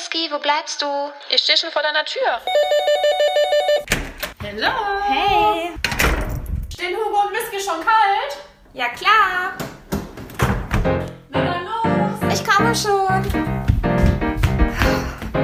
[0.00, 0.86] Whisky, wo bleibst du?
[1.28, 2.40] Ich stehe schon vor deiner Tür.
[4.42, 4.72] Hallo.
[5.06, 5.72] Hey.
[6.72, 8.38] Stehen Hugo und Whisky schon kalt?
[8.72, 9.52] Ja, klar.
[11.28, 12.32] Na dann los.
[12.32, 13.52] Ich komme schon.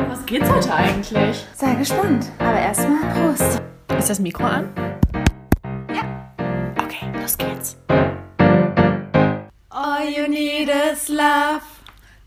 [0.09, 1.45] Was geht's heute eigentlich?
[1.55, 2.25] Sei gespannt.
[2.39, 3.61] Aber erstmal Prost.
[3.99, 4.73] Ist das Mikro an?
[5.95, 6.83] Ja.
[6.83, 7.77] Okay, los geht's.
[9.69, 11.76] All you need is love.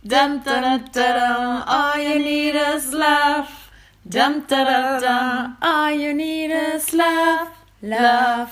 [0.01, 1.63] Dum, da, da, da.
[1.67, 3.49] All you need is love.
[4.07, 5.47] Dum, da, da, da.
[5.61, 7.49] All you need is love.
[7.81, 8.51] Love.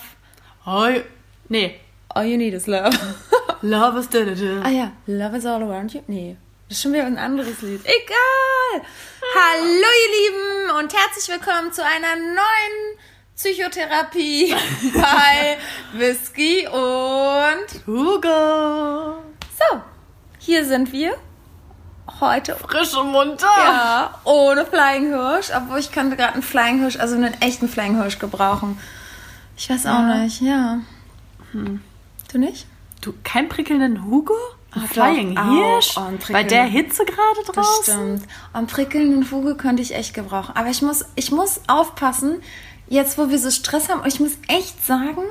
[0.66, 1.04] Hoi.
[1.48, 1.80] Nee.
[2.14, 2.94] All you need is love.
[3.62, 4.62] Love is da, da, da.
[4.64, 6.02] ah ja, Love is all around you.
[6.06, 6.36] Nee.
[6.68, 7.80] Das ist schon wieder ein anderes Lied.
[7.84, 8.86] Egal.
[9.34, 12.98] Hallo ihr Lieben und herzlich willkommen zu einer neuen
[13.34, 14.54] Psychotherapie
[14.94, 15.58] bei
[15.94, 19.22] Whisky und Hugo.
[19.58, 19.80] so.
[20.38, 21.16] Hier sind wir.
[22.20, 23.46] Heute Frisch und munter.
[23.56, 27.96] Ja, ohne Flying Hirsch, obwohl ich könnte gerade einen Flying Hirsch, also einen echten Flying
[28.00, 28.78] Hirsch gebrauchen.
[29.56, 30.78] Ich weiß auch nicht, ja.
[31.52, 31.80] Hm.
[32.32, 32.66] Du nicht?
[33.00, 34.34] Du, keinen prickelnden Hugo?
[34.72, 35.44] Ein doch, Flying auch.
[35.50, 35.96] Hirsch?
[35.96, 38.18] Oh, Bei der Hitze gerade Das draußen?
[38.18, 38.22] stimmt.
[38.52, 40.54] Am prickelnden Vogel könnte ich echt gebrauchen.
[40.56, 42.42] Aber ich muss, ich muss aufpassen,
[42.88, 45.22] jetzt wo wir so Stress haben, und ich muss echt sagen,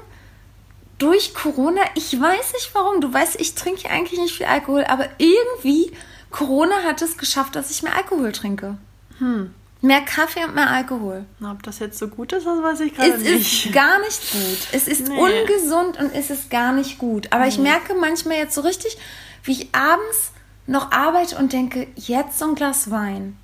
[0.97, 5.05] durch Corona, ich weiß nicht warum, du weißt, ich trinke eigentlich nicht viel Alkohol, aber
[5.17, 5.91] irgendwie,
[6.31, 8.77] Corona hat es geschafft, dass ich mehr Alkohol trinke.
[9.19, 9.53] Hm.
[9.81, 11.25] Mehr Kaffee und mehr Alkohol.
[11.39, 13.65] Na, ob das jetzt so gut ist, das weiß ich gerade Es nicht.
[13.67, 14.57] ist gar nicht gut.
[14.71, 15.17] Es ist Nee.
[15.19, 17.31] ungesund und es ist gar nicht gut.
[17.31, 18.97] Aber ich merke manchmal jetzt so richtig,
[19.43, 20.31] wie ich abends
[20.65, 23.37] noch arbeite und denke, jetzt so ein Glas Wein.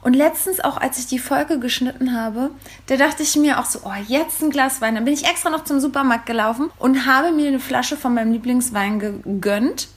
[0.00, 2.50] Und letztens auch, als ich die Folge geschnitten habe,
[2.86, 4.94] da dachte ich mir auch so, oh, jetzt ein Glas Wein.
[4.94, 8.32] Dann bin ich extra noch zum Supermarkt gelaufen und habe mir eine Flasche von meinem
[8.32, 9.88] Lieblingswein gegönnt.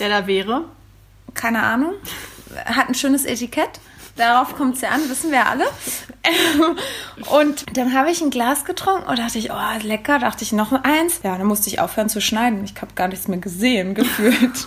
[0.00, 0.64] Der da wäre.
[1.34, 1.92] Keine Ahnung.
[2.64, 3.70] Hat ein schönes Etikett.
[4.16, 5.64] Darauf kommt es ja an, wissen wir alle.
[7.30, 9.54] Und dann habe ich ein Glas getrunken und dachte ich, oh,
[9.86, 11.20] lecker, dachte ich noch eins.
[11.22, 12.64] Ja, dann musste ich aufhören zu schneiden.
[12.64, 14.66] Ich habe gar nichts mehr gesehen, gefühlt.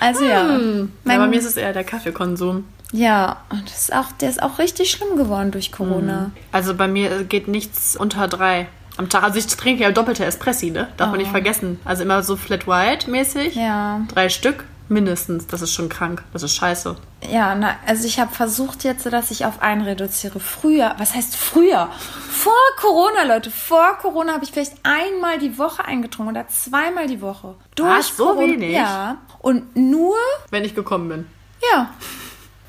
[0.00, 0.46] Also ja.
[0.52, 0.58] Ja,
[1.04, 2.64] Mein- bei mir ist es eher der Kaffeekonsum.
[2.92, 6.30] ja, und das ist auch, der ist auch richtig schlimm geworden durch Corona.
[6.50, 9.22] Also bei mir geht nichts unter drei am Tag.
[9.22, 10.88] Also ich trinke ja doppelte Espressi, ne?
[10.98, 11.80] Darf man nicht vergessen.
[11.86, 13.54] Also immer so Flat White mäßig.
[13.54, 14.02] Ja.
[14.08, 15.46] Drei Stück mindestens.
[15.46, 16.22] Das ist schon krank.
[16.32, 16.96] Das ist scheiße.
[17.30, 20.40] Ja, na, also ich habe versucht jetzt, dass ich auf einen reduziere.
[20.40, 21.88] Früher, was heißt früher?
[22.30, 27.20] Vor Corona, Leute, vor Corona habe ich vielleicht einmal die Woche eingetrunken oder zweimal die
[27.20, 27.54] Woche.
[27.74, 28.72] Durch Was, so Corona, wenig?
[28.72, 29.18] Ja.
[29.40, 30.16] Und nur,
[30.50, 31.26] Wenn ich gekommen bin.
[31.72, 31.90] ja,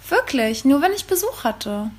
[0.09, 1.89] wirklich, nur wenn ich Besuch hatte.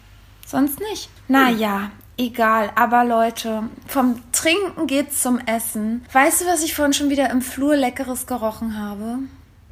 [0.46, 1.08] Sonst nicht.
[1.26, 2.70] Naja, egal.
[2.76, 6.04] Aber Leute, vom Trinken geht's zum Essen.
[6.12, 9.18] Weißt du, was ich vorhin schon wieder im Flur Leckeres gerochen habe?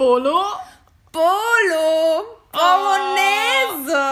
[0.03, 0.43] Bolo?
[1.13, 2.25] Bolo!
[2.51, 4.03] Bolognese!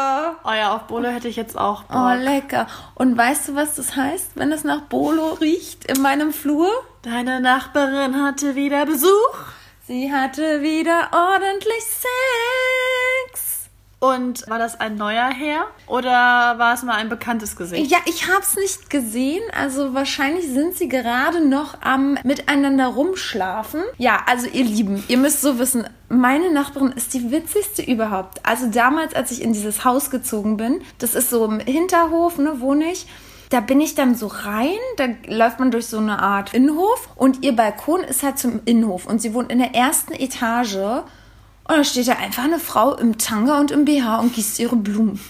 [0.45, 1.97] Oh ja, auf Bolo hätte ich jetzt auch Bock.
[1.97, 2.69] Oh, lecker.
[2.95, 6.71] Und weißt du, was das heißt, wenn es nach Bolo riecht in meinem Flur?
[7.03, 9.35] Deine Nachbarin hatte wieder Besuch.
[9.89, 11.83] Sie hatte wieder ordentlich
[13.33, 13.60] Sex.
[14.03, 16.11] Und war das ein neuer Herr oder
[16.59, 17.91] war es mal ein bekanntes Gesicht?
[17.91, 19.43] Ja, ich hab's nicht gesehen.
[19.55, 23.83] Also wahrscheinlich sind sie gerade noch am miteinander rumschlafen.
[23.99, 28.41] Ja, also ihr Lieben, ihr müsst so wissen, meine Nachbarin ist die witzigste überhaupt.
[28.43, 32.61] Also damals, als ich in dieses Haus gezogen bin, das ist so im Hinterhof, ne,
[32.61, 33.07] wohne ich.
[33.51, 37.45] Da bin ich dann so rein, da läuft man durch so eine Art Innenhof und
[37.45, 41.03] ihr Balkon ist halt zum Innenhof und sie wohnt in der ersten Etage
[41.65, 44.77] und da steht da einfach eine Frau im Tanga und im BH und gießt ihre
[44.77, 45.21] Blumen.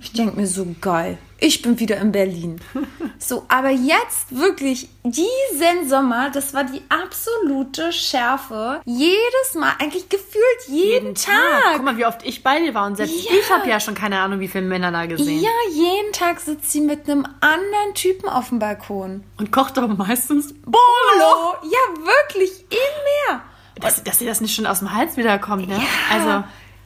[0.00, 1.16] Ich denke mir so geil.
[1.40, 2.60] Ich bin wieder in Berlin.
[3.20, 8.80] So, aber jetzt wirklich diesen Sommer, das war die absolute Schärfe.
[8.84, 11.34] Jedes Mal, eigentlich gefühlt jeden, Tag.
[11.74, 13.32] Guck mal, wie oft ich bei dir war und selbst Ja.
[13.38, 15.40] ich habe ja schon keine Ahnung, wie viele Männer da gesehen.
[15.40, 19.24] Ja, jeden Tag sitzt sie mit einem anderen Typen auf dem Balkon.
[19.36, 21.54] Und kocht aber meistens Bolo.
[21.64, 23.42] Ja, wirklich, in mehr.
[23.80, 25.80] Dass, dass dir das nicht schon aus dem Hals wiederkommt, ne?
[26.12, 26.44] Also,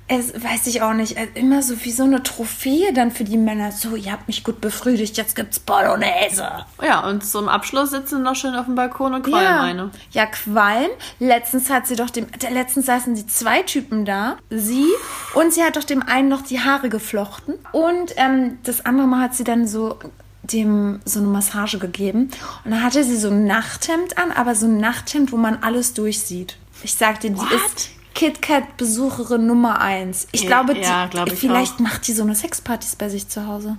[0.09, 1.17] Es weiß ich auch nicht.
[1.17, 3.73] äh, Immer so wie so eine Trophäe dann für die Männer.
[3.73, 6.67] So, ihr habt mich gut befriedigt, jetzt gibt's Bolognese.
[6.83, 9.61] ja, und zum Abschluss sitzen sie noch schön auf dem Balkon und qualmen Ja.
[9.63, 9.91] eine.
[10.11, 10.91] ja, Qualm.
[11.19, 14.87] Letztens hat sie doch dem, letztens saßen die zwei Typen da, sie
[15.35, 19.21] und sie hat doch dem einen noch die Haare geflochten und ähm, das andere Mal
[19.23, 19.99] hat sie dann so
[20.43, 22.29] dem so eine Massage gegeben
[22.65, 25.95] und dann hatte sie so ein Nachthemd an, aber so ein Nachthemd, wo man alles
[25.95, 26.57] durchsieht.
[26.83, 27.53] Ich sag dir, die What?
[27.53, 30.29] ist KitKat-Besucherin Nummer eins.
[30.33, 31.81] Ich Ja, glaube, ja, die, glaub ich vielleicht auch.
[31.81, 33.77] macht die so eine Sexpartys bei sich zu Hause.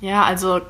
[0.00, 0.60] Ja, also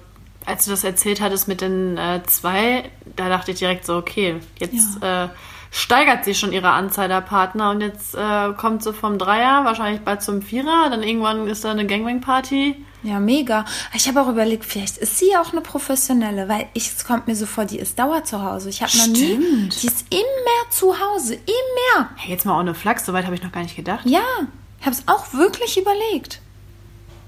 [0.47, 4.37] als du das erzählt hattest mit den äh, zwei, da dachte ich direkt so, okay,
[4.59, 5.29] jetzt äh,
[5.71, 10.03] steigert sie schon ihre Anzahl der Partner und jetzt äh, kommt sie vom Dreier, wahrscheinlich
[10.03, 12.77] bald zum Vierer, dann irgendwann ist da eine Gangbang-Party.
[13.05, 13.65] Ja, mega.
[13.95, 17.37] Ich habe auch überlegt, vielleicht ist sie auch eine professionelle, weil ich, es kommt mir
[17.37, 18.71] so vor, die ist dauer zu Hause.
[18.71, 22.09] Ich habe noch nie, die ist immer zu Hause, immer.
[22.17, 24.07] Hey, jetzt mal ohne Flachs, soweit habe ich noch gar nicht gedacht.
[24.07, 24.23] Ja,
[24.81, 26.41] ich habe es auch wirklich überlegt.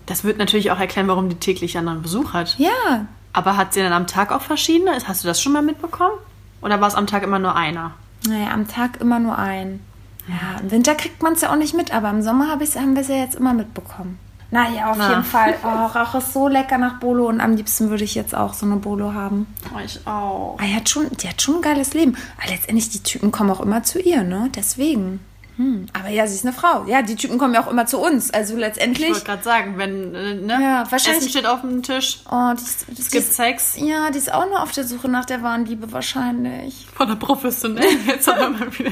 [0.07, 2.57] Das wird natürlich auch erklären, warum die täglich anderen Besuch hat.
[2.59, 4.93] Ja, Aber hat sie dann am Tag auch verschiedene?
[5.07, 6.17] Hast du das schon mal mitbekommen?
[6.63, 7.93] Oder war es am Tag immer nur einer?
[8.27, 9.81] naja, am Tag immer nur ein.
[10.27, 12.75] Ja, im Winter kriegt man es ja auch nicht mit, aber im Sommer hab ich's,
[12.77, 14.19] haben wir es ja jetzt immer mitbekommen.
[14.57, 15.11] Naja, auf Na.
[15.11, 15.55] jeden Fall.
[15.63, 18.65] Oh, Rauch ist so lecker nach Bolo und am liebsten würde ich jetzt auch so
[18.65, 19.47] eine Bolo haben.
[19.75, 20.57] Oh, ich auch.
[20.59, 22.17] Ah, die, hat schon, die hat schon ein geiles Leben.
[22.39, 24.51] Aber letztendlich, die Typen kommen auch immer zu ihr, ne?
[24.57, 25.21] Deswegen.
[25.57, 25.87] Hm.
[25.99, 26.85] Aber ja, sie ist eine Frau.
[26.87, 28.31] Ja, die Typen kommen ja auch immer zu uns.
[28.31, 29.09] Also Ich letztendlich.
[29.11, 30.59] wollte gerade sagen, wenn, äh, ne?
[30.61, 33.75] Ja, wahrscheinlich- Essen steht auf dem Tisch, Oh, die, ist- es gibt ist, Sex.
[33.79, 36.87] ja, die ist auch nur auf der Suche nach der wahren Liebe wahrscheinlich.
[36.95, 38.01] Von der professionellen.
[38.07, 38.91] Jetzt haben wir mal wieder.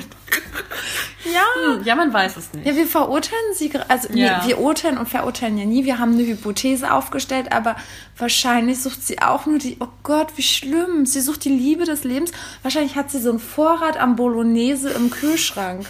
[1.32, 1.81] Ja.
[1.84, 2.66] Ja, man weiß es nicht.
[2.66, 4.40] Ja, wir verurteilen sie, also Ja.
[4.43, 5.84] nee, wir urteilen und verurteilen ja nie.
[5.84, 7.76] Wir haben eine Hypothese aufgestellt, aber
[8.19, 11.06] wahrscheinlich sucht sie auch nur die, oh Gott, wie schlimm.
[11.06, 12.32] Sie sucht die Liebe des Lebens.
[12.62, 15.87] Wahrscheinlich hat sie so einen Vorrat am Bolognese im Kühlschrank.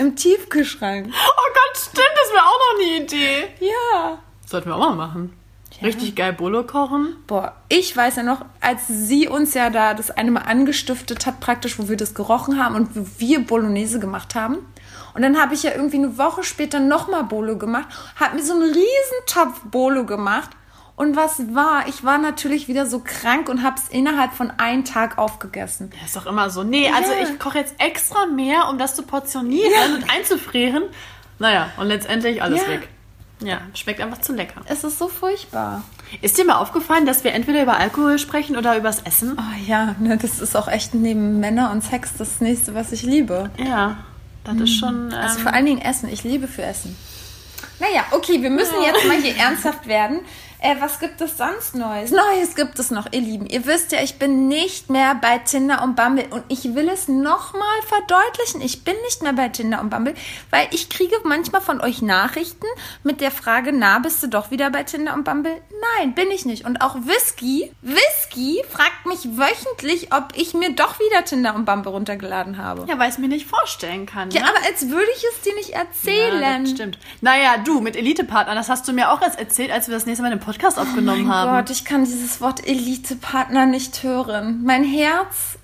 [0.00, 1.08] Im Tiefkühlschrank.
[1.08, 3.48] Oh Gott, stimmt, das wäre auch noch eine Idee.
[3.60, 4.18] Ja.
[4.46, 5.36] Sollten wir auch mal machen.
[5.82, 7.16] Richtig geil Bolo kochen.
[7.26, 11.40] Boah, ich weiß ja noch, als sie uns ja da das eine Mal angestiftet hat,
[11.40, 14.60] praktisch, wo wir das gerochen haben und wo wir Bolognese gemacht haben.
[15.12, 18.54] Und dann habe ich ja irgendwie eine Woche später nochmal Bolo gemacht, habe mir so
[18.54, 20.48] einen riesen Topf Bolo gemacht.
[21.00, 21.88] Und was war?
[21.88, 25.90] Ich war natürlich wieder so krank und habe es innerhalb von einem Tag aufgegessen.
[25.98, 26.62] Das ist doch immer so.
[26.62, 27.22] Nee, also Ja.
[27.26, 30.82] ich koche jetzt extra mehr, um das zu portionieren und einzufrieren.
[31.38, 32.68] Naja, und letztendlich alles Ja.
[32.68, 32.88] weg.
[33.42, 34.60] Ja, schmeckt einfach zu lecker.
[34.66, 35.82] Es ist so furchtbar.
[36.20, 39.38] Ist dir mal aufgefallen, dass wir entweder über Alkohol sprechen oder übers Essen?
[39.38, 43.02] Oh ja, ne, das ist auch echt neben Männer und Sex das nächste, was ich
[43.04, 43.48] liebe.
[43.56, 43.96] Ja,
[44.44, 45.14] das ist schon.
[45.14, 46.10] Also Ähm, vor allen Dingen Essen.
[46.10, 46.94] Ich liebe für Essen.
[47.78, 50.20] Naja, okay, wir müssen jetzt mal hier ernsthaft werden.
[50.62, 52.10] Äh, was gibt es sonst Neues?
[52.10, 53.46] Neues gibt es noch, ihr Lieben.
[53.46, 56.26] Ihr wisst ja, ich bin nicht mehr bei Tinder und Bumble.
[56.28, 58.60] Und ich will es nochmal verdeutlichen.
[58.60, 60.14] Ich bin nicht mehr bei Tinder und Bumble,
[60.50, 62.66] weil ich kriege manchmal von euch Nachrichten
[63.04, 65.62] mit der Frage, na, bist du doch wieder bei Tinder und Bumble?
[65.98, 66.66] Nein, bin ich nicht.
[66.66, 71.90] Und auch Whisky, Whisky fragt mich wöchentlich, ob ich mir doch wieder Tinder und Bumble
[71.90, 72.84] runtergeladen habe.
[72.86, 74.30] ja, weil ich es mir nicht vorstellen kann.
[74.30, 74.48] Ja, ne?
[74.50, 76.66] aber als würde ich es dir nicht erzählen.
[76.66, 76.98] Ja, stimmt.
[77.22, 80.22] Naja, du mit Elite-Partner, das hast du mir auch erst erzählt, als wir das nächste
[80.22, 81.56] Mal den Podcast aufgenommen Mein haben.
[81.56, 84.62] Gott, ich kann dieses Wort Elite-Partner nicht hören.
[84.64, 85.58] Mein Herz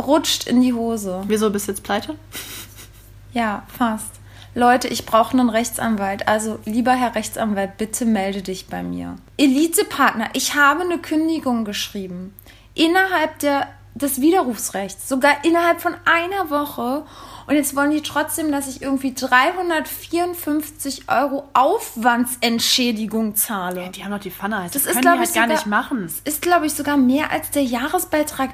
[0.00, 1.22] rutscht in die Hose.
[1.26, 2.16] Wieso bist du jetzt pleite?
[3.32, 4.20] Ja, fast.
[4.54, 6.28] Leute, ich brauche einen Rechtsanwalt.
[6.28, 9.16] Also, lieber Herr Rechtsanwalt, bitte melde dich bei mir.
[9.36, 12.32] Elite-Partner, ich habe eine Kündigung geschrieben.
[12.74, 15.08] Innerhalb der, des Widerrufsrechts.
[15.08, 17.04] Sogar innerhalb von einer Woche.
[17.46, 23.90] Und jetzt wollen die trotzdem, dass ich irgendwie 354 Euro Aufwandsentschädigung zahle.
[23.90, 24.72] Die haben doch die Pfanne heiß.
[24.72, 26.12] Das, Das ist, können glaub die halt ich, gar sogar- nicht machen.
[26.24, 28.50] ist, glaube ich, sogar mehr als der Jahresbeitrag.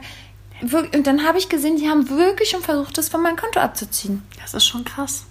[0.62, 4.22] Und dann habe ich gesehen, die haben wirklich schon versucht, das von meinem Konto abzuziehen.
[4.42, 5.25] Das ist schon krass.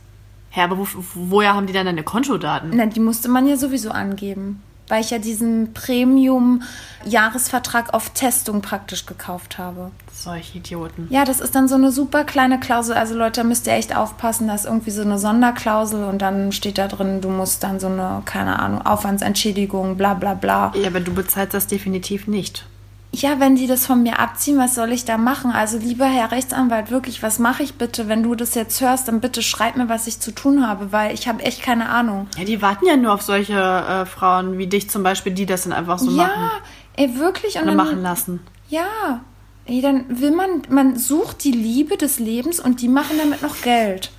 [0.56, 2.72] Ja, aber wo, woher haben die dann deine Kontodaten?
[2.74, 4.64] Na, die musste man ja sowieso angeben.
[4.90, 9.92] Weil ich ja diesen Premium-Jahresvertrag auf Testung praktisch gekauft habe.
[10.12, 11.08] Solche Idioten.
[11.10, 12.96] Ja, das ist dann so eine super kleine Klausel.
[12.96, 14.48] Also Leute, da müsst ihr echt aufpassen.
[14.48, 17.88] Da ist irgendwie so eine Sonderklausel und dann steht da drin, du musst dann so
[17.88, 20.74] eine, keine Ahnung, Aufwandsentschädigung, bla bla bla.
[20.76, 22.66] Ja, aber du bezahlst das definitiv nicht.
[23.12, 25.52] Ja, wenn die das von mir abziehen, was soll ich da machen?
[25.52, 28.08] Also lieber Herr Rechtsanwalt, wirklich, was mache ich bitte?
[28.08, 31.14] Wenn du das jetzt hörst, dann bitte schreib mir, was ich zu tun habe, weil
[31.14, 32.28] ich habe echt keine Ahnung.
[32.38, 35.64] Ja, die warten ja nur auf solche äh, Frauen wie dich zum Beispiel, die das
[35.64, 36.52] dann einfach so ja, machen
[37.00, 37.56] ey, wirklich.
[37.56, 38.42] Und oder dann, machen lassen.
[38.70, 39.22] Ja,
[39.66, 43.62] ey, dann will man, man sucht die Liebe des Lebens und die machen damit noch
[43.62, 44.12] Geld.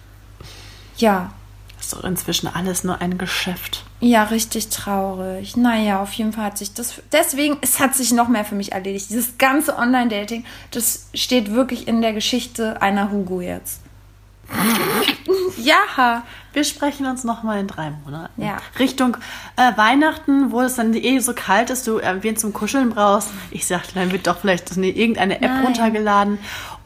[0.97, 1.31] Ja,
[1.77, 3.85] Das ist doch inzwischen alles nur ein Geschäft.
[4.01, 5.57] Ja, richtig traurig.
[5.57, 8.73] Naja, auf jeden Fall hat sich das, deswegen, es hat sich noch mehr für mich
[8.73, 9.11] erledigt.
[9.11, 13.81] Dieses ganze Online-Dating, das steht wirklich in der Geschichte einer Hugo jetzt.
[15.59, 18.43] ja, Wir sprechen uns nochmal in drei Monaten.
[18.43, 18.57] Ja.
[18.79, 19.17] Richtung
[19.57, 23.29] äh, Weihnachten, wo es dann eh so kalt ist, du äh, wen zum Kuscheln brauchst.
[23.51, 25.65] Ich sagte, dann wird doch vielleicht eine, irgendeine App Nein.
[25.65, 26.39] runtergeladen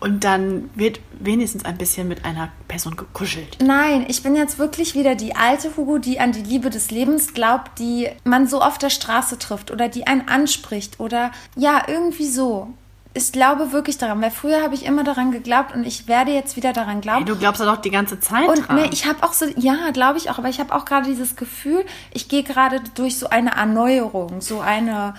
[0.05, 3.57] und dann wird wenigstens ein bisschen mit einer Person gekuschelt.
[3.65, 7.33] Nein, ich bin jetzt wirklich wieder die alte Hugo, die an die Liebe des Lebens
[7.33, 12.29] glaubt, die man so auf der Straße trifft oder die einen anspricht oder ja, irgendwie
[12.29, 12.69] so.
[13.15, 16.57] Ich glaube wirklich daran, weil früher habe ich immer daran geglaubt und ich werde jetzt
[16.57, 17.19] wieder daran glauben.
[17.25, 18.77] Hey, du glaubst ja doch die ganze Zeit Und dran.
[18.77, 21.35] ne, ich habe auch so, ja, glaube ich auch, aber ich habe auch gerade dieses
[21.35, 21.83] Gefühl,
[22.13, 25.15] ich gehe gerade durch so eine Erneuerung, so eine,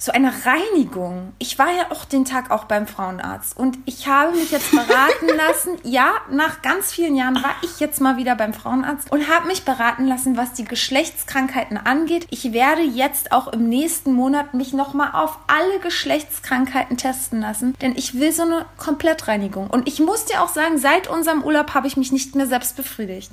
[0.00, 1.32] so eine Reinigung.
[1.38, 5.26] Ich war ja auch den Tag auch beim Frauenarzt und ich habe mich jetzt beraten
[5.36, 5.76] lassen.
[5.82, 9.64] Ja, nach ganz vielen Jahren war ich jetzt mal wieder beim Frauenarzt und habe mich
[9.64, 12.28] beraten lassen, was die Geschlechtskrankheiten angeht.
[12.30, 17.96] Ich werde jetzt auch im nächsten Monat mich nochmal auf alle Geschlechtskrankheiten testen lassen, denn
[17.96, 19.68] ich will so eine Komplettreinigung.
[19.68, 22.76] Und ich muss dir auch sagen, seit unserem Urlaub habe ich mich nicht mehr selbst
[22.76, 23.32] befriedigt.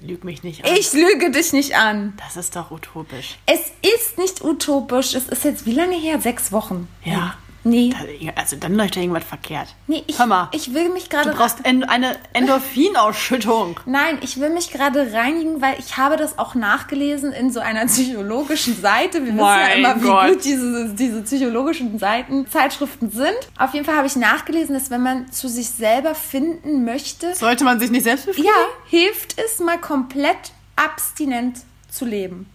[0.00, 0.74] Lüg mich nicht an.
[0.76, 2.14] Ich lüge dich nicht an.
[2.18, 3.38] Das ist doch utopisch.
[3.46, 5.14] Es ist nicht utopisch.
[5.14, 6.20] Es ist jetzt wie lange her?
[6.20, 6.88] Sechs Wochen.
[7.04, 7.36] Ja.
[7.68, 7.90] Nee.
[7.90, 9.68] Da, also dann läuft ja irgendwas verkehrt.
[9.86, 11.30] Nee, ich, Hör mal, ich will mich gerade.
[11.30, 13.80] du brauchst en eine Endorphinausschüttung.
[13.86, 17.86] Nein, ich will mich gerade reinigen, weil ich habe das auch nachgelesen in so einer
[17.86, 19.18] psychologischen Seite.
[19.24, 20.28] Wir wissen ja Mein immer, wie Gott.
[20.32, 23.36] gut diese, diese psychologischen Seiten, Zeitschriften sind.
[23.58, 27.64] Auf jeden Fall habe ich nachgelesen, dass wenn man zu sich selber finden möchte, Sollte
[27.64, 28.52] man sich nicht selbst befriedigen?
[28.54, 31.58] ja, hilft es mal komplett abstinent
[31.90, 32.48] zu leben.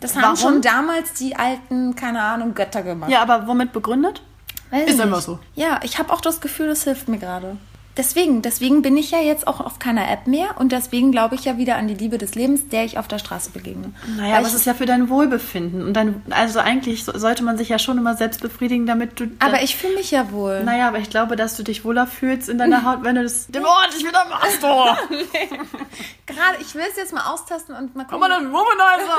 [0.00, 0.36] Das haben Warum?
[0.36, 3.10] schon damals die alten, keine Ahnung, Götter gemacht.
[3.10, 4.22] Ja, aber womit begründet?
[4.70, 5.04] Weiß Ist nicht.
[5.20, 5.38] so.
[5.54, 7.56] Ja, ich habe auch das Gefühl, das hilft mir gerade.
[7.96, 11.44] Deswegen, deswegen bin ich ja jetzt auch auf keiner App mehr und deswegen glaube ich
[11.44, 13.92] ja wieder an die Liebe des Lebens, der ich auf der Straße begegne.
[14.16, 15.82] Naja, Weil aber es ist ja für dein Wohlbefinden.
[15.82, 19.26] Und dann, also eigentlich so- sollte man sich ja schon immer selbst befriedigen, damit du.
[19.40, 20.62] aber ich fühle mich ja wohl.
[20.62, 23.48] Naja, aber ich glaube, dass du dich wohler fühlst in deiner Haut, wenn du das.
[23.48, 24.66] Dem Ort, ich wieder machst du!
[26.26, 29.18] Gerade, ich will es jetzt mal austesten und mal Komm gucken, mal, den Womanizer!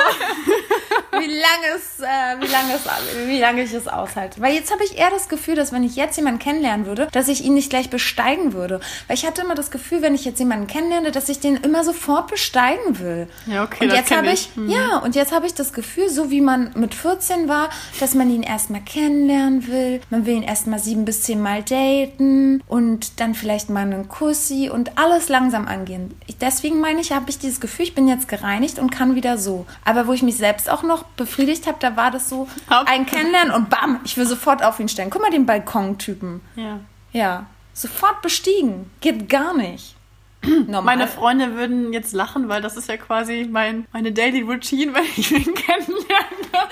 [1.20, 4.40] wie lange es, äh, wie lange es, wie lange ich es aushalte.
[4.42, 7.28] Weil jetzt habe ich eher das Gefühl, dass wenn ich jetzt jemanden kennenlernen würde, dass
[7.28, 8.61] ich ihn nicht gleich besteigen würde.
[9.08, 11.84] Weil ich hatte immer das Gefühl, wenn ich jetzt jemanden kennenlerne, dass ich den immer
[11.84, 13.27] sofort besteigen will.
[13.46, 14.50] Ja, okay, Und das jetzt habe ich.
[14.56, 18.13] ich, ja, und jetzt habe ich das Gefühl, so wie man mit 14 war, dass
[18.13, 20.01] man ihn erstmal kennenlernen will.
[20.10, 24.70] Man will ihn erstmal sieben bis zehn Mal daten und dann vielleicht mal einen Kussi
[24.70, 26.13] und alles langsam angehen.
[26.27, 29.38] Ich, deswegen meine ich, habe ich dieses Gefühl, ich bin jetzt gereinigt und kann wieder
[29.38, 29.65] so.
[29.86, 33.06] Aber wo ich mich selbst auch noch befriedigt habe, da war das so Haupt- ein
[33.06, 35.10] Kennenlernen und bam, ich will sofort auf ihn stellen.
[35.10, 36.41] Guck mal den Balkontypen.
[36.56, 36.80] Ja.
[37.13, 38.90] Ja, sofort bestiegen.
[39.01, 39.96] Geht gar nicht.
[40.44, 40.82] Normal.
[40.98, 45.04] Meine Freunde würden jetzt lachen, weil das ist ja quasi mein, meine Daily Routine, wenn
[45.16, 46.68] ich wen kennenlerne.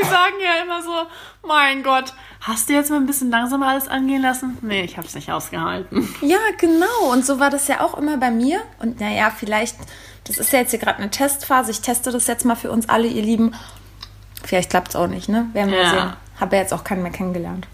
[0.00, 0.92] Sie sagen ja immer so,
[1.46, 4.56] mein Gott, hast du jetzt mal ein bisschen langsamer alles angehen lassen?
[4.62, 6.08] Nee, ich hab's nicht ausgehalten.
[6.22, 7.10] Ja, genau.
[7.12, 8.60] Und so war das ja auch immer bei mir.
[8.78, 9.76] Und naja, vielleicht,
[10.24, 11.72] das ist ja jetzt hier gerade eine Testphase.
[11.72, 13.52] Ich teste das jetzt mal für uns alle, ihr Lieben.
[14.44, 15.48] Vielleicht klappt es auch nicht, ne?
[15.52, 15.90] Werden wir Ja.
[15.90, 16.12] sehen.
[16.40, 17.66] Habe ja jetzt auch keinen mehr kennengelernt.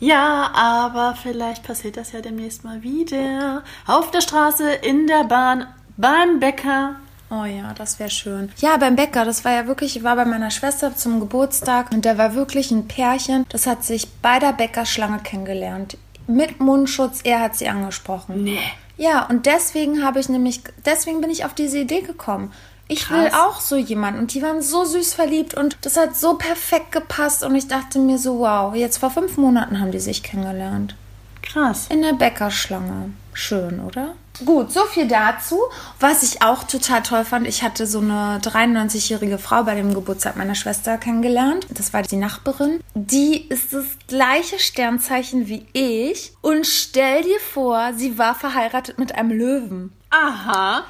[0.00, 3.62] Ja, aber vielleicht passiert das ja demnächst mal wieder.
[3.86, 6.96] Auf der Straße, in der Bahn, beim Bäcker.
[7.30, 8.52] Oh ja, das wäre schön.
[8.58, 12.04] Ja, beim Bäcker, das war ja wirklich, ich war bei meiner Schwester zum Geburtstag und
[12.04, 15.96] da war wirklich ein Pärchen, das hat sich bei der Bäckerschlange kennengelernt.
[16.26, 18.44] Mit Mundschutz, er hat sie angesprochen.
[18.44, 18.58] Nee.
[18.96, 22.52] Ja, und deswegen habe ich nämlich, deswegen bin ich auf diese Idee gekommen.
[22.88, 23.40] Ich will Krass.
[23.40, 24.20] auch so jemanden.
[24.20, 27.42] Und die waren so süß verliebt und das hat so perfekt gepasst.
[27.42, 30.94] Und ich dachte mir so, wow, jetzt vor fünf Monaten haben die sich kennengelernt.
[31.42, 31.86] Krass.
[31.90, 33.10] In der Bäckerschlange.
[33.32, 34.14] Schön, oder?
[34.44, 35.58] Gut, so viel dazu.
[36.00, 40.36] Was ich auch total toll fand, ich hatte so eine 93-jährige Frau bei dem Geburtstag
[40.36, 41.66] meiner Schwester kennengelernt.
[41.70, 42.80] Das war die Nachbarin.
[42.94, 46.32] Die ist das gleiche Sternzeichen wie ich.
[46.42, 50.84] Und stell dir vor, sie war verheiratet mit einem Löwen, Aha.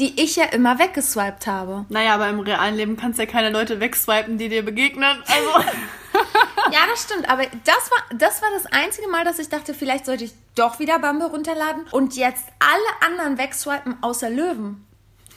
[0.00, 1.84] Die ich ja immer weggeswiped habe.
[1.90, 5.22] Naja, aber im realen Leben kannst du ja keine Leute wegswipen, die dir begegnen.
[5.26, 5.68] Also.
[6.72, 7.28] Ja, das stimmt.
[7.28, 10.78] Aber das war, das war das einzige Mal, dass ich dachte, vielleicht sollte ich doch
[10.78, 14.86] wieder Bumble runterladen und jetzt alle anderen wegswipen außer Löwen.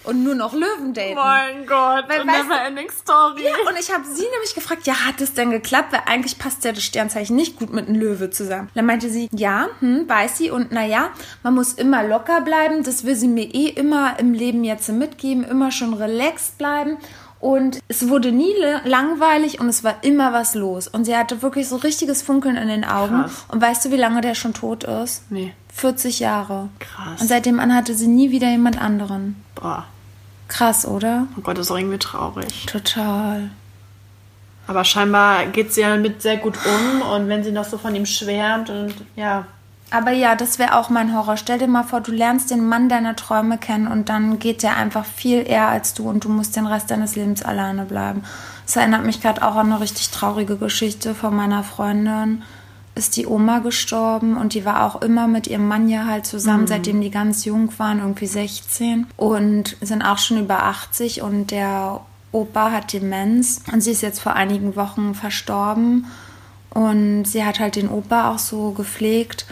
[0.04, 1.16] Und nur noch Löwen daten.
[1.16, 3.44] mein Gott, Weil, never ending story.
[3.44, 5.94] Ja, und ich habe sie nämlich gefragt, ja, hat es denn geklappt?
[5.94, 8.70] Weil eigentlich passt ja das Sternzeichen nicht gut mit einem Löwe zusammen.
[8.76, 10.52] Dann meinte sie, ja, hm, weiß sie.
[10.52, 11.10] Und naja,
[11.42, 12.84] man muss immer locker bleiben.
[12.84, 15.44] Das will sie mir eh immer im Leben jetzt mitgeben.
[15.44, 16.98] Immer schon relaxed bleiben.
[17.40, 18.54] Und es wurde nie
[18.86, 20.88] langweilig und es war immer was los.
[20.88, 23.24] Und sie hatte wirklich so richtiges Funkeln in den Augen.
[23.24, 23.46] Krass.
[23.50, 25.30] Und weißt du, wie lange der schon tot ist?
[25.30, 25.54] Nee.
[25.74, 26.70] 40 Jahre.
[26.80, 27.20] Krass.
[27.20, 29.36] Und seitdem an hatte sie nie wieder jemand anderen.
[29.56, 29.86] Boah.
[30.54, 31.26] Krass, oder?
[31.36, 32.68] Oh Gott, das ist auch irgendwie traurig.
[32.68, 33.50] Total.
[34.68, 37.96] Aber scheinbar geht sie ja mit sehr gut um und wenn sie noch so von
[37.96, 39.48] ihm schwärmt und ja.
[39.90, 41.38] Aber ja, das wäre auch mein Horror.
[41.38, 44.78] Stell dir mal vor, du lernst den Mann deiner Träume kennen und dann geht der
[44.78, 48.24] einfach viel eher als du und du musst den Rest deines Lebens alleine bleiben.
[48.66, 52.44] Das erinnert mich gerade auch an eine richtig traurige Geschichte von meiner Freundin.
[52.96, 56.68] Ist die Oma gestorben und die war auch immer mit ihrem Mann ja halt zusammen,
[56.68, 62.02] seitdem die ganz jung waren, irgendwie 16 und sind auch schon über 80 und der
[62.32, 66.06] Opa hat Demenz und sie ist jetzt vor einigen Wochen verstorben
[66.70, 69.46] und sie hat halt den Opa auch so gepflegt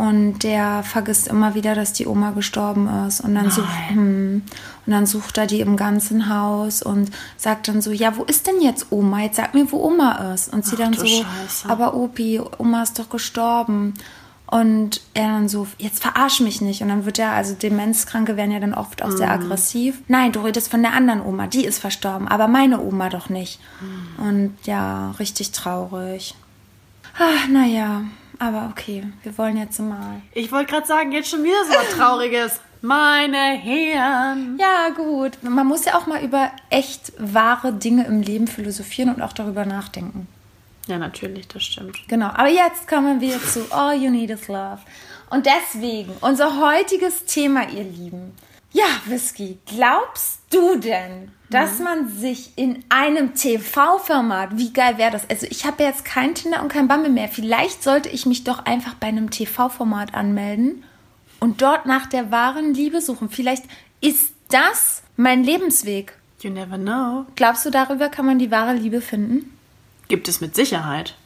[0.00, 3.20] und der vergisst immer wieder, dass die Oma gestorben ist.
[3.20, 4.40] Und dann, sucht, hm,
[4.86, 8.46] und dann sucht er die im ganzen Haus und sagt dann so, ja, wo ist
[8.46, 9.20] denn jetzt Oma?
[9.20, 10.54] Jetzt sag mir, wo Oma ist.
[10.54, 11.68] Und sie Ach dann so, Scheiße.
[11.68, 13.92] aber Opi, Oma ist doch gestorben.
[14.46, 16.80] Und er dann so, jetzt verarsch mich nicht.
[16.80, 20.00] Und dann wird er, also Demenzkranke werden ja dann oft auch sehr aggressiv.
[20.08, 23.60] Nein, du redest von der anderen Oma, die ist verstorben, aber meine Oma doch nicht.
[24.16, 26.34] Und ja, richtig traurig.
[27.18, 28.04] Ach, naja,
[28.40, 30.22] aber okay, wir wollen jetzt mal.
[30.32, 32.60] Ich wollte gerade sagen, jetzt schon wieder so was Trauriges.
[32.82, 34.56] Meine Herren.
[34.58, 35.32] Ja, gut.
[35.42, 39.66] Man muss ja auch mal über echt wahre Dinge im Leben philosophieren und auch darüber
[39.66, 40.26] nachdenken.
[40.86, 41.98] Ja, natürlich, das stimmt.
[42.08, 42.28] Genau.
[42.28, 44.80] Aber jetzt kommen wir zu All You Need Is Love.
[45.28, 48.32] Und deswegen unser heutiges Thema, ihr Lieben.
[48.72, 55.28] Ja, Whisky, glaubst du denn, dass man sich in einem TV-Format, wie geil wäre das?
[55.28, 57.28] Also ich habe ja jetzt kein Tinder und kein Bumble mehr.
[57.28, 60.84] Vielleicht sollte ich mich doch einfach bei einem TV-Format anmelden
[61.40, 63.28] und dort nach der wahren Liebe suchen.
[63.28, 63.64] Vielleicht
[64.00, 66.16] ist das mein Lebensweg.
[66.40, 67.26] You never know.
[67.34, 69.56] Glaubst du, darüber kann man die wahre Liebe finden?
[70.08, 71.16] Gibt es mit Sicherheit.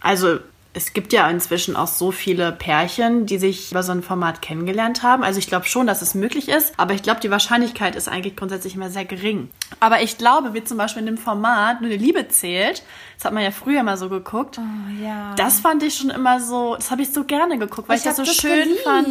[0.00, 0.38] Also,
[0.72, 5.02] es gibt ja inzwischen auch so viele Pärchen, die sich über so ein Format kennengelernt
[5.02, 5.24] haben.
[5.24, 8.36] Also ich glaube schon, dass es möglich ist, aber ich glaube, die Wahrscheinlichkeit ist eigentlich
[8.36, 9.50] grundsätzlich immer sehr gering.
[9.80, 12.84] Aber ich glaube, wie zum Beispiel in dem Format nur die Liebe zählt,
[13.16, 14.58] das hat man ja früher mal so geguckt.
[14.60, 15.34] Oh, ja.
[15.36, 18.08] Das fand ich schon immer so, das habe ich so gerne geguckt, weil ich, Ich
[18.08, 18.80] das so das schön geliebt.
[18.84, 19.08] fand.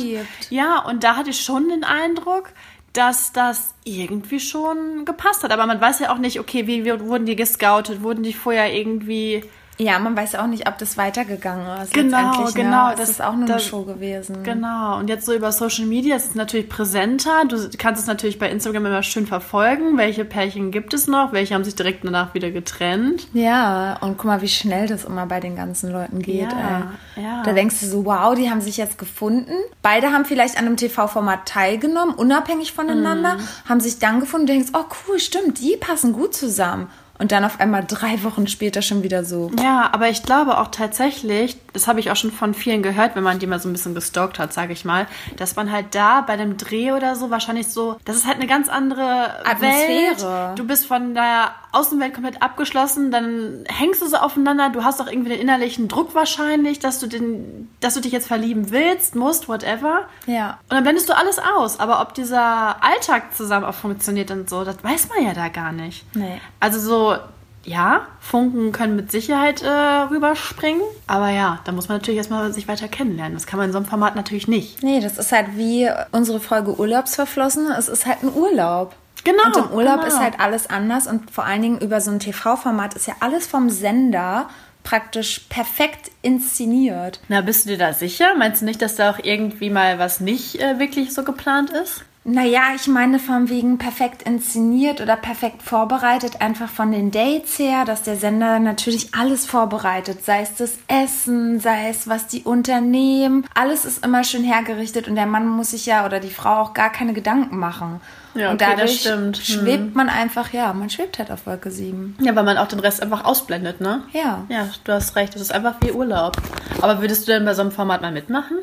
[0.49, 2.51] Ja, und da hatte ich schon den Eindruck,
[2.93, 5.51] dass das irgendwie schon gepasst hat.
[5.51, 8.01] Aber man weiß ja auch nicht, okay, wie, wie wurden die gescoutet?
[8.01, 9.43] Wurden die vorher irgendwie
[9.81, 11.93] Ja, man weiß auch nicht, ob das weitergegangen ist.
[11.93, 12.95] Genau, letztendlich, genau, Ne?
[12.97, 14.43] Das, ist auch nur das- eine Show gewesen.
[14.43, 17.45] Genau, und jetzt so über Social Media ist es natürlich präsenter.
[17.47, 19.97] Du kannst es natürlich bei Instagram immer schön verfolgen.
[19.97, 21.31] Welche Pärchen gibt es noch?
[21.31, 23.27] Welche haben sich direkt danach wieder getrennt?
[23.33, 26.51] Ja, und guck mal, wie schnell das immer bei den ganzen Leuten geht.
[26.51, 27.43] Ja, ja.
[27.43, 29.53] Da denkst du so, wow, die haben sich jetzt gefunden.
[29.81, 33.39] Beide haben vielleicht an einem TV-Format teilgenommen, unabhängig voneinander, Mhm.
[33.69, 34.47] haben sich dann gefunden.
[34.47, 36.87] Du denkst, oh cool, stimmt, die passen gut zusammen.
[37.19, 39.51] Und dann auf einmal drei Wochen später schon wieder so.
[39.61, 43.23] Ja, aber ich glaube auch tatsächlich, das habe ich auch schon von vielen gehört, wenn
[43.23, 45.07] man die mal so ein bisschen gestalkt hat, sage ich mal,
[45.37, 48.47] dass man halt da bei dem Dreh oder so wahrscheinlich so, das ist halt eine
[48.47, 50.49] ganz andere Atmosphäre.
[50.49, 50.59] Welt.
[50.59, 55.07] Du bist von der Außenwelt komplett abgeschlossen, dann hängst du so aufeinander, du hast auch
[55.07, 59.47] irgendwie den innerlichen Druck wahrscheinlich, dass du den, dass du dich jetzt verlieben willst, musst,
[59.47, 60.07] whatever.
[60.25, 60.59] Ja.
[60.63, 61.79] Und dann blendest du alles aus.
[61.79, 65.71] Aber ob dieser Alltag zusammen auch funktioniert und so, das weiß man ja da gar
[65.71, 66.03] nicht.
[66.15, 66.41] Nee.
[66.59, 67.17] Also so,
[67.65, 70.81] ja, Funken können mit Sicherheit äh, rüberspringen.
[71.07, 73.33] Aber ja, da muss man natürlich erstmal sich weiter kennenlernen.
[73.33, 74.81] Das kann man in so einem Format natürlich nicht.
[74.83, 77.75] Nee, das ist halt wie unsere Folge Urlaubsverflossene.
[77.77, 78.95] Es ist halt ein Urlaub.
[79.23, 80.07] Genau, Und im Urlaub genau.
[80.07, 83.47] ist halt alles anders und vor allen Dingen über so ein TV-Format ist ja alles
[83.47, 84.49] vom Sender
[84.83, 87.19] praktisch perfekt inszeniert.
[87.27, 88.35] Na, bist du dir da sicher?
[88.37, 92.05] Meinst du nicht, dass da auch irgendwie mal was nicht äh, wirklich so geplant ist?
[92.25, 97.85] Naja, ich meine von wegen perfekt inszeniert oder perfekt vorbereitet, einfach von den Dates her,
[97.85, 103.45] dass der Sender natürlich alles vorbereitet, sei es das Essen, sei es was die unternehmen,
[103.55, 106.73] alles ist immer schön hergerichtet und der Mann muss sich ja oder die Frau auch
[106.73, 108.01] gar keine Gedanken machen.
[108.35, 109.37] Ja, und okay, dadurch stimmt.
[109.37, 109.43] Hm.
[109.43, 112.17] schwebt man einfach, ja, man schwebt halt auf Wolke 7.
[112.21, 114.03] Ja, weil man auch den Rest einfach ausblendet, ne?
[114.13, 114.45] Ja.
[114.49, 115.33] Ja, du hast recht.
[115.33, 116.37] Das ist einfach wie Urlaub.
[116.81, 118.57] Aber würdest du denn bei so einem Format mal mitmachen?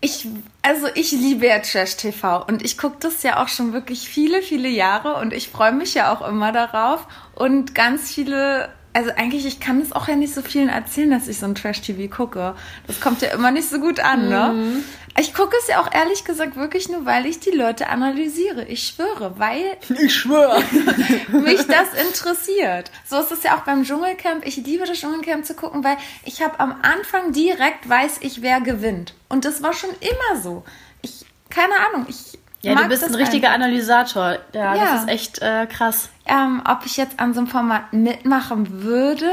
[0.00, 0.28] Ich,
[0.62, 4.42] also ich liebe ja Trash TV und ich gucke das ja auch schon wirklich viele,
[4.42, 7.08] viele Jahre und ich freue mich ja auch immer darauf.
[7.34, 11.28] Und ganz viele, also eigentlich, ich kann es auch ja nicht so vielen erzählen, dass
[11.28, 12.54] ich so ein Trash TV gucke.
[12.86, 14.82] Das kommt ja immer nicht so gut an, ne?
[15.18, 18.64] Ich gucke es ja auch ehrlich gesagt wirklich nur, weil ich die Leute analysiere.
[18.64, 20.62] Ich schwöre, weil Ich schwöre.
[21.32, 22.90] mich das interessiert.
[23.04, 24.46] So ist es ja auch beim Dschungelcamp.
[24.46, 28.60] Ich liebe das Dschungelcamp zu gucken, weil ich habe am Anfang direkt weiß ich, wer
[28.60, 29.14] gewinnt.
[29.28, 30.64] Und das war schon immer so.
[31.02, 32.38] Ich, keine Ahnung, ich.
[32.62, 33.66] Ja, du bist ein richtiger einfach.
[33.66, 34.38] Analysator.
[34.52, 34.84] Ja, Ja.
[34.92, 36.08] das ist echt äh, krass.
[36.26, 39.30] Ähm, ob ich jetzt an so einem Format mitmachen würde.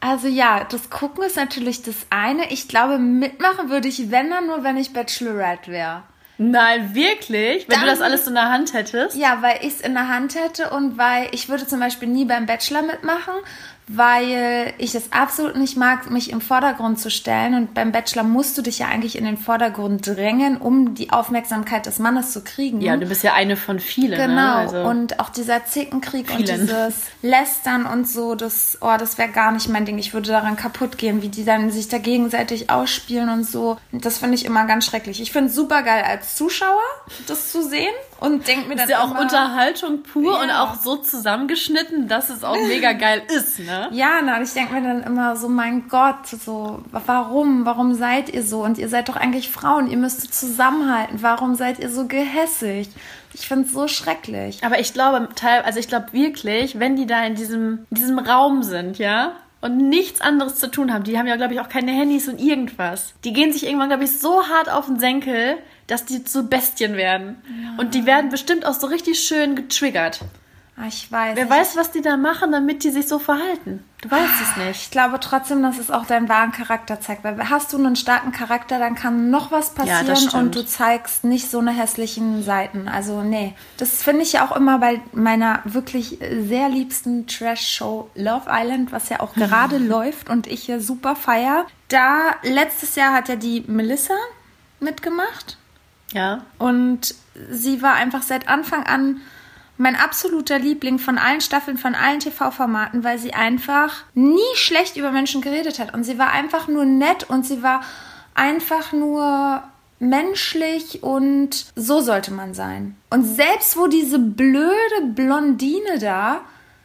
[0.00, 2.50] Also ja, das Gucken ist natürlich das eine.
[2.50, 6.02] Ich glaube, mitmachen würde ich, wenn dann nur, wenn ich Bachelorette wäre.
[6.38, 7.68] Nein, wirklich?
[7.68, 9.14] Wenn Dann- du das alles in der Hand hättest?
[9.14, 12.24] Ja, weil ich es in der Hand hätte und weil ich würde zum Beispiel nie
[12.24, 13.34] beim Bachelor mitmachen,
[13.92, 17.54] weil ich es absolut nicht mag, mich im Vordergrund zu stellen.
[17.54, 21.86] Und beim Bachelor musst du dich ja eigentlich in den Vordergrund drängen, um die Aufmerksamkeit
[21.86, 22.80] des Mannes zu kriegen.
[22.80, 24.16] Ja, du bist ja eine von vielen.
[24.16, 24.54] Genau, Ne?
[24.54, 26.60] Also, und auch dieser Zickenkrieg und Vielen.
[26.62, 29.98] dieses Lästern und so, das, oh, das wäre gar nicht mein Ding.
[29.98, 33.76] Ich würde daran kaputt gehen, wie die dann sich da gegenseitig ausspielen und so.
[33.90, 35.20] Das finde ich immer ganz schrecklich.
[35.20, 36.78] Ich finde es super geil als Zuschauer,
[37.26, 40.42] das zu sehen und denke mir dann ist ja auch immer, Unterhaltung pur Ja.
[40.42, 43.88] und auch so zusammengeschnitten, dass es auch mega geil ist, ne?
[43.92, 48.28] Ja, na, und ich denke mir dann immer so, mein Gott, so, warum, warum seid
[48.28, 48.62] ihr so?
[48.62, 51.22] Und ihr seid doch eigentlich Frauen, ihr müsst zusammenhalten.
[51.22, 52.88] Warum seid ihr so gehässig?
[53.32, 54.64] Ich finde es so schrecklich.
[54.64, 58.18] Aber ich glaube, teil, also ich glaube wirklich, wenn die da in diesem, in diesem
[58.18, 61.68] Raum sind, ja, und nichts anderes zu tun haben, die haben ja, glaube ich, auch
[61.68, 63.12] keine Handys und irgendwas.
[63.24, 65.58] Die gehen sich irgendwann, glaube ich, so hart auf den Senkel,
[65.90, 67.36] dass die zu Bestien werden.
[67.78, 70.20] Und die werden bestimmt auch so richtig schön getriggert.
[70.76, 71.36] Ah, Ich weiß.
[71.36, 71.52] Wer nicht.
[71.54, 73.84] weiß, was die da machen, damit die sich so verhalten.
[74.00, 74.80] Du weißt es nicht.
[74.84, 77.22] Ich glaube trotzdem, dass es auch deinen wahren Charakter zeigt.
[77.22, 80.34] Weil hast du einen starken Charakter, dann kann noch was Ja, passieren stimmt.
[80.34, 82.88] und du zeigst nicht so eine hässlichen Seiten.
[82.88, 88.46] Also nee, das finde ich ja auch immer bei meiner wirklich sehr liebsten Trash-Show Love
[88.48, 91.66] Island, was ja auch gerade läuft und ich hier super feier.
[91.88, 94.14] Da letztes Jahr hat ja die Melissa
[94.78, 95.58] mitgemacht.
[96.12, 96.42] Ja.
[96.58, 97.14] Und
[97.50, 99.20] sie war einfach seit Anfang an
[99.76, 105.10] mein absoluter Liebling von allen Staffeln, von allen TV-Formaten, weil sie einfach nie schlecht über
[105.10, 105.94] Menschen geredet hat.
[105.94, 107.82] Und sie war einfach nur nett und sie war
[108.34, 109.62] einfach nur
[109.98, 112.96] menschlich und so sollte man sein.
[113.10, 116.40] Und selbst wo diese blöde Blondine da,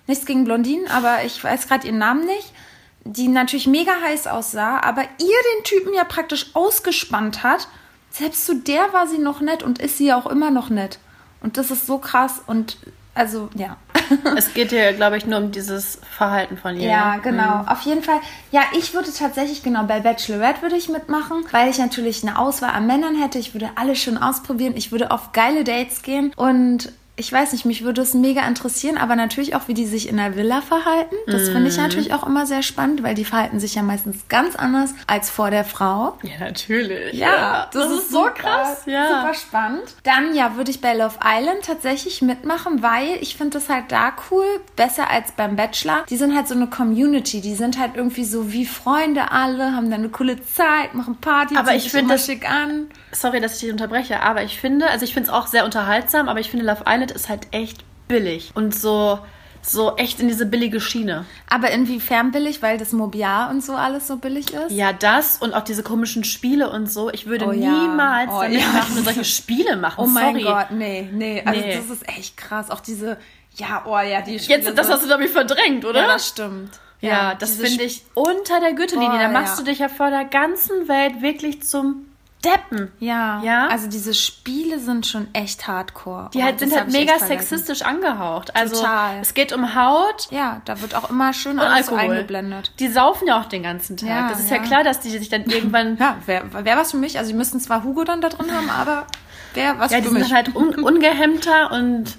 [0.07, 2.53] nichts gegen Blondinen, aber ich weiß gerade ihren Namen nicht,
[3.03, 7.67] die natürlich mega heiß aussah, aber ihr den Typen ja praktisch ausgespannt hat,
[8.17, 10.99] selbst zu der war sie noch nett und ist sie auch immer noch nett.
[11.41, 12.77] Und das ist so krass und
[13.13, 13.77] also ja.
[14.37, 16.89] Es geht hier, glaube ich, nur um dieses Verhalten von ihr.
[16.89, 17.65] Ja, genau.
[17.65, 18.19] Auf jeden Fall.
[18.51, 22.71] Ja, ich würde tatsächlich, genau, bei Bachelorette würde ich mitmachen, weil ich natürlich eine Auswahl
[22.71, 23.39] an Männern hätte.
[23.39, 24.73] Ich würde alles schon ausprobieren.
[24.75, 28.97] Ich würde auf geile Dates gehen und ich weiß nicht, mich würde es mega interessieren,
[28.97, 31.15] aber natürlich auch, wie die sich in der Villa verhalten.
[31.27, 31.67] Das finde Mhm.
[31.67, 35.29] ich natürlich auch immer sehr spannend, weil die verhalten sich ja meistens ganz anders als
[35.29, 36.17] vor der Frau.
[36.23, 37.13] Ja, natürlich.
[37.13, 38.81] Ja, das, ist so super, krass.
[38.85, 39.07] Ja.
[39.21, 39.83] Super spannend.
[40.03, 44.11] Dann, ja, würde ich bei Love Island tatsächlich mitmachen, weil ich finde das halt da
[44.29, 46.03] cool, besser als beim Bachelor.
[46.09, 49.89] Die sind halt so eine Community, die sind halt irgendwie so wie Freunde alle, haben
[49.89, 52.87] dann eine coole Zeit, machen Party, Aber ich sich find immer das- schick an.
[53.13, 56.27] Sorry, dass ich dich unterbreche, aber ich finde, also ich finde es auch sehr unterhaltsam,
[56.27, 59.19] aber ich finde Love Island ist halt echt billig und so
[59.67, 61.25] so echt in diese billige Schiene.
[61.49, 64.71] Aber inwiefern billig, weil das Mobiliar und so alles so billig ist?
[64.71, 67.09] Ja, das und auch diese komischen Spiele und so.
[67.11, 67.71] Ich würde Oh ja.
[67.71, 68.67] niemals Oh damit ja.
[68.67, 70.03] machen und solche Spiele machen.
[70.03, 70.43] Oh mein Sorry.
[70.43, 71.41] Gott, nee, nee.
[71.43, 71.75] Also Nee.
[71.75, 72.69] das ist echt krass.
[72.69, 73.17] Auch diese,
[73.55, 76.01] ja, oh ja, die Spiele Jetzt, das hast du, glaube ich, verdrängt, oder?
[76.01, 76.79] Ja, das stimmt.
[77.01, 79.15] Ja, das diese finde ich unter der Gürtellinie.
[79.15, 79.63] Oh, da machst ja.
[79.63, 82.05] du dich ja vor der ganzen Welt wirklich zum
[82.43, 82.91] Deppen.
[82.99, 83.67] Ja, Ja?
[83.69, 86.29] Also diese Spiele sind schon echt hardcore.
[86.33, 88.55] Die Oh, halt, sind halt mega sexistisch angehaucht.
[88.55, 89.17] Also Total.
[89.19, 92.11] es geht um Haut Ja, da wird auch immer schön alles Alkohol.
[92.11, 92.71] eingeblendet.
[92.79, 94.09] Die saufen ja auch den ganzen Tag.
[94.09, 94.57] Ja, das ist ja.
[94.57, 94.63] ja.
[94.63, 95.97] klar, dass die sich dann irgendwann.
[95.97, 97.17] Ja, wäre wär was für mich.
[97.17, 99.07] Also, die müssten zwar Hugo dann da drin haben, aber
[99.55, 100.25] wäre was ja, die für mich.
[100.27, 102.17] sind halt un ungehemmter und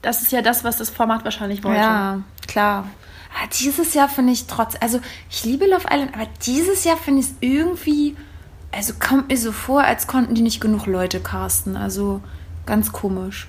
[0.00, 1.80] das ist ja das, was das Format wahrscheinlich wollte.
[1.80, 2.86] ja, klar.
[3.34, 7.20] Ah, dieses Jahr finde ich trotz, also ich liebe Love Island, aber dieses Jahr finde
[7.20, 8.16] ich es irgendwie,
[8.72, 11.76] also kommt mir so vor, als konnten die nicht genug Leute casten.
[11.76, 12.20] Also
[12.66, 13.48] ganz komisch.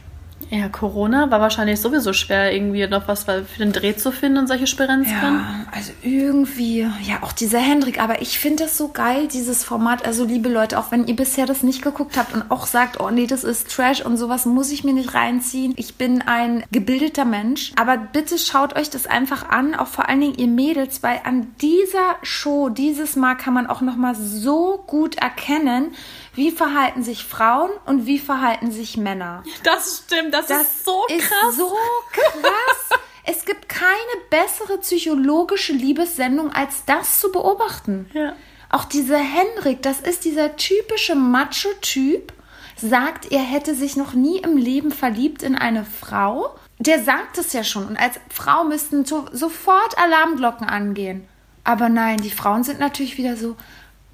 [0.51, 4.47] Ja, Corona war wahrscheinlich sowieso schwer, irgendwie noch was für den Dreh zu finden und
[4.47, 5.13] solche Spirenzchen.
[5.13, 10.07] Ja, also irgendwie, ja, auch dieser Hendrik, aber ich finde das so geil, dieses Format.
[10.07, 13.11] Also, liebe Leute, auch wenn ihr bisher das nicht geguckt habt und auch sagt, oh
[13.11, 15.75] nee, das ist Trash und sowas muss ich mir nicht reinziehen.
[15.77, 20.21] Ich bin ein gebildeter Mensch, aber bitte schaut euch das einfach an, auch vor allen
[20.21, 25.15] Dingen ihr Mädels, weil an dieser Show, dieses Mal kann man auch nochmal so gut
[25.15, 25.91] erkennen,
[26.39, 29.43] wie verhalten sich Frauen und wie verhalten sich Männer.
[29.63, 31.57] Das stimmt, das, ist so ist krass.
[31.57, 31.75] so
[32.13, 32.99] krass.
[33.25, 33.93] es gibt keine
[34.29, 38.09] bessere psychologische Liebessendung, als das zu beobachten.
[38.13, 38.33] Ja.
[38.69, 42.31] Auch dieser Henrik, das ist dieser typische Macho-Typ,
[42.77, 46.55] sagt, er hätte sich noch nie im Leben verliebt in eine Frau.
[46.77, 47.85] Der sagt es ja schon.
[47.85, 51.27] Und als Frau müssten so, sofort Alarmglocken angehen.
[51.65, 53.57] Aber nein, die Frauen sind natürlich wieder so,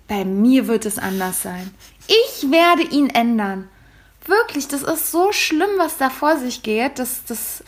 [0.08, 1.72] bei mir wird es anders sein.
[2.08, 3.70] Ich werde ihn ändern.
[4.26, 6.98] Wirklich, das ist so schlimm, was da vor sich geht.
[6.98, 7.64] Das, das,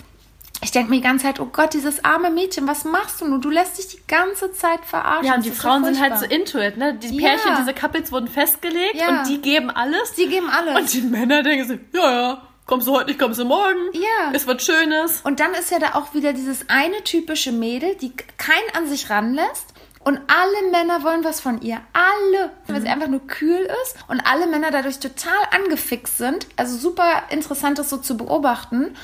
[0.63, 3.39] ich denke mir die ganze Zeit, oh Gott, dieses arme Mädchen, was machst du nur?
[3.39, 5.25] Du lässt dich die ganze Zeit verarschen.
[5.27, 6.95] Ja, und die ist Frauen sind halt so into it, ne?
[6.95, 7.29] Die Ja.
[7.29, 9.09] Pärchen, diese Couples wurden festgelegt Ja.
[9.21, 10.13] und die geben alles.
[10.13, 10.75] Die geben alles.
[10.79, 13.77] Und die Männer denken sich, ja, ja, kommst du heute nicht, kommst du morgen.
[13.93, 14.31] Ja.
[14.33, 15.21] Es wird Schönes.
[15.23, 19.11] Und dann ist ja da auch wieder dieses eine typische Mädel, die keinen an sich
[19.11, 19.67] ranlässt.
[20.07, 21.81] Und alle Männer wollen was von ihr.
[21.91, 22.51] Alle.
[22.67, 23.97] Weil sie einfach nur kühl ist.
[24.07, 26.47] Und alle Männer dadurch total angefixt sind.
[26.55, 28.95] Also super interessant, das so zu beobachten.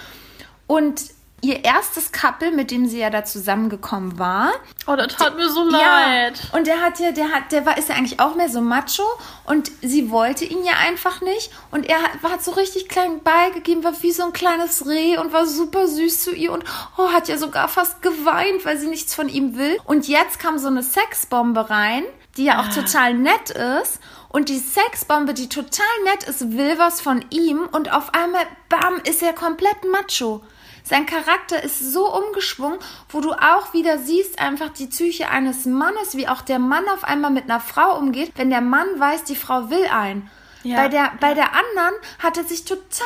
[0.66, 1.02] Und
[1.44, 4.52] ihr erstes Couple, mit dem sie ja da zusammengekommen war.
[4.88, 6.40] Oh, das tat mir so Ja, leid.
[6.54, 9.04] und der hat ja, der hat, der war, ist ja eigentlich auch mehr so macho
[9.46, 13.84] und sie wollte ihn ja einfach nicht und er hat, hat so richtig klein beigegeben,
[13.84, 16.64] war wie so ein kleines Reh und war super süß zu ihr und
[16.98, 19.78] oh, hat ja sogar fast geweint, weil sie nichts von ihm will.
[19.84, 22.04] Und jetzt kam so eine Sexbombe rein,
[22.38, 24.00] die ja auch total nett ist.
[24.30, 28.96] Und die Sexbombe, die total nett ist, will was von ihm und auf einmal, bam,
[29.08, 30.42] ist er komplett macho.
[30.84, 36.16] Sein Charakter ist so umgeschwungen, wo du auch wieder siehst, einfach die Psyche eines Mannes,
[36.18, 39.36] wie auch der Mann auf einmal mit einer Frau umgeht, wenn der Mann weiß, die
[39.36, 40.30] Frau will einen.
[40.64, 40.78] Ja.
[40.78, 42.98] Bei, der, bei der anderen hat er sich total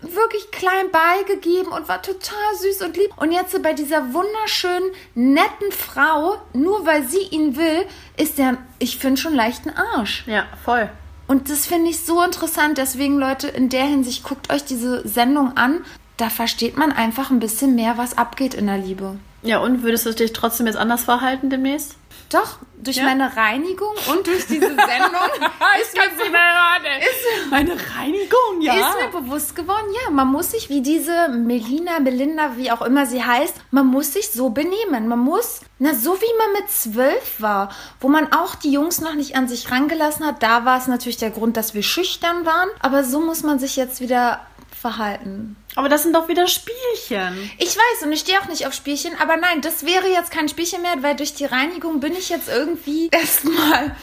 [0.00, 3.10] wirklich klein beigegeben und war total süß und lieb.
[3.16, 7.86] Und jetzt bei dieser wunderschönen, netten Frau, nur weil sie ihn will,
[8.16, 10.24] ist er, ich finde, schon leicht ein Arsch.
[10.26, 10.90] Ja, voll.
[11.26, 12.78] Und das finde ich so interessant.
[12.78, 15.84] Deswegen, Leute, in der Hinsicht, guckt euch diese Sendung an.
[16.16, 19.18] Da versteht man einfach ein bisschen mehr, was abgeht in der Liebe.
[19.42, 21.96] Ja, und würdest du dich trotzdem jetzt anders verhalten demnächst?
[22.30, 23.04] Doch, durch Ja?
[23.04, 24.76] meine Reinigung und durch diese Sendung
[25.80, 27.50] ist, mir, raten.
[27.50, 28.74] Meine Reinigung, ja.
[28.74, 33.06] ist mir bewusst geworden, ja, man muss sich wie diese Melina, Belinda, wie auch immer
[33.06, 35.06] sie heißt, man muss sich so benehmen.
[35.06, 37.68] Man muss, na, so wie man mit zwölf war,
[38.00, 41.18] wo man auch die Jungs noch nicht an sich rangelassen hat, da war es natürlich
[41.18, 42.68] der Grund, dass wir schüchtern waren.
[42.80, 44.40] Aber so muss man sich jetzt wieder
[44.86, 45.56] verhalten.
[45.74, 47.50] Aber das sind doch wieder Spielchen.
[47.58, 50.48] Ich weiß und ich stehe auch nicht auf Spielchen, aber nein, das wäre jetzt kein
[50.48, 53.96] Spielchen mehr, weil durch die Reinigung bin ich jetzt irgendwie erstmal.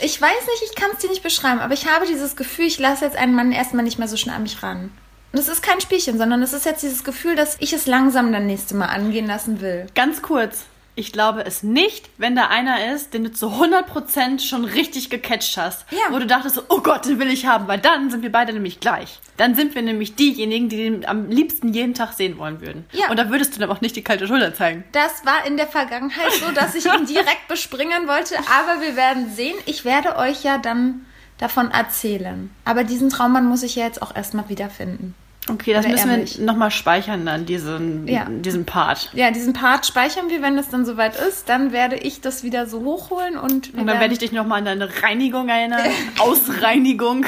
[0.00, 2.78] Ich weiß nicht, ich kann es dir nicht beschreiben, aber ich habe dieses Gefühl, ich
[2.78, 4.90] lasse jetzt einen Mann erstmal nicht mehr so schnell an mich ran.
[5.32, 8.32] Und es ist kein Spielchen, sondern es ist jetzt dieses Gefühl, dass ich es langsam
[8.32, 9.86] dann nächste Mal angehen lassen will.
[9.94, 10.64] Ganz kurz.
[10.98, 15.58] Ich glaube es nicht, wenn da einer ist, den du zu 100% schon richtig gecatcht
[15.58, 15.84] hast.
[15.90, 15.98] Ja.
[16.10, 18.80] Wo du dachtest, oh Gott, den will ich haben, weil dann sind wir beide nämlich
[18.80, 19.18] gleich.
[19.36, 22.86] Dann sind wir nämlich diejenigen, die den am liebsten jeden Tag sehen wollen würden.
[22.92, 23.10] Ja.
[23.10, 24.84] Und da würdest du dann auch nicht die kalte Schulter zeigen.
[24.92, 29.30] Das war in der Vergangenheit so, dass ich ihn direkt bespringen wollte, aber wir werden
[29.34, 29.56] sehen.
[29.66, 31.04] Ich werde euch ja dann
[31.36, 32.50] davon erzählen.
[32.64, 35.14] Aber diesen Traummann muss ich ja jetzt auch erstmal wiederfinden.
[35.48, 38.26] Okay, das Oder müssen wir nochmal speichern dann, diesen, Ja.
[38.28, 39.10] diesen Part.
[39.12, 41.48] Ja, diesen Part speichern wir, wenn es dann soweit ist.
[41.48, 44.64] Dann werde ich das wieder so hochholen und, Und dann werde ich dich nochmal an
[44.64, 45.82] deine Reinigung erinnern.
[46.18, 47.26] Ausreinigung.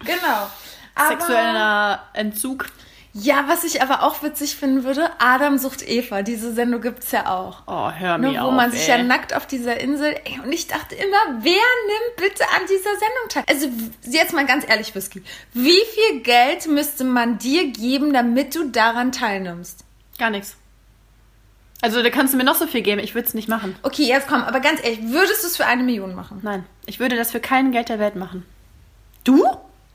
[0.00, 0.50] Genau.
[0.96, 2.66] Aber, Sexueller Entzug.
[3.16, 6.22] Ja, was ich aber auch witzig finden würde, Adam sucht Eva.
[6.22, 7.62] Diese Sendung gibt's ja auch.
[7.66, 8.98] Oh, hör Ne, mir wo auf, man sich ey.
[8.98, 10.16] ja nackt auf dieser Insel.
[10.24, 13.44] Ey, und ich dachte immer, wer nimmt bitte an dieser Sendung teil?
[13.48, 13.68] Also
[14.10, 15.22] jetzt mal ganz ehrlich, Whisky.
[15.52, 19.84] Wie viel Geld müsste man dir geben, damit du daran teilnimmst?
[20.18, 20.56] Gar nichts.
[21.82, 23.76] Also da kannst du mir noch so viel geben, ich würde es nicht machen.
[23.82, 26.40] Okay, jetzt komm, aber ganz ehrlich, würdest du es für eine Million machen?
[26.42, 28.44] Nein, ich würde das für kein Geld der Welt machen.
[29.22, 29.44] Du?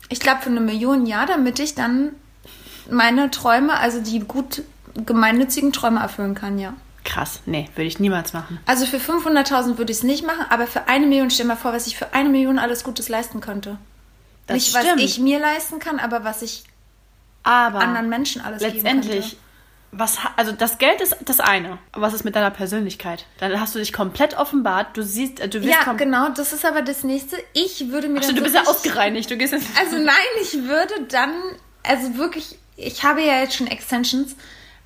[0.08, 2.14] Ich glaube für eine Million ja, damit ich dann
[2.90, 4.62] meine Träume, also die gut
[5.06, 6.74] gemeinnützigen Träume erfüllen kann, ja.
[7.04, 8.60] Krass, nee, würde ich niemals machen.
[8.66, 11.72] Also für 500.000 würde ich es nicht machen, aber für eine Million, stell mal vor,
[11.72, 13.78] was ich für eine Million alles Gutes leisten könnte.
[14.46, 14.86] Das nicht, stimmt.
[14.96, 16.64] was ich mir leisten kann, aber was ich
[17.42, 19.36] Aber anderen Menschen alles geben letztendlich, könnte.
[19.92, 21.78] was, also das Geld ist das eine.
[21.92, 23.24] Aber was ist mit deiner Persönlichkeit?
[23.38, 26.64] Dann hast du dich komplett offenbart, du siehst, äh, du wirst Ja, genau, das ist
[26.66, 27.36] aber das nächste.
[27.54, 29.66] Ich würde mir Ach dann du bist ja ausgereinigt, du gehst jetzt.
[29.78, 31.32] Also nein, ich würde dann,
[31.82, 34.36] also wirklich, ich habe ja jetzt schon Extensions,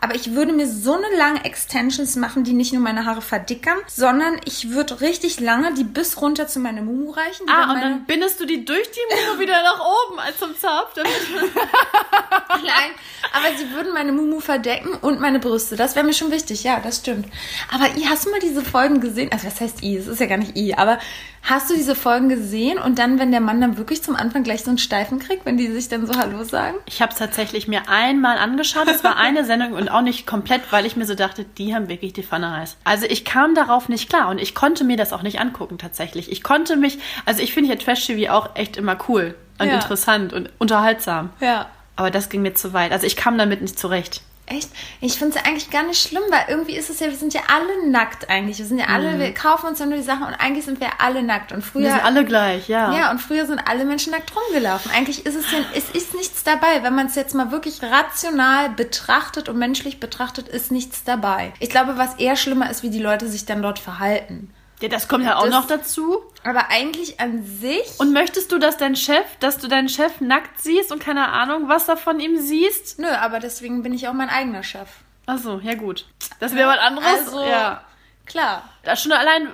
[0.00, 3.78] aber ich würde mir so eine lange Extensions machen, die nicht nur meine Haare verdickern,
[3.87, 7.48] sondern ich würde richtig lange die bis runter zu meiner Mumu reichen.
[7.48, 10.54] Ah, und meine, dann bindest du die durch die Mumu wieder nach oben als zum
[10.59, 10.94] Zopf.
[10.96, 12.90] Nein,
[13.33, 15.76] aber sie würden meine Mumu verdecken und meine Brüste.
[15.76, 17.26] Das wäre mir schon wichtig, ja, das stimmt.
[17.72, 19.33] Aber I, hast du mal diese Folgen gesehen?
[19.33, 19.96] Also was heißt I?
[19.96, 20.98] Es ist ja gar nicht I, aber
[21.44, 24.64] hast du diese Folgen gesehen und dann, wenn der Mann dann wirklich zum Anfang gleich
[24.64, 26.76] so einen Steifen kriegt, wenn die sich dann so Hallo sagen?
[26.87, 28.88] Ich habe es tatsächlich mir einmal angeschaut.
[28.88, 31.88] Es war eine Sendung und auch nicht komplett, weil ich mir so dachte, die haben
[31.88, 32.76] wirklich die Pfanne heiß.
[32.85, 36.33] Also ich kam darauf nicht klar und ich konnte mir das auch nicht angucken tatsächlich.
[36.33, 39.74] Ich konnte mich, also ich finde ja Trash-TV auch echt immer cool und Ja.
[39.74, 41.30] interessant und unterhaltsam.
[41.40, 41.66] Ja.
[41.96, 42.90] Aber das ging mir zu weit.
[42.90, 44.22] Also ich kam damit nicht zurecht.
[44.46, 44.68] Echt?
[45.00, 47.40] Ich finde es eigentlich gar nicht schlimm, weil irgendwie ist es ja, wir sind ja
[47.48, 48.59] alle nackt eigentlich.
[48.59, 51.00] Wir sind ja alle, wir kaufen uns ja nur die Sachen und eigentlich sind wir
[51.00, 51.52] alle nackt.
[51.52, 51.85] Und früher.
[51.85, 52.94] Wir sind alle gleich, ja.
[52.94, 54.90] ja, und früher sind alle Menschen nackt rumgelaufen.
[54.92, 56.83] Eigentlich ist es ja, es ist nichts dabei.
[56.83, 61.54] Wenn man es jetzt mal wirklich rational betrachtet und menschlich betrachtet, ist nichts dabei.
[61.59, 64.52] Ich glaube, was eher schlimmer ist, wie die Leute sich dann dort verhalten.
[64.84, 66.18] Ja, das kommt ja auch Das- noch dazu.
[66.44, 67.84] Aber eigentlich an sich.
[67.98, 71.68] Und möchtest du, dass dein Chef, dass du deinen Chef nackt siehst und keine Ahnung,
[71.68, 72.98] was da von ihm siehst?
[72.98, 74.88] nö, aber deswegen bin ich auch mein eigener Chef.
[75.26, 76.04] Ach so, ja gut.
[76.40, 77.06] Das wäre was anderes.
[77.06, 77.82] Also, ja.
[78.26, 78.62] klar.
[78.82, 79.48] Das schon allein,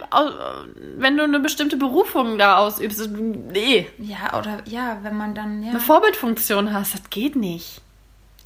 [0.97, 5.71] wenn du eine bestimmte Berufung da ausübst, nee, Ja, oder ja, wenn man dann, ja.
[5.71, 7.81] eine Vorbildfunktion hast, das geht nicht.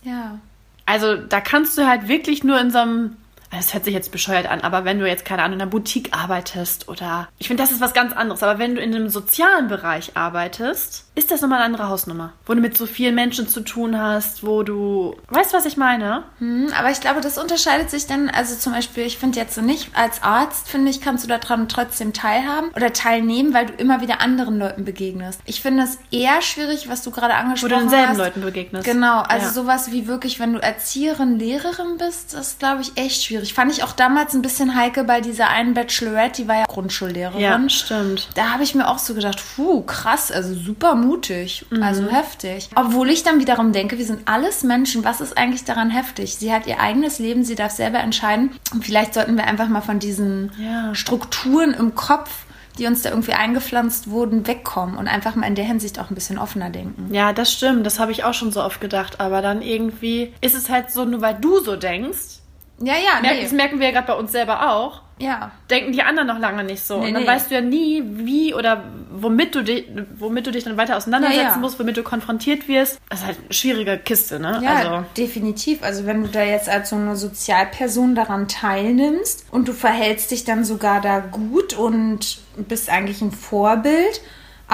[0.03, 0.39] Ja.
[0.85, 3.17] Also da kannst du halt wirklich nur in so einem
[3.55, 6.13] das hört sich jetzt bescheuert an, aber wenn du jetzt, keine Ahnung, in einer Boutique
[6.13, 7.29] arbeitest oder.
[7.39, 8.43] Ich finde, das ist was ganz anderes.
[8.43, 12.33] Aber wenn du in einem sozialen Bereich arbeitest, ist das nochmal eine andere Hausnummer.
[12.47, 15.17] Wo du mit so vielen Menschen zu tun hast, wo du.
[15.29, 16.25] Weißt du, was ich meine?
[16.39, 18.29] Hm, aber ich glaube, das unterscheidet sich dann.
[18.29, 21.69] Also zum Beispiel, ich finde jetzt so nicht, als Arzt, finde ich, kannst du daran
[21.69, 25.41] trotzdem teilhaben oder teilnehmen, weil du immer wieder anderen Leuten begegnest.
[25.45, 27.83] Ich finde es eher schwierig, was du gerade angesprochen hast.
[27.83, 28.85] Wo du denselben Leuten begegnest.
[28.85, 29.53] Genau, also ja.
[29.53, 33.55] sowas wie wirklich, wenn du Erzieherin, Lehrerin bist, ist, glaube ich, echt schwierig schwierig.
[33.55, 37.41] Fand ich auch damals ein bisschen heikel bei dieser einen Bachelorette, die war ja Grundschullehrerin.
[37.41, 38.29] Ja, stimmt.
[38.35, 41.83] Da habe ich mir auch so gedacht, puh, krass, also super mutig, mhm.
[41.83, 42.69] also heftig.
[42.75, 46.37] Obwohl ich dann wiederum denke, wir sind alles Menschen, was ist eigentlich daran heftig?
[46.37, 48.53] Sie hat ihr eigenes Leben, sie darf selber entscheiden.
[48.73, 50.95] Und vielleicht sollten wir einfach mal von diesen ja.
[50.95, 52.31] Strukturen im Kopf
[52.79, 56.17] die uns da irgendwie eingepflanzt wurden, wegkommen und einfach mal in der Hinsicht auch ein
[56.17, 57.15] bisschen offener denken.
[57.15, 57.87] Ja, das stimmt.
[57.87, 59.21] Das habe ich auch schon so oft gedacht.
[59.21, 62.41] Aber dann irgendwie ist es halt so, nur weil du so denkst,
[62.81, 63.43] ja, ja, nee.
[63.43, 65.03] Das merken wir ja gerade bei uns selber auch.
[65.19, 65.53] Ja.
[65.71, 66.99] Denken die anderen noch lange nicht so.
[66.99, 67.29] Nee, und dann nee.
[67.29, 69.87] weißt du ja nie, wie oder womit du dich,
[70.19, 71.57] womit du dich dann weiter auseinandersetzen ja, ja.
[71.57, 72.99] musst, womit du konfrontiert wirst.
[73.09, 74.61] Das ist halt eine schwierige Kiste, ne?
[74.63, 75.07] Ja, also.
[75.17, 75.85] definitiv.
[75.85, 80.45] Also wenn du da jetzt als so eine Sozialperson daran teilnimmst und du verhältst dich
[80.45, 84.21] dann sogar da gut und bist eigentlich ein Vorbild,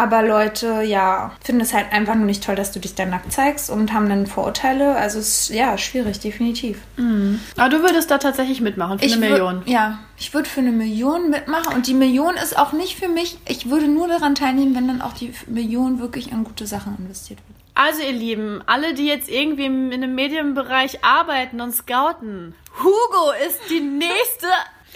[0.00, 3.32] aber Leute, ja, finden es halt einfach nur nicht toll, dass du dich da nackt
[3.32, 4.96] zeigst und haben dann Vorurteile.
[4.96, 6.78] Also es ist ja schwierig, definitiv.
[6.96, 7.38] Mhm.
[7.58, 9.62] Aber du würdest da tatsächlich mitmachen für ich eine Million.
[9.66, 13.36] Ja, ich würde für eine Million mitmachen und die Million ist auch nicht für mich.
[13.46, 17.40] Ich würde nur daran teilnehmen, wenn dann auch die Million wirklich an gute Sachen investiert
[17.40, 17.58] wird.
[17.74, 23.60] Also ihr Lieben, alle, die jetzt irgendwie in einem Medienbereich arbeiten und scouten, Hugo ist
[23.68, 24.46] die nächste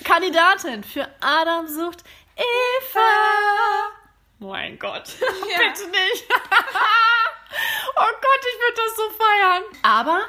[0.02, 2.04] Kandidatin für Adam sucht
[2.36, 4.03] Eva.
[4.46, 5.04] Mein Gott.
[5.50, 5.58] Ja.
[5.58, 6.24] Bitte nicht.
[7.96, 9.62] oh Gott, ich würde das so feiern.
[9.82, 10.20] Aber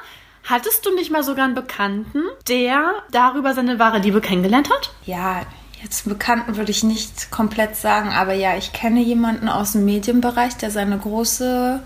[0.44, 4.92] hattest du nicht mal sogar einen Bekannten, der darüber seine wahre Liebe kennengelernt hat?
[5.04, 5.42] Ja,
[5.82, 10.56] jetzt Bekannten würde ich nicht komplett sagen, aber ja, ich kenne jemanden aus dem Medienbereich,
[10.56, 11.82] der seine große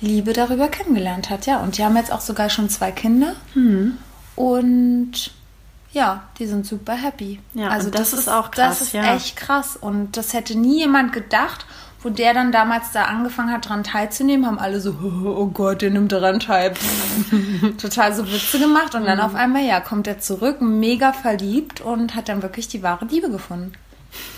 [0.00, 1.60] Liebe darüber kennengelernt hat, ja.
[1.60, 3.34] Und die haben jetzt auch sogar schon zwei Kinder.
[3.54, 3.98] Hm.
[4.36, 5.32] Und
[5.94, 7.40] ja, die sind super happy.
[7.54, 8.80] Ja, also das, das, ist auch krass.
[8.80, 9.14] Das ist ja.
[9.14, 9.76] echt krass.
[9.80, 11.64] Und das hätte nie jemand gedacht.
[12.02, 14.90] Wo der dann damals da angefangen hat, daran teilzunehmen, haben alle so,
[15.24, 16.74] oh Gott, der nimmt daran teil.
[17.80, 18.94] Total so Witze gemacht.
[18.94, 19.24] Und dann mhm.
[19.24, 23.30] auf einmal, ja, kommt er zurück, mega verliebt und hat dann wirklich die wahre Liebe
[23.30, 23.72] gefunden.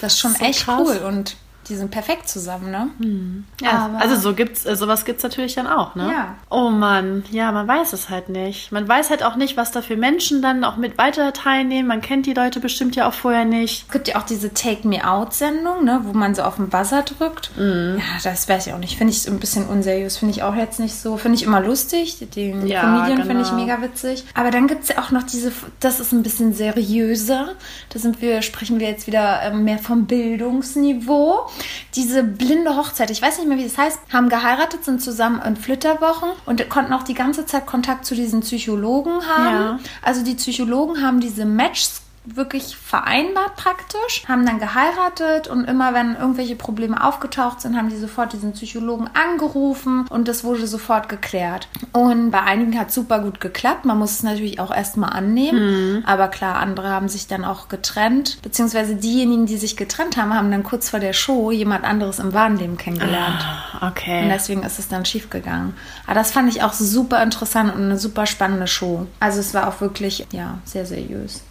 [0.00, 0.80] Das ist schon so echt krass.
[0.80, 0.98] cool.
[1.08, 1.36] Und
[1.68, 2.88] die sind perfekt zusammen, ne?
[3.00, 3.44] Hm.
[3.60, 6.08] Ja, Aber also so gibt's, äh, sowas gibt's natürlich dann auch, ne?
[6.10, 6.34] Ja.
[6.48, 8.70] Oh Mann, ja, man weiß es halt nicht.
[8.72, 11.88] Man weiß halt auch nicht, was da für Menschen dann auch mit weiter teilnehmen.
[11.88, 13.86] Man kennt die Leute bestimmt ja auch vorher nicht.
[13.86, 16.68] Es gibt ja auch diese Take Me Out Sendung, ne, wo man so auf den
[16.68, 17.50] Buzzer drückt.
[17.56, 17.98] Mhm.
[17.98, 18.96] Ja, das weiß ich auch nicht.
[18.96, 20.18] Finde ich ein bisschen unseriös.
[20.18, 21.16] Finde ich auch jetzt nicht so.
[21.16, 22.18] Finde ich immer lustig.
[22.34, 23.26] Den ja, Comedian genau.
[23.26, 24.24] finde ich mega witzig.
[24.34, 25.50] Aber dann gibt's ja auch noch diese,
[25.80, 27.50] das ist ein bisschen seriöser.
[27.88, 31.48] Da sind wir, sprechen wir jetzt wieder ähm, mehr vom Bildungsniveau
[31.94, 35.56] diese blinde Hochzeit, ich weiß nicht mehr, wie das heißt, haben geheiratet, sind zusammen in
[35.56, 39.54] Flitterwochen und konnten auch die ganze Zeit Kontakt zu diesen Psychologen haben.
[39.54, 39.78] Ja.
[40.02, 46.16] Also die Psychologen haben diese Matchs wirklich vereinbart praktisch, haben dann geheiratet und immer wenn
[46.16, 51.68] irgendwelche Probleme aufgetaucht sind, haben die sofort diesen Psychologen angerufen und das wurde sofort geklärt.
[51.92, 53.84] Und bei einigen hat es super gut geklappt.
[53.84, 55.96] Man muss es natürlich auch erstmal annehmen.
[55.96, 56.02] Mhm.
[56.06, 58.38] Aber klar, andere haben sich dann auch getrennt.
[58.42, 62.32] Beziehungsweise diejenigen, die sich getrennt haben, haben dann kurz vor der Show jemand anderes im
[62.34, 63.46] Wahnleben kennengelernt.
[63.80, 64.24] Ah, okay.
[64.24, 65.74] Und deswegen ist es dann schief gegangen.
[66.06, 69.06] Aber das fand ich auch super interessant und eine super spannende Show.
[69.20, 71.42] Also es war auch wirklich, ja, sehr seriös.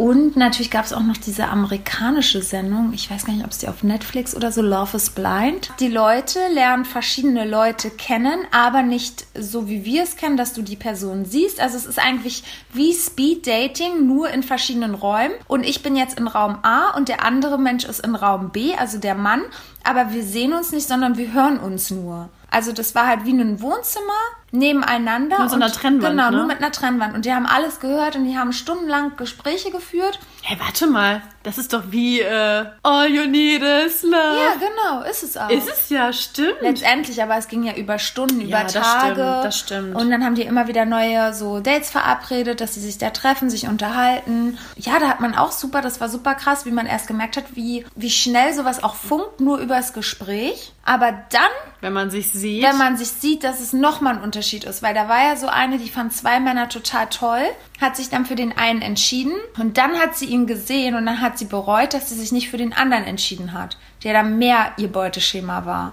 [0.00, 3.58] Und natürlich gab es auch noch diese amerikanische Sendung, ich weiß gar nicht, ob es
[3.58, 5.70] die auf Netflix oder so, Love is Blind.
[5.78, 10.62] Die Leute lernen verschiedene Leute kennen, aber nicht so wie wir es kennen, dass du
[10.62, 11.60] die Person siehst.
[11.60, 15.34] Also es ist eigentlich wie Speed Dating, nur in verschiedenen Räumen.
[15.48, 18.74] Und ich bin jetzt in Raum A und der andere Mensch ist in Raum B,
[18.74, 19.42] also der Mann.
[19.84, 22.30] Aber wir sehen uns nicht, sondern wir hören uns nur.
[22.50, 24.18] Also das war halt wie ein Wohnzimmer
[24.52, 25.38] nebeneinander.
[25.38, 26.16] Mit so einer Trennwand.
[26.16, 26.36] Genau, ne?
[26.38, 27.14] nur mit einer Trennwand.
[27.14, 30.18] Und die haben alles gehört und die haben stundenlang Gespräche geführt.
[30.42, 31.22] Hey, warte mal.
[31.42, 34.12] Das ist doch wie äh, All You Need Is Love.
[34.12, 35.48] Ja, genau, ist es auch.
[35.48, 36.60] Ist es ja, stimmt.
[36.60, 38.74] Letztendlich, aber es ging ja über Stunden, ja, über Tage.
[38.74, 38.84] Das
[39.14, 39.96] stimmt, das stimmt.
[39.96, 43.48] Und dann haben die immer wieder neue so Dates verabredet, dass sie sich da treffen,
[43.48, 44.58] sich unterhalten.
[44.76, 47.56] Ja, da hat man auch super, das war super krass, wie man erst gemerkt hat,
[47.56, 50.72] wie, wie schnell sowas auch funkt, nur übers Gespräch.
[50.84, 54.39] Aber dann, wenn man sich sieht, wenn man sich sieht, dass es nochmal ein Unterschied
[54.64, 57.42] ist, weil da war ja so eine, die fand zwei Männer total toll,
[57.80, 61.20] hat sich dann für den einen entschieden und dann hat sie ihn gesehen und dann
[61.20, 63.76] hat sie bereut, dass sie sich nicht für den anderen entschieden hat.
[64.02, 65.92] der da mehr ihr Beuteschema war.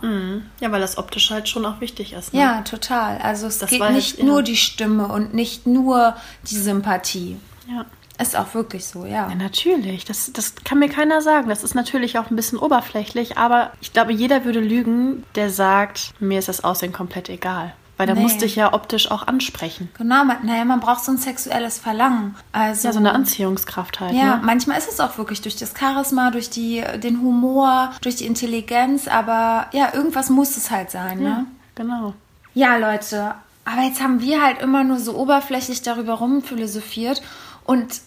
[0.61, 2.33] Ja, weil das optisch halt schon auch wichtig ist.
[2.33, 2.39] Ne?
[2.39, 3.17] Ja, total.
[3.17, 4.23] Also es Das geht halt- nicht ja.
[4.23, 6.15] nur die Stimme und nicht nur
[6.49, 7.37] die Sympathie.
[7.69, 7.85] ja.
[8.19, 9.29] Ist auch wirklich so, ja.
[9.29, 10.03] Ja, natürlich.
[10.03, 11.49] Das, das kann mir keiner sagen.
[11.49, 16.13] Das ist natürlich auch ein bisschen oberflächlich, aber ich glaube, jeder würde lügen, der sagt,
[16.19, 17.75] mir ist das Aussehen komplett egal.
[17.97, 18.21] Weil da Nee.
[18.21, 19.89] musste ich ja optisch auch ansprechen.
[19.97, 22.35] Genau, man, naja, man braucht so ein sexuelles Verlangen.
[22.51, 24.13] Also Ja, so eine Anziehungskraft halt.
[24.13, 24.41] Ja, Ne?
[24.43, 29.07] manchmal ist es auch wirklich durch das Charisma, durch die, den Humor, durch die Intelligenz,
[29.07, 31.45] aber ja, irgendwas muss es halt sein, Ja, ne?
[31.73, 32.13] genau.
[32.53, 33.33] Ja, Leute,
[33.65, 37.21] aber jetzt haben wir halt immer nur so oberflächlich darüber rumphilosophiert
[37.65, 38.01] und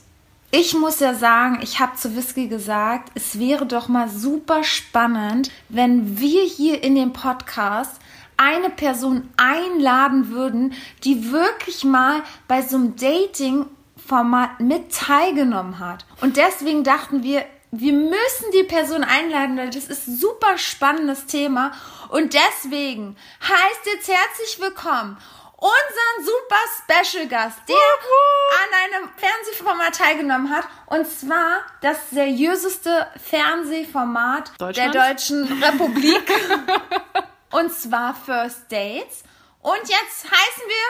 [0.53, 5.51] ich muss ja sagen, ich habe zu Whisky gesagt, es wäre doch mal super spannend,
[5.69, 7.93] wenn wir hier in dem Podcast
[8.41, 10.75] eine Person einladen würden,
[11.05, 16.07] die wirklich mal bei so einem Dating-Format mit teilgenommen hat.
[16.23, 21.27] Und deswegen dachten wir, wir müssen die Person einladen, weil das ist ein super spannendes
[21.27, 21.73] Thema.
[22.09, 25.19] Und deswegen heißt jetzt herzlich willkommen
[25.61, 30.65] unseren super Special Gast, der an einem Fernsehformat teilgenommen hat.
[30.87, 34.91] Und zwar das seriöseste Fernsehformat der?
[34.91, 36.23] Deutschen Republik.
[37.51, 39.25] und zwar First Dates.
[39.61, 40.87] Und jetzt heißen wir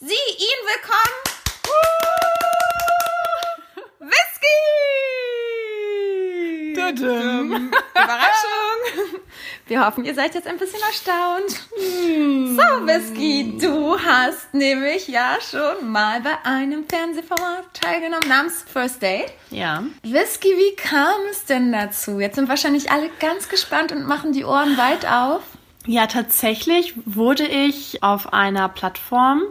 [0.00, 1.34] Sie, ihn willkommen.
[4.00, 4.54] Whisky!
[7.94, 9.20] Überraschung!
[9.66, 11.50] Wir hoffen, ihr seid jetzt ein bisschen erstaunt.
[11.78, 19.32] So, Whisky, du hast nämlich ja schon mal bei einem Fernsehformat teilgenommen namens First Date.
[19.50, 19.82] Ja.
[20.02, 22.20] Whisky, wie kam es denn dazu?
[22.20, 25.42] Jetzt sind wahrscheinlich alle ganz gespannt und machen die Ohren weit auf.
[25.86, 29.42] Ja, tatsächlich wurde ich auf einer Plattform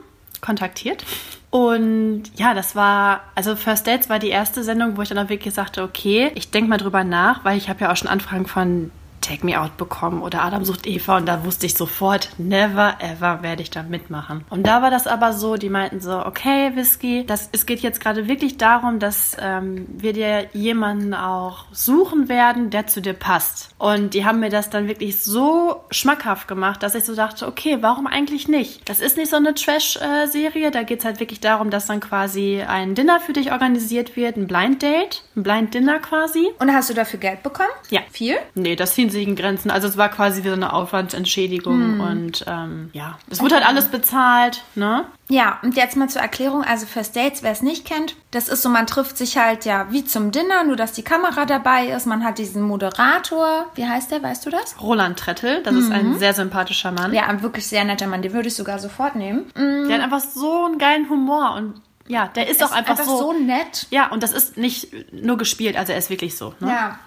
[0.42, 1.06] kontaktiert.
[1.52, 5.30] Und ja, das war, also First Dates war die erste Sendung, wo ich dann auch
[5.30, 8.48] wirklich sagte, okay, ich denke mal drüber nach, weil ich habe ja auch schon Anfragen
[8.48, 8.90] von
[9.24, 13.42] Take Me Out bekommen oder Adam sucht Eva und da wusste ich sofort, never ever
[13.42, 14.44] werde ich da mitmachen.
[14.50, 18.02] Und da war das aber so, die meinten so, okay, Whisky, das, es geht jetzt
[18.02, 23.70] gerade wirklich darum, dass ähm, wir dir jemanden auch suchen werden, der zu dir passt.
[23.78, 27.78] Und die haben mir das dann wirklich so schmackhaft gemacht, dass ich so dachte, okay,
[27.82, 28.88] warum eigentlich nicht?
[28.90, 32.62] Das ist nicht so eine Trash-Serie, da geht es halt wirklich darum, dass dann quasi
[32.62, 36.50] ein Dinner für dich organisiert wird, ein Blind Date, ein Blind Dinner quasi.
[36.60, 37.70] Und hast du dafür Geld bekommen?
[37.90, 38.02] Ja.
[38.12, 38.36] Viel?
[38.56, 39.70] Nee, das ziehen in Grenzen.
[39.70, 43.90] Also es war quasi wie so eine Aufwandsentschädigung und ähm, ja, es wurde halt alles
[43.90, 45.06] bezahlt, ne?
[45.30, 46.64] Ja, und jetzt mal zur Erklärung.
[46.64, 49.88] Also First Dates, wer es nicht kennt, das ist so, man trifft sich halt ja
[49.90, 52.06] wie zum Dinner, nur dass die Kamera dabei ist.
[52.06, 53.66] Man hat diesen Moderator.
[53.76, 54.22] Wie heißt der?
[54.22, 54.76] Weißt du das?
[54.82, 57.14] Roland Trettel, das ist ein sehr sympathischer Mann.
[57.14, 58.22] Ja, ein wirklich sehr netter Mann.
[58.22, 59.46] Den würde ich sogar sofort nehmen.
[59.56, 63.04] Mm, Der hat einfach so einen geilen Humor und ja, der ist auch ist einfach,
[63.04, 63.88] so, nett.
[63.90, 66.54] Ja, und das ist nicht nur gespielt, also er ist wirklich so.
[66.60, 66.70] Ne?
[66.70, 67.00] Ja.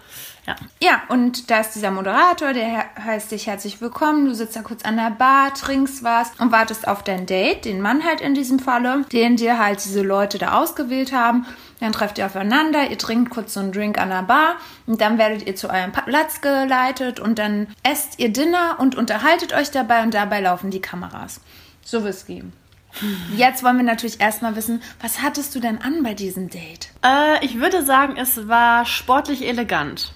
[0.47, 0.55] Ja.
[0.81, 4.27] Ja, und da ist dieser Moderator, der he- heißt dich herzlich willkommen.
[4.27, 7.81] Du sitzt da kurz an der Bar, trinkst was und wartest auf dein Date, den
[7.81, 11.47] Mann halt in diesem Falle, den dir halt diese Leute da ausgewählt haben.
[11.81, 15.19] Dann trefft ihr aufeinander, ihr trinkt kurz so einen Drink an der Bar und dann
[15.19, 20.03] werdet ihr zu eurem Platz geleitet und dann esst ihr Dinner und unterhaltet euch dabei
[20.03, 21.41] und dabei laufen die Kameras.
[21.85, 22.45] So Whisky.
[23.37, 26.89] Jetzt wollen wir natürlich erstmal wissen, was hattest du denn an bei diesem Date?
[27.05, 30.15] Äh, ich würde sagen, es war sportlich elegant.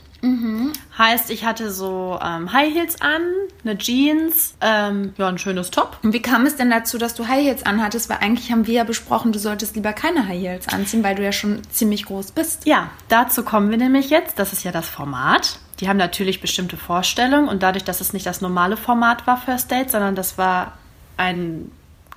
[0.99, 3.23] Heißt, ich hatte so ähm, High Heels an,
[3.64, 5.99] eine Jeans, ähm, ja, ein schönes Top.
[6.03, 8.11] Und wie kam es denn dazu, dass du High Heels anhattest?
[8.11, 11.25] Weil eigentlich haben wir ja besprochen, du solltest lieber keine High Heels anziehen, weil du
[11.25, 12.66] ja schon ziemlich groß bist.
[12.66, 14.39] Ja, dazu kommen wir nämlich jetzt.
[14.39, 15.59] Das ist ja das Format.
[15.81, 19.71] Die haben natürlich bestimmte Vorstellungen und dadurch, dass es nicht das normale Format war, First
[19.71, 20.75] Date, sondern das war
[21.16, 21.71] ein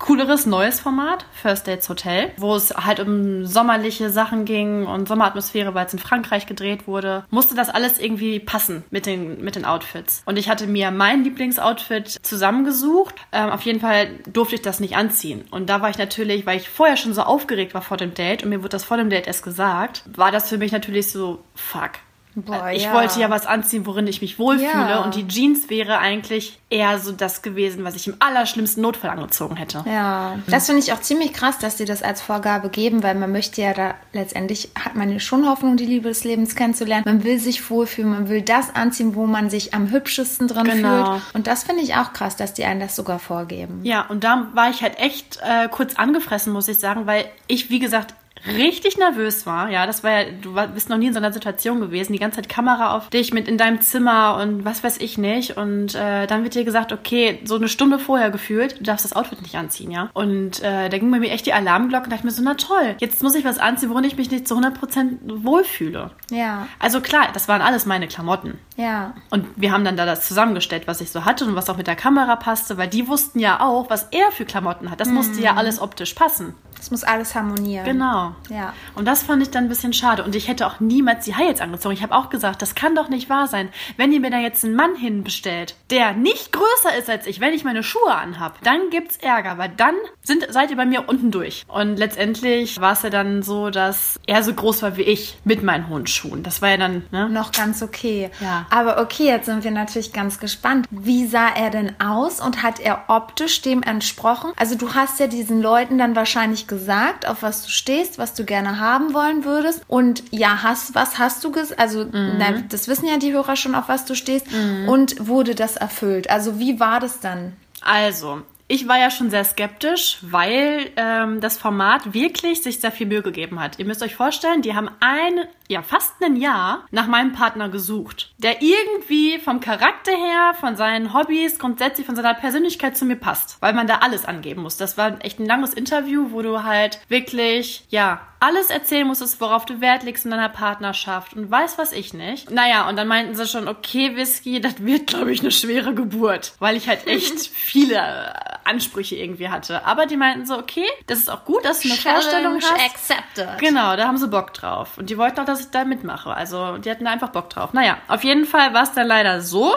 [0.04, 5.74] cooleres neues Format, First Dates Hotel, wo es halt um sommerliche Sachen ging und Sommeratmosphäre,
[5.74, 9.64] weil es in Frankreich gedreht wurde, musste das alles irgendwie passen mit den, mit den
[9.64, 10.22] Outfits.
[10.26, 13.16] Und ich hatte mir mein Lieblingsoutfit zusammengesucht.
[13.32, 15.46] Ähm, auf jeden Fall durfte ich das nicht anziehen.
[15.52, 18.44] Und da war ich natürlich, weil ich vorher schon so aufgeregt war vor dem Date
[18.44, 21.40] und mir wurde das vor dem Date erst gesagt, war das für mich natürlich so,
[21.56, 21.92] fuck.
[22.36, 22.94] Boah, ich ja.
[22.94, 24.70] wollte ja was anziehen, worin ich mich wohlfühle.
[24.72, 25.04] Ja.
[25.04, 29.56] Und die Jeans wäre eigentlich eher so das gewesen, was ich im allerschlimmsten Notfall angezogen
[29.56, 29.84] hätte.
[29.88, 33.32] Ja, das finde ich auch ziemlich krass, dass die das als Vorgabe geben, weil man
[33.32, 37.04] möchte ja da letztendlich hat man ja schon Hoffnung, die Liebe des Lebens kennenzulernen.
[37.06, 41.12] Man will sich wohlfühlen, man will das anziehen, wo man sich am hübschesten drin Genau.
[41.20, 41.36] fühlt.
[41.36, 43.82] Und das finde ich auch krass, dass die einen das sogar vorgeben.
[43.84, 47.70] Ja, und da war ich halt echt äh, kurz angefressen, muss ich sagen, weil ich,
[47.70, 48.16] wie gesagt,
[48.46, 49.70] richtig nervös war.
[49.70, 52.14] Ja, das war ja, du bist noch nie in so einer Situation gewesen.
[52.14, 55.58] Die ganze Zeit Kamera auf dich mit in deinem Zimmer und was weiß ich nicht.
[55.58, 59.14] Und äh, dann wird dir gesagt, okay, so eine Stunde vorher gefühlt, du darfst das
[59.16, 60.10] Outfit nicht anziehen, ja.
[60.14, 62.96] Und äh, da ging bei mir echt die Alarmglocke und dachte mir so, na toll,
[63.00, 66.12] jetzt muss ich was anziehen, worin ich mich nicht zu 100% wohlfühle.
[66.30, 66.68] Ja.
[66.80, 68.60] Also klar, das waren alles meine Klamotten.
[68.76, 69.14] Ja.
[69.30, 71.88] Und wir haben dann da das zusammengestellt, was ich so hatte und was auch mit
[71.88, 75.00] der Kamera passte, weil die wussten ja auch, was er für Klamotten hat.
[75.00, 76.56] Das musste ja alles optisch passen.
[76.80, 77.86] Es muss alles harmonieren.
[77.86, 78.23] Genau.
[78.50, 78.74] Ja.
[78.96, 80.24] Und das fand ich dann ein bisschen schade.
[80.24, 81.96] Und ich hätte auch niemals die Heils angezogen.
[81.96, 83.70] Ich habe auch gesagt, das kann doch nicht wahr sein.
[83.98, 87.54] Wenn ihr mir da jetzt einen Mann hinbestellt, der nicht größer ist als ich, wenn
[87.54, 91.32] ich meine Schuhe anhab, dann gibt's Ärger, weil dann sind, seid ihr bei mir unten
[91.32, 91.64] durch.
[91.68, 95.64] Und letztendlich war es ja dann so, dass er so groß war wie ich mit
[95.64, 96.44] meinen hohen Schuhen.
[96.44, 97.30] Das war ja dann, ne?
[97.30, 98.30] Noch ganz okay.
[98.40, 98.66] Ja.
[98.70, 100.88] Aber okay, jetzt sind wir natürlich ganz gespannt.
[100.90, 104.52] Wie sah er denn aus und hat er optisch dem entsprochen?
[104.56, 108.46] Also du hast ja diesen Leuten dann wahrscheinlich gesagt, auf was du stehst, was du
[108.46, 109.84] gerne haben wollen würdest.
[109.88, 111.80] Und ja, hast, was hast du gesagt?
[111.80, 114.48] Also, na, das wissen ja die Hörer schon, auf was du stehst.
[114.88, 116.30] Und wurde das erfüllt?
[116.30, 117.54] Also, wie war das dann?
[117.82, 123.08] Also, ich war ja schon sehr skeptisch, weil ähm, das Format wirklich sich sehr viel
[123.08, 123.78] Mühe gegeben hat.
[123.78, 128.34] Ihr müsst euch vorstellen, die haben ein, ja fast ein Jahr nach meinem Partner gesucht,
[128.38, 133.58] der irgendwie vom Charakter her, von seinen Hobbys, grundsätzlich von seiner Persönlichkeit zu mir passt,
[133.62, 134.78] weil man da alles angeben muss.
[134.78, 139.64] Das war echt ein langes Interview, wo du halt wirklich, ja, alles erzählen musstest, worauf
[139.66, 142.52] du Wert legst in deiner Partnerschaft und weiß was ich nicht.
[142.52, 146.54] Naja, und dann meinten sie schon, okay, Whisky, das wird, glaube ich, eine schwere Geburt,
[146.60, 148.34] weil ich halt echt viele äh,
[148.66, 149.86] Ansprüche irgendwie hatte.
[149.86, 152.74] Aber die meinten so, okay, das ist auch gut, dass du eine Vorstellung hast.
[152.74, 153.60] accepted.
[153.60, 154.98] Genau, da haben sie Bock drauf.
[154.98, 156.34] Und die wollten auch, dass ich da mitmache.
[156.34, 157.74] Also, die hatten da einfach Bock drauf.
[157.74, 159.76] Naja, auf jeden Fall war es dann leider so.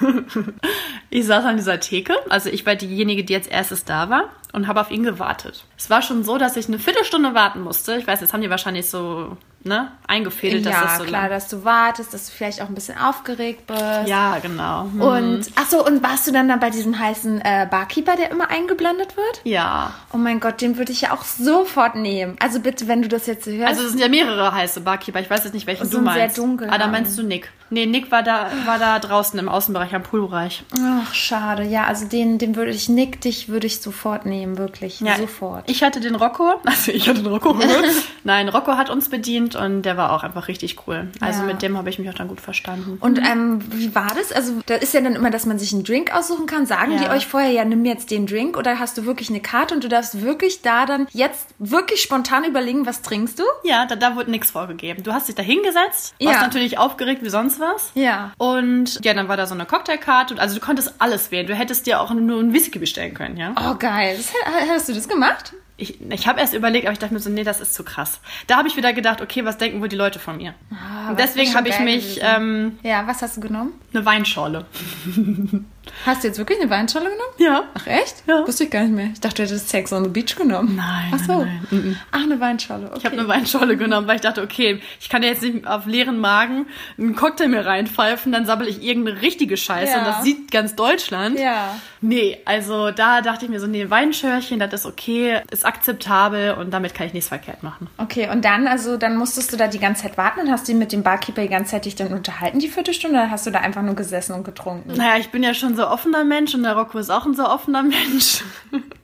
[1.10, 2.14] ich saß an dieser Theke.
[2.30, 5.64] Also, ich war diejenige, die als erstes da war und habe auf ihn gewartet.
[5.76, 7.96] Es war schon so, dass ich eine Viertelstunde warten musste.
[7.96, 11.30] Ich weiß, das haben die wahrscheinlich so, ne, eingefädelt, dass Ja, das so klar, lang-
[11.30, 14.06] dass du wartest, dass du vielleicht auch ein bisschen aufgeregt bist.
[14.06, 14.84] Ja, genau.
[14.84, 15.00] Hm.
[15.00, 18.48] Und, ach so, und warst du dann, dann bei diesem heißen äh, Barkeeper, der immer
[18.50, 19.40] eingeblendet wird?
[19.44, 19.92] ja.
[20.12, 22.36] Oh mein Gott, den würde ich ja auch sofort nehmen.
[22.38, 23.66] Also bitte, wenn du das jetzt hörst.
[23.68, 25.18] Also es sind ja mehrere heiße Barkeeper.
[25.20, 26.38] Ich weiß jetzt nicht, welchen du einen sehr meinst.
[26.38, 26.70] dunklen.
[26.70, 27.50] Ah, da meinst du Nick.
[27.70, 30.62] Nee, Nick war da, war da draußen im Außenbereich, am Poolbereich.
[30.78, 31.64] ach, schade.
[31.64, 35.02] Ja, also den, den würde ich, Nick, dich würde ich sofort nehmen, wirklich.
[35.18, 35.68] sofort.
[35.70, 37.56] Ich hatte den Rocco, also ich hatte den Rocco.
[38.24, 41.08] Nein, Rocco hat uns bedient und der war auch einfach richtig cool.
[41.20, 41.46] Also Ja.
[41.46, 42.98] mit dem habe ich mich auch dann gut verstanden.
[43.00, 44.32] Und ähm, wie war das?
[44.32, 46.66] Also da ist ja dann immer, dass man sich einen Drink aussuchen kann.
[46.66, 47.12] Sagen die Ja.
[47.12, 49.88] euch vorher, ja, nimm jetzt den Drink oder hast du wirklich eine Karte und du
[49.88, 53.44] darfst wirklich da dann jetzt wirklich spontan überlegen, was trinkst du?
[53.64, 55.02] Ja, da, da wurde nichts vorgegeben.
[55.02, 56.30] Du hast dich da hingesetzt, Ja.
[56.30, 57.90] warst natürlich aufgeregt wie sonst was.
[57.94, 58.32] Ja.
[58.38, 60.36] Und ja, dann war da so eine Cocktailkarte.
[60.38, 61.46] Also du konntest alles wählen.
[61.46, 63.54] Du hättest dir auch nur einen Whisky bestellen können, ja.
[63.70, 64.16] Oh, geil.
[64.16, 64.32] Das,
[64.68, 65.54] hast du das gemacht?
[65.76, 68.20] Ich, ich habe erst überlegt, aber ich dachte mir so, nee, das ist zu krass.
[68.46, 70.54] Da habe ich wieder gedacht, okay, was denken wohl die Leute von mir?
[70.70, 73.72] Ah, Und deswegen habe ich mich ähm, Ja, was hast du genommen?
[73.92, 74.66] eine Weinschorle.
[76.06, 77.34] Hast du jetzt wirklich eine Weinschorle genommen?
[77.38, 77.64] Ja.
[77.74, 78.22] Ach echt?
[78.26, 78.46] Ja.
[78.46, 79.08] Wusste ich gar nicht mehr.
[79.12, 80.76] Ich dachte, du hättest Sex on the Beach genommen.
[80.76, 81.38] Nein, Ach so.
[81.44, 81.80] nein, nein.
[81.84, 81.96] Mhm.
[82.12, 82.86] Ach, eine Weinschorle.
[82.86, 82.98] Okay.
[82.98, 85.86] Ich habe eine Weinschorle genommen, weil ich dachte, okay, ich kann ja jetzt nicht auf
[85.86, 86.66] leeren Magen
[86.98, 89.98] einen Cocktail mir reinpfeifen, dann sabbel ich irgendeine richtige Scheiße Ja.
[90.00, 91.38] und das sieht ganz Deutschland.
[91.38, 91.76] Ja.
[92.00, 96.70] Nee, also da dachte ich mir so, nee, Weinschörchen, das ist okay, ist akzeptabel und
[96.72, 97.88] damit kann ich nichts verkehrt machen.
[97.98, 100.74] Okay, und dann, also dann musstest du da die ganze Zeit warten und hast du
[100.74, 103.60] mit dem Barkeeper die ganze Zeit dich dann unterhalten, die Viertelstunde, oder hast du da
[103.60, 104.92] einfach nur gesessen und getrunken?
[104.96, 107.48] Naja, ich bin ja schon so offener Mensch und der Rocco ist auch ein so
[107.48, 108.42] offener Mensch.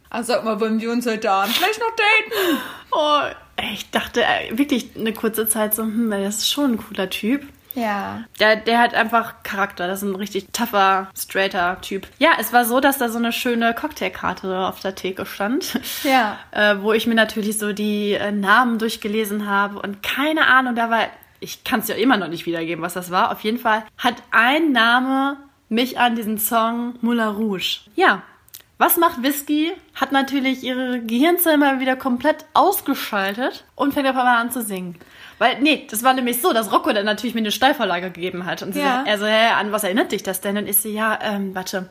[0.08, 2.60] Also sag mal, wollen wir uns heute Abend vielleicht noch daten?
[2.92, 3.20] Oh,
[3.72, 7.46] ich dachte äh, wirklich eine kurze Zeit so, hm, das ist schon ein cooler Typ.
[7.74, 8.24] Ja.
[8.38, 9.86] Der, der hat einfach Charakter.
[9.86, 12.06] Das ist ein richtig tougher, straighter Typ.
[12.18, 15.78] Ja, es war so, dass da so eine schöne Cocktailkarte auf der Theke stand.
[16.04, 16.38] Ja.
[16.52, 20.90] Äh, wo ich mir natürlich so die äh, Namen durchgelesen habe und keine Ahnung, da
[20.90, 21.06] war,
[21.38, 23.30] ich kann es ja immer noch nicht wiedergeben, was das war.
[23.30, 25.36] Auf jeden Fall hat ein Name
[25.70, 27.80] mich an diesen Song Moulin Rouge.
[27.94, 28.22] Ja.
[28.76, 29.72] Was macht Whisky?
[29.94, 34.96] Hat natürlich ihre Gehirnzellen wieder komplett ausgeschaltet und fängt auf einmal an zu singen.
[35.38, 38.62] Weil, nee, das war nämlich so, dass Rocco dann natürlich mir eine Steilvorlage gegeben hat.
[38.62, 39.02] Und sie Ja.
[39.04, 40.56] so, er so, hä, an was erinnert dich das denn?
[40.56, 41.90] Und ich so, ja, ähm, warte.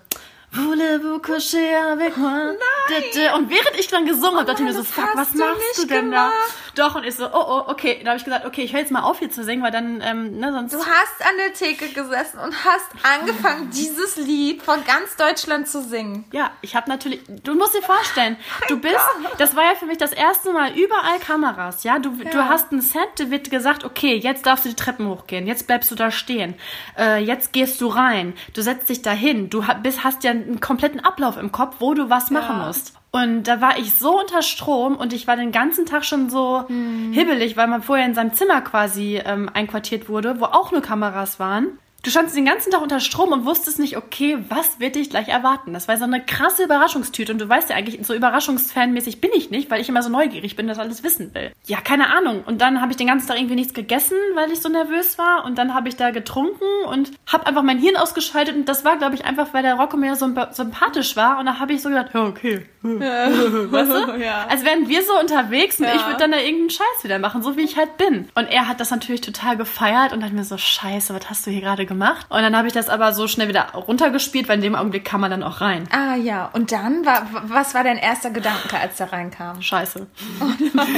[0.51, 2.31] Voulez-vous coucher avec moi?
[2.31, 3.33] Nein.
[3.35, 6.05] Und während ich dann gesungen habe, dachte ich mir so, fuck, was machst du denn
[6.09, 6.33] gemacht.
[6.75, 6.87] da?
[6.87, 7.99] Doch, und ich so, oh, oh, okay.
[8.03, 10.01] Da habe ich gesagt, okay, ich höre jetzt mal auf hier zu singen, weil dann,
[10.01, 10.73] ähm, ne, sonst...
[10.73, 15.83] Du hast an der Theke gesessen und hast angefangen, dieses Lied von ganz Deutschland zu
[15.83, 16.25] singen.
[16.31, 18.37] Ja, ich habe natürlich, du musst dir vorstellen,
[18.69, 18.95] du bist,
[19.37, 22.81] das war ja für mich das erste Mal überall Kameras, ja, du, du hast ein
[22.81, 26.09] Set, da wird gesagt, okay, jetzt darfst du die Treppen hochgehen, jetzt bleibst du da
[26.11, 26.55] stehen,
[26.97, 30.59] äh, jetzt gehst du rein, du setzt dich da hin, du bist, hast ja einen
[30.59, 32.67] kompletten Ablauf im Kopf, wo du was machen Ja.
[32.67, 32.93] musst.
[33.11, 36.65] Und da war ich so unter Strom und ich war den ganzen Tag schon so
[37.11, 41.39] hibbelig, weil man vorher in seinem Zimmer quasi ähm, einquartiert wurde, wo auch nur Kameras
[41.39, 41.79] waren.
[42.01, 45.27] Du standst den ganzen Tag unter Strom und wusstest nicht, okay, was wird dich gleich
[45.27, 45.73] erwarten?
[45.73, 49.49] Das war so eine krasse Überraschungstüte und du weißt ja eigentlich, so überraschungsfanmäßig bin ich
[49.49, 51.51] nicht, weil ich immer so neugierig bin, das alles wissen will.
[51.65, 52.43] Ja, keine Ahnung.
[52.45, 55.43] Und dann habe ich den ganzen Tag irgendwie nichts gegessen, weil ich so nervös war
[55.43, 58.97] und dann habe ich da getrunken und habe einfach mein Hirn ausgeschaltet und das war,
[58.97, 61.89] glaube ich, einfach, weil der Rocco mir so sympathisch war und da habe ich so
[61.89, 62.65] gedacht, ja, okay.
[62.81, 63.99] weißt du?
[64.19, 64.47] Ja.
[64.49, 65.95] Als wären wir so unterwegs und Ja.
[65.95, 68.27] ich würde dann da irgendeinen Scheiß wieder machen, so wie ich halt bin.
[68.35, 71.51] Und er hat das natürlich total gefeiert und hat mir so, scheiße, was hast du
[71.51, 72.25] hier gerade gemacht?
[72.29, 75.19] Und dann habe ich das aber so schnell wieder runtergespielt, weil in dem Augenblick kam
[75.19, 75.89] man dann auch rein.
[75.91, 79.61] Ah ja, und dann, war, was war dein erster Gedanke, als der reinkam?
[79.61, 80.07] Scheiße.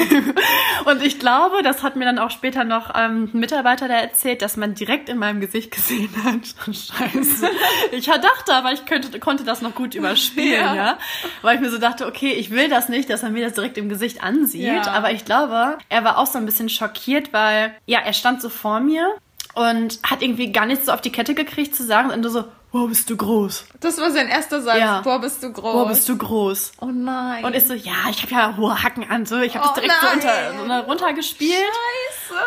[0.86, 4.44] und ich glaube, das hat mir dann auch später noch ähm, ein Mitarbeiter da erzählt,
[4.44, 6.42] dass man direkt in meinem Gesicht gesehen hat.
[6.76, 7.50] Scheiße.
[7.92, 10.76] Ich dachte aber, ich könnte, konnte das noch gut überspielen, ja.
[10.76, 10.98] Ja.
[11.42, 13.78] Weil ich mir so dachte, okay, ich will das nicht, dass er mir das direkt
[13.78, 14.86] im Gesicht ansieht.
[14.86, 14.92] Ja.
[14.92, 18.50] Aber ich glaube, er war auch so ein bisschen schockiert, weil, ja, er stand so
[18.50, 19.16] vor mir
[19.54, 22.46] und hat irgendwie gar nichts so auf die Kette gekriegt zu sagen und nur so,
[22.72, 23.66] wow, bist du groß.
[23.80, 24.80] Das war sein erster Satz.
[24.80, 25.02] Ja.
[25.02, 25.74] Boah, bist du groß.
[25.74, 26.72] Wow, bist du groß.
[26.80, 27.44] Oh nein.
[27.44, 29.84] Und ist so, ja, ich habe ja hohe Hacken an, so, ich habe Oh das
[29.84, 30.16] direkt so, nein.
[30.18, 31.52] unter, so ne, runtergespielt.
[31.52, 32.40] Scheiße.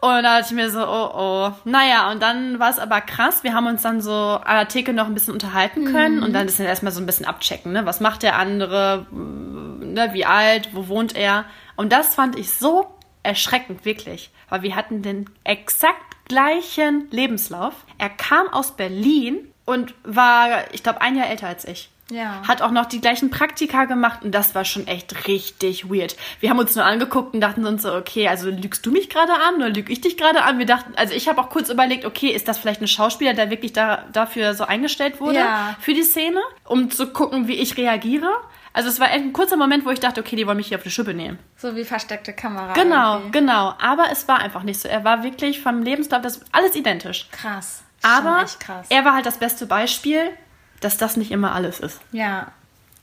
[0.00, 1.52] Und da dachte ich mir so, oh oh.
[1.64, 3.42] Naja, und dann war es aber krass.
[3.42, 6.46] Wir haben uns dann so an der Theke noch ein bisschen unterhalten können und dann
[6.46, 7.84] ist dann erstmal so ein bisschen abchecken, ne?
[7.84, 10.10] Was macht der andere, ne?
[10.12, 11.44] wie alt, wo wohnt er?
[11.76, 12.86] Und das fand ich so
[13.24, 14.30] erschreckend, wirklich.
[14.48, 17.74] Weil wir hatten den exakt gleichen Lebenslauf.
[17.98, 21.90] Er kam aus Berlin und war, ich glaube, ein Jahr älter als ich.
[22.10, 22.42] Ja.
[22.48, 26.16] Hat auch noch die gleichen Praktika gemacht und das war schon echt richtig weird.
[26.40, 29.34] Wir haben uns nur angeguckt und dachten uns so, okay, also lügst du mich gerade
[29.34, 30.58] an oder lüg ich dich gerade an?
[30.58, 33.50] Wir dachten, also ich habe auch kurz überlegt, okay, ist das vielleicht ein Schauspieler, der
[33.50, 35.76] wirklich da, dafür so eingestellt wurde Ja.
[35.80, 38.30] für die Szene, um zu gucken, wie ich reagiere?
[38.78, 40.78] Also es war echt ein kurzer Moment, wo ich dachte, okay, die wollen mich hier
[40.78, 41.36] auf die Schippe nehmen.
[41.56, 42.74] So wie versteckte Kamera.
[42.74, 43.32] Genau, irgendwie.
[43.32, 43.74] genau.
[43.80, 44.88] Aber es war einfach nicht so.
[44.88, 47.28] Er war wirklich vom Lebenslauf, das alles identisch.
[47.32, 47.82] Krass.
[48.02, 48.86] Aber krass.
[48.88, 50.30] er war halt das beste Beispiel,
[50.78, 52.00] dass das nicht immer alles ist.
[52.12, 52.52] Ja.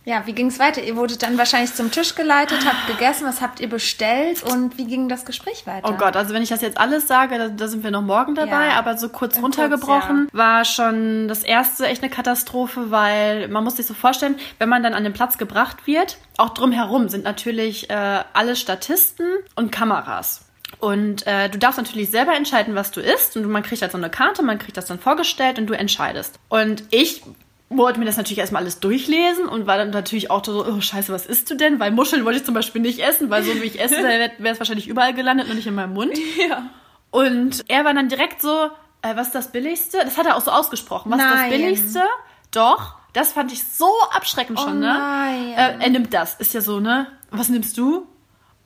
[0.07, 0.83] Ja, wie ging es weiter?
[0.83, 4.85] Ihr wurdet dann wahrscheinlich zum Tisch geleitet, habt gegessen, was habt ihr bestellt und wie
[4.85, 5.89] ging das Gespräch weiter?
[5.89, 8.35] Oh Gott, also wenn ich das jetzt alles sage, da, da sind wir noch morgen
[8.35, 8.73] dabei, Ja.
[8.77, 13.63] aber so kurz In runtergebrochen kurz, war schon das erste echt eine Katastrophe, weil man
[13.63, 17.23] muss sich so vorstellen, wenn man dann an den Platz gebracht wird, auch drumherum sind
[17.23, 19.25] natürlich äh, alle Statisten
[19.55, 20.41] und Kameras.
[20.79, 23.37] Und äh, du darfst natürlich selber entscheiden, was du isst.
[23.37, 26.37] Und man kriegt halt so eine Karte, man kriegt das dann vorgestellt und du entscheidest.
[26.49, 27.23] Und ich
[27.69, 31.11] wollte mir das natürlich erstmal alles durchlesen und war dann natürlich auch so, oh scheiße,
[31.11, 31.79] was isst du denn?
[31.79, 34.59] Weil Muscheln wollte ich zum Beispiel nicht essen, weil so wie ich esse, wäre es
[34.59, 36.17] wahrscheinlich überall gelandet, nur nicht in meinem Mund.
[36.49, 36.63] Ja.
[37.11, 38.69] Und er war dann direkt so,
[39.01, 39.99] äh, was ist das Billigste?
[40.03, 41.11] Das hat er auch so ausgesprochen.
[41.11, 42.03] Was ist das Billigste?
[42.51, 42.95] Doch.
[43.13, 44.87] Das fand ich so abschreckend schon, ne?
[44.87, 45.53] nein.
[45.53, 46.35] Äh, er nimmt das.
[46.35, 47.07] Ist ja so, ne?
[47.31, 48.05] Was nimmst du?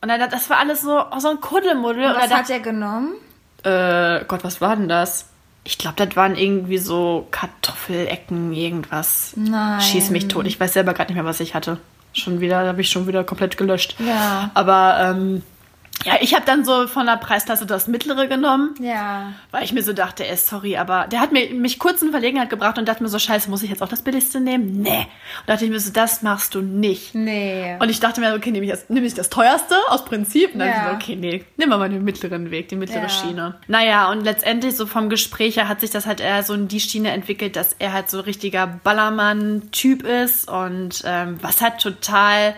[0.00, 2.06] Und dann, das war alles so, oh, so ein Kuddelmuddel.
[2.06, 3.14] Und Was er hat er genommen?
[3.62, 5.29] äh, Gott, was war denn das?
[5.64, 9.34] Ich glaube, das waren irgendwie so Kartoffelecken, irgendwas.
[9.36, 9.80] Nein.
[9.80, 10.46] Schieß mich tot.
[10.46, 11.78] Ich weiß selber gerade nicht mehr, was ich hatte.
[12.12, 13.94] Schon wieder, habe ich schon wieder komplett gelöscht.
[13.98, 14.50] Ja.
[14.54, 15.42] Aber ähm,
[16.04, 18.74] ja, ich habe dann so von der Preisklasse das mittlere genommen.
[18.80, 19.32] Ja.
[19.50, 22.48] Weil ich mir so dachte, ey, sorry, aber der hat mir, mich kurz in Verlegenheit
[22.48, 24.80] gebracht und dachte mir so, scheiße, muss ich jetzt auch das Billigste nehmen?
[24.82, 25.06] Nee.
[25.40, 27.14] Und dachte ich mir so, das machst du nicht.
[27.14, 27.76] Nee.
[27.80, 30.54] Und ich dachte mir, okay, nehme ich das, nehme ich das teuerste aus Prinzip.
[30.54, 30.74] Und dann Ja.
[30.74, 33.08] dachte ich so, okay, nee, nimm mal den mittleren Weg, die mittlere Ja.
[33.08, 33.54] Schiene.
[33.68, 36.80] Naja, und letztendlich so vom Gespräch her hat sich das halt eher so in die
[36.80, 42.54] Schiene entwickelt, dass er halt so ein richtiger Ballermann-Typ ist und ähm, was halt total,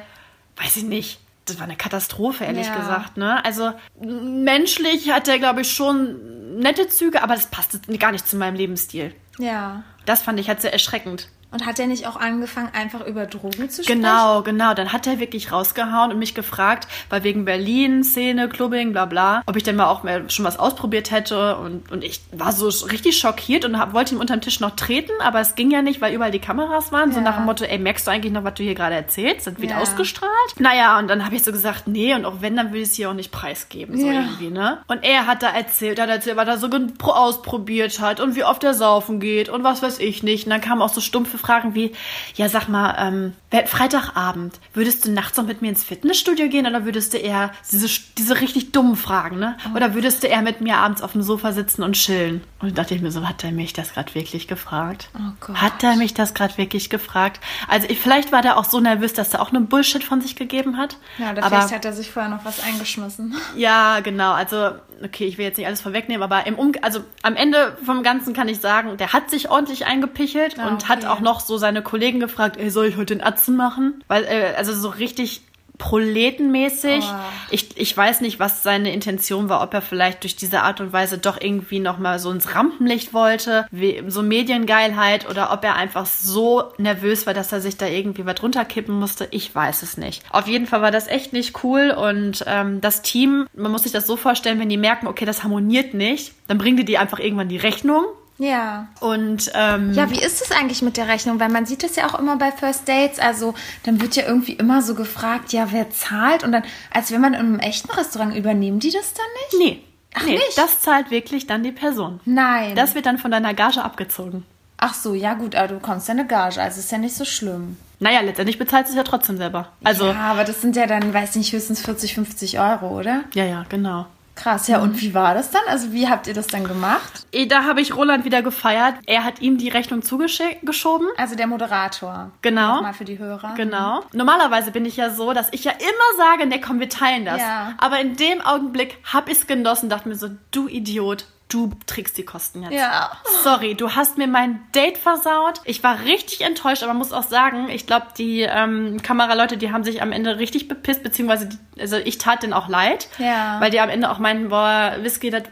[0.62, 2.76] weiß ich nicht, das war eine Katastrophe, ehrlich Ja.
[2.76, 3.16] gesagt.
[3.16, 3.44] Ne?
[3.44, 8.36] Also menschlich hat er, glaube ich, schon nette Züge, aber das passte gar nicht zu
[8.36, 9.14] meinem Lebensstil.
[9.38, 9.82] ja.
[10.04, 11.28] Das fand ich halt sehr erschreckend.
[11.52, 14.00] Und hat er nicht auch angefangen, einfach über Drogen zu sprechen?
[14.02, 14.74] Genau, genau.
[14.74, 19.42] Dann hat er wirklich rausgehauen und mich gefragt, weil wegen Berlin, Szene, Clubbing, bla bla,
[19.46, 21.56] ob ich denn mal auch mal schon was ausprobiert hätte.
[21.56, 25.12] Und, und ich war so richtig schockiert und hab, wollte ihm unterm Tisch noch treten,
[25.20, 27.12] aber es ging ja nicht, weil überall die Kameras waren.
[27.12, 27.24] So Ja.
[27.24, 29.46] nach dem Motto, ey, merkst du eigentlich noch, was du hier gerade erzählst?
[29.46, 29.76] Das wird Ja.
[29.78, 30.32] ausgestrahlt.
[30.58, 32.94] Naja, und dann habe ich so gesagt, nee, und auch wenn, dann will ich es
[32.94, 33.98] hier auch nicht preisgeben.
[34.00, 34.20] So Ja.
[34.22, 34.78] irgendwie, ne?
[34.86, 36.68] Und er hat da erzählt, hat erzählt, was er so
[37.12, 40.44] ausprobiert hat und wie oft er saufen geht und was weiß ich nicht.
[40.46, 41.92] Und dann kamen auch so stumpfe Fragen wie,
[42.36, 43.32] ja, sag mal, ähm,
[43.66, 47.88] Freitagabend, würdest du nachts noch mit mir ins Fitnessstudio gehen oder würdest du eher diese,
[48.16, 49.56] diese richtig dummen Fragen, ne?
[49.74, 52.42] Oder würdest du eher mit mir abends auf dem Sofa sitzen und chillen?
[52.60, 55.08] Und da dachte ich mir so, hat er mich das gerade wirklich gefragt?
[55.14, 55.56] Oh Gott.
[55.56, 57.40] Hat er mich das gerade wirklich gefragt?
[57.68, 60.36] Also ich, vielleicht war der auch so nervös, dass er auch nur Bullshit von sich
[60.36, 60.96] gegeben hat.
[61.18, 63.34] Ja, oder aber vielleicht hat er sich vorher noch was eingeschmissen.
[63.56, 64.32] ja, genau.
[64.32, 64.70] Also,
[65.02, 68.32] okay, ich will jetzt nicht alles vorwegnehmen, aber im um also am Ende vom Ganzen
[68.34, 71.56] kann ich sagen, der hat sich ordentlich eingepichelt Ah, und hat auch noch doch so
[71.56, 74.04] seine Kollegen gefragt, ey, soll ich heute den Atzen machen?
[74.08, 75.42] Weil, äh, also so richtig
[75.78, 77.02] proletenmäßig.
[77.02, 77.14] Oh.
[77.50, 80.92] Ich, ich weiß nicht, was seine Intention war, ob er vielleicht durch diese Art und
[80.92, 86.06] Weise doch irgendwie nochmal so ins Rampenlicht wollte, wie, so Mediengeilheit, oder ob er einfach
[86.06, 89.26] so nervös war, dass er sich da irgendwie was runterkippen musste.
[89.30, 90.22] Ich weiß es nicht.
[90.30, 93.92] Auf jeden Fall war das echt nicht cool und ähm, das Team, man muss sich
[93.92, 97.18] das so vorstellen, wenn die merken, okay, das harmoniert nicht, dann bringen die die einfach
[97.18, 98.04] irgendwann die Rechnung
[98.42, 98.88] Ja.
[99.00, 101.38] und ähm, Ja, wie ist es eigentlich mit der Rechnung?
[101.38, 103.20] Weil man sieht es ja auch immer bei First Dates.
[103.20, 106.42] Also dann wird ja irgendwie immer so gefragt, ja, wer zahlt?
[106.42, 109.76] Und dann, als wenn man in einem echten Restaurant übernehmen die das dann nicht?
[109.76, 109.82] nee.
[110.14, 110.58] Ach, nee, nicht?
[110.58, 112.20] das zahlt wirklich dann die Person.
[112.24, 112.74] Nein.
[112.76, 114.44] Das wird dann von deiner Gage abgezogen.
[114.76, 117.24] Ach so, ja gut, aber du bekommst ja eine Gage, also ist ja nicht so
[117.24, 117.76] schlimm.
[118.00, 119.68] Naja, letztendlich bezahlt es ja trotzdem selber.
[119.84, 123.22] Also, ja, aber das sind ja dann, weiß nicht, höchstens 40, 50 Euro, oder?
[123.34, 124.06] ja, ja, genau.
[124.34, 124.78] Krass, ja.
[124.78, 124.84] Mhm.
[124.84, 125.62] Und wie war das dann?
[125.68, 127.26] Also wie habt ihr das dann gemacht?
[127.32, 128.94] Eh, Da habe ich Roland wieder gefeiert.
[129.06, 131.08] Er hat ihm die Rechnung zugeschoben.
[131.16, 132.30] Also der Moderator.
[132.40, 132.76] Genau.
[132.76, 133.54] Nochmal für die Hörer.
[133.56, 134.02] Genau.
[134.12, 137.40] Normalerweise bin ich ja so, dass ich ja immer sage, ne, komm, wir teilen das.
[137.40, 137.74] Ja.
[137.78, 142.16] Aber in dem Augenblick habe ich es genossen, dachte mir so, du Idiot, du trägst
[142.18, 142.72] die Kosten jetzt.
[142.72, 143.10] Ja.
[143.42, 145.60] Sorry, du hast mir mein Date versaut.
[145.64, 149.84] Ich war richtig enttäuscht, aber muss auch sagen, ich glaube, die ähm, Kameraleute, die haben
[149.84, 153.60] sich am Ende richtig bepisst, beziehungsweise, die, also ich tat denen auch leid, Ja.
[153.60, 155.42] weil die am Ende auch meinten, boah, Whisky, das,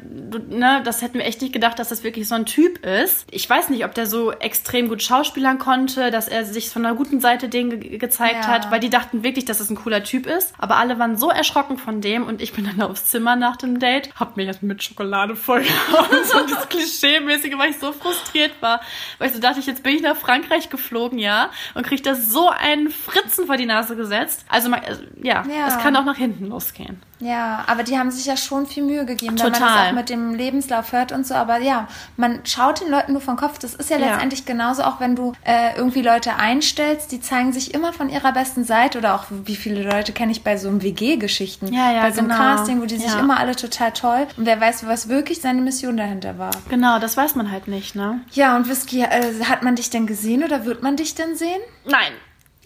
[0.48, 3.26] ne, das hätten wir echt nicht gedacht, dass das wirklich so ein Typ ist.
[3.30, 6.94] Ich weiß nicht, ob der so extrem gut schauspielern konnte, dass er sich von einer
[6.94, 8.48] guten Seite denen ge gezeigt Ja.
[8.48, 10.52] hat, weil die dachten wirklich, dass es ein cooler Typ ist.
[10.58, 13.78] Aber alle waren so erschrocken von dem und ich bin dann aufs Zimmer nach dem
[13.78, 15.89] Date, hab mir jetzt mit Schokolade vollgehauen.
[16.24, 18.80] so das Klischee-mäßige, weil ich so frustriert war.
[19.18, 22.14] Weil ich so dachte, ich, jetzt bin ich nach Frankreich geflogen, ja, und krieg da
[22.14, 24.44] so einen Fritzen vor die Nase gesetzt.
[24.48, 25.68] Also, man, also, ja, Ja.
[25.68, 27.02] es kann auch nach hinten losgehen.
[27.20, 29.76] Ja, aber die haben sich ja schon viel Mühe gegeben, weil man Total.
[29.78, 31.34] das auch mit dem Lebenslauf hört und so.
[31.34, 33.58] Aber ja, man schaut den Leuten nur vom Kopf.
[33.58, 34.06] Das ist ja Ja.
[34.12, 38.32] letztendlich genauso, auch wenn du äh, irgendwie Leute einstellst, die zeigen sich immer von ihrer
[38.32, 38.98] besten Seite.
[38.98, 41.72] Oder auch, wie viele Leute kenne ich bei so einem WG-Geschichten.
[41.72, 42.40] Ja, ja, Bei so einem genau.
[42.40, 43.18] Casting, wo die sich Ja.
[43.20, 44.26] immer alle total toll.
[44.36, 46.50] Und wer weiß, was wirklich seine Mission dahinter war.
[46.70, 48.20] Genau, das weiß man halt nicht, ne?
[48.32, 51.60] Ja, und Whisky, äh, hat man dich denn gesehen oder wird man dich denn sehen?
[51.84, 52.12] Nein.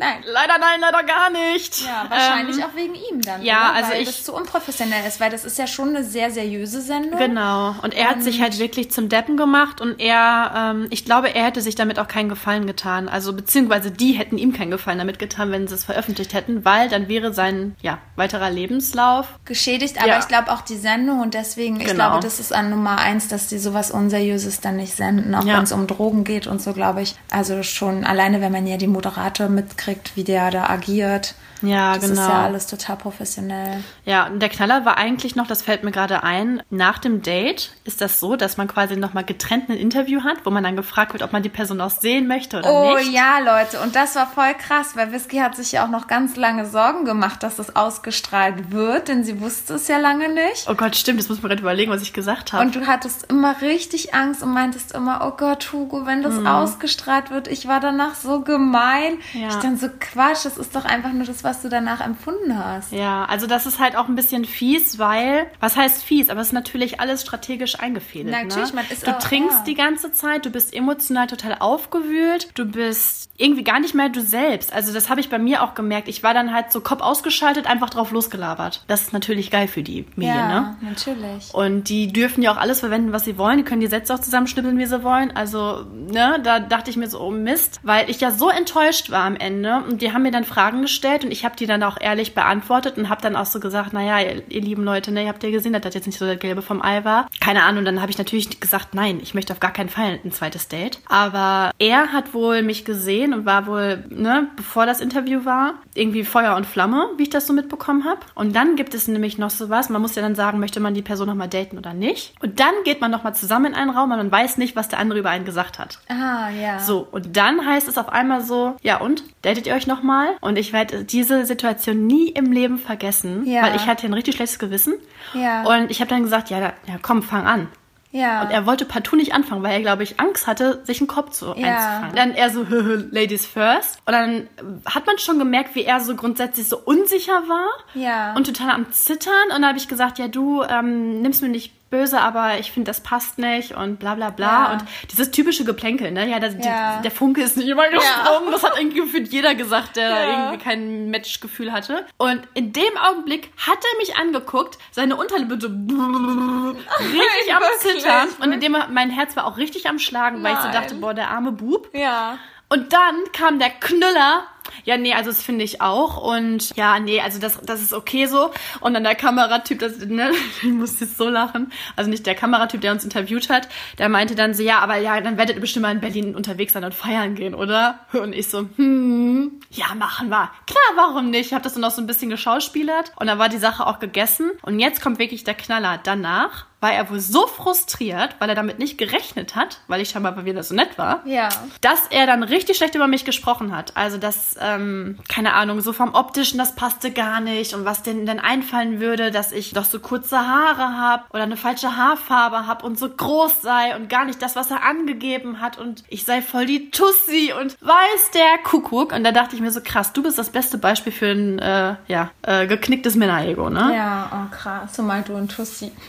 [0.04, 0.24] Nein.
[0.32, 1.82] Leider nein, leider gar nicht.
[1.84, 3.42] Ja, wahrscheinlich Ähm, auch wegen ihm dann.
[3.42, 3.74] ja, oder?
[3.76, 6.80] also weil ich- das zu unprofessionell ist, weil das ist ja schon eine sehr seriöse
[6.80, 7.18] Sendung.
[7.18, 7.74] Genau.
[7.82, 11.44] Und er hat sich halt wirklich zum Deppen gemacht und er, ähm, ich glaube, er
[11.44, 13.08] hätte sich damit auch keinen Gefallen getan.
[13.08, 16.88] Also beziehungsweise die hätten ihm keinen Gefallen damit getan, wenn sie es veröffentlicht hätten, weil
[16.88, 19.26] dann wäre sein, ja, weiterer Lebenslauf.
[19.44, 20.18] geschädigt, aber Ja.
[20.18, 22.08] ich glaube auch die Sendung und deswegen, ich Genau.
[22.10, 25.56] glaube, das ist an Nummer eins, dass die sowas Unseriöses dann nicht senden, auch Ja.
[25.56, 27.14] wenn es um Drogen geht und so, glaube ich.
[27.30, 31.34] Also schon alleine, wenn man ja die Moderator mitkriegt, wie der da agiert.
[31.66, 32.22] Ja, das genau.
[32.22, 33.82] ist ja alles total professionell.
[34.04, 37.72] Ja, und der Knaller war eigentlich noch, das fällt mir gerade ein, nach dem Date
[37.84, 41.12] ist das so, dass man quasi nochmal getrennt ein Interview hat, wo man dann gefragt
[41.12, 43.12] wird, ob man die Person auch sehen möchte oder Oh nicht.
[43.12, 46.36] ja, Leute, und das war voll krass, weil Whisky hat sich ja auch noch ganz
[46.36, 50.66] lange Sorgen gemacht, dass das ausgestrahlt wird, denn sie wusste es ja lange nicht.
[50.68, 52.64] Oh Gott, stimmt, das muss man gerade überlegen, was ich gesagt habe.
[52.64, 57.30] Und du hattest immer richtig Angst und meintest immer, oh Gott, Hugo, wenn das ausgestrahlt
[57.30, 59.18] wird, ich war danach so gemein.
[59.32, 59.48] Ja.
[59.48, 62.92] Ich dann so, Quatsch, das ist doch einfach nur das, was du danach empfunden hast.
[62.92, 66.48] Ja, also das ist halt auch ein bisschen fies, weil, was heißt fies, aber es
[66.48, 68.30] ist natürlich alles strategisch eingefädelt.
[68.34, 68.76] Natürlich, ne?
[68.82, 69.64] man ist du auch- trinkst ja.
[69.64, 74.20] die ganze Zeit, du bist emotional total aufgewühlt, du bist irgendwie gar nicht mehr du
[74.20, 74.72] selbst.
[74.72, 76.08] Also das habe ich bei mir auch gemerkt.
[76.08, 78.84] Ich war dann halt so Kopf ausgeschaltet, einfach drauf losgelabert.
[78.86, 80.76] Das ist natürlich geil für die Medien, ja, ne?
[80.82, 81.52] natürlich.
[81.52, 83.58] Und die dürfen ja auch alles verwenden, was sie wollen.
[83.58, 85.34] Die können die Sätze auch zusammenschnippeln, wie sie wollen.
[85.36, 89.24] Also, ne, da dachte ich mir so, oh Mist, weil ich ja so enttäuscht war
[89.24, 89.82] am Ende.
[89.88, 92.98] Und die haben mir dann Fragen gestellt und ich habe die dann auch ehrlich beantwortet
[92.98, 95.50] und habe dann auch so gesagt, naja, ihr, ihr lieben Leute, ne, ihr habt ja
[95.50, 97.28] gesehen, dass das jetzt nicht so das Gelbe vom Ei war.
[97.40, 100.32] Keine Ahnung, dann habe ich natürlich gesagt, nein, ich möchte auf gar keinen Fall ein
[100.32, 101.00] zweites Date.
[101.08, 106.24] Aber er hat wohl mich gesehen und war wohl, ne, bevor das Interview war, irgendwie
[106.24, 108.20] Feuer und Flamme, wie ich das so mitbekommen habe.
[108.34, 110.94] Und dann gibt es nämlich noch so was, man muss ja dann sagen, möchte man
[110.94, 112.34] die Person nochmal daten oder nicht.
[112.42, 114.98] Und dann geht man nochmal zusammen in einen Raum und man weiß nicht, was der
[114.98, 115.98] andere über einen gesagt hat.
[116.08, 116.78] Ah, ja.
[116.80, 120.28] So, und dann heißt es auf einmal so, ja und, datet ihr euch nochmal?
[120.40, 123.62] Und ich werde diese Situation nie im Leben vergessen, Ja.
[123.62, 124.94] weil ich hatte ein richtig schlechtes Gewissen.
[125.34, 125.62] Ja.
[125.64, 126.72] Und ich habe dann gesagt, ja, ja,
[127.02, 127.68] komm, fang an.
[128.12, 128.42] ja.
[128.42, 131.30] Und er wollte partout nicht anfangen, weil er, glaube ich, Angst hatte, sich einen Kopf
[131.30, 131.66] zu Ja.
[131.66, 132.14] einzufangen.
[132.16, 132.64] Dann er so,
[133.10, 133.98] Ladies first.
[134.06, 134.48] Und dann
[134.86, 137.68] hat man schon gemerkt, wie er so grundsätzlich so unsicher war.
[137.94, 138.34] Ja.
[138.36, 139.32] Und total am Zittern.
[139.46, 142.90] Und dann habe ich gesagt, ja, du ähm, nimmst mir nicht böse, aber ich finde,
[142.90, 144.46] das passt nicht und bla bla bla.
[144.46, 144.72] Ja.
[144.72, 146.28] Und dieses typische Geplänkel, ne?
[146.28, 146.96] Ja, das, Ja.
[146.96, 148.50] Die, der Funke ist nicht immer gesprungen.
[148.50, 152.04] Das hat irgendwie gefühlt jeder gesagt, der irgendwie kein Matchgefühl hatte.
[152.16, 157.62] Und in dem Augenblick hat er mich angeguckt, seine Unterlippe so richtig am?
[157.78, 158.28] Zittern.
[158.40, 160.72] Und in dem mein Herz war auch richtig am Schlagen, weil ich so Nein.
[160.74, 161.88] dachte, boah, der arme Bub.
[161.92, 162.38] ja.
[162.70, 164.44] Und dann kam der Knüller.
[164.84, 166.16] Ja, nee, also das finde ich auch.
[166.16, 168.50] Und ja, nee, also das, das ist okay so.
[168.80, 170.30] Und dann der Kameratyp, das, ne,
[170.62, 171.72] ich muss jetzt so lachen.
[171.96, 173.68] Also nicht der Kameratyp, der uns interviewt hat,
[173.98, 176.72] der meinte dann so, ja, aber ja, dann werdet ihr bestimmt mal in Berlin unterwegs
[176.72, 178.00] sein und feiern gehen, oder?
[178.12, 180.50] Und ich so, hm, ja, machen wir.
[180.66, 181.46] Klar, warum nicht?
[181.46, 183.98] Ich habe das dann noch so ein bisschen geschauspielert und dann war die Sache auch
[183.98, 184.50] gegessen.
[184.62, 185.98] Und jetzt kommt wirklich der Knaller.
[186.02, 190.44] Danach war er wohl so frustriert, weil er damit nicht gerechnet hat, weil ich scheinbar
[190.44, 191.48] wieder so nett war, Ja.
[191.80, 193.96] dass er dann richtig schlecht über mich gesprochen hat.
[193.96, 198.24] Also das, ähm, keine Ahnung, so vom optischen, das passte gar nicht und was denn
[198.24, 202.86] denn einfallen würde, dass ich doch so kurze Haare habe oder eine falsche Haarfarbe habe
[202.86, 206.40] und so groß sei und gar nicht das, was er angegeben hat und ich sei
[206.40, 209.12] voll die Tussi und weiß der Kuckuck.
[209.12, 211.96] Und da dachte ich mir so, krass, du bist das beste Beispiel für ein, äh,
[212.08, 213.92] ja, äh, geknicktes Männerego, ne?
[213.94, 214.92] Ja, oh krass.
[214.94, 215.92] Zumal du ein Tussi.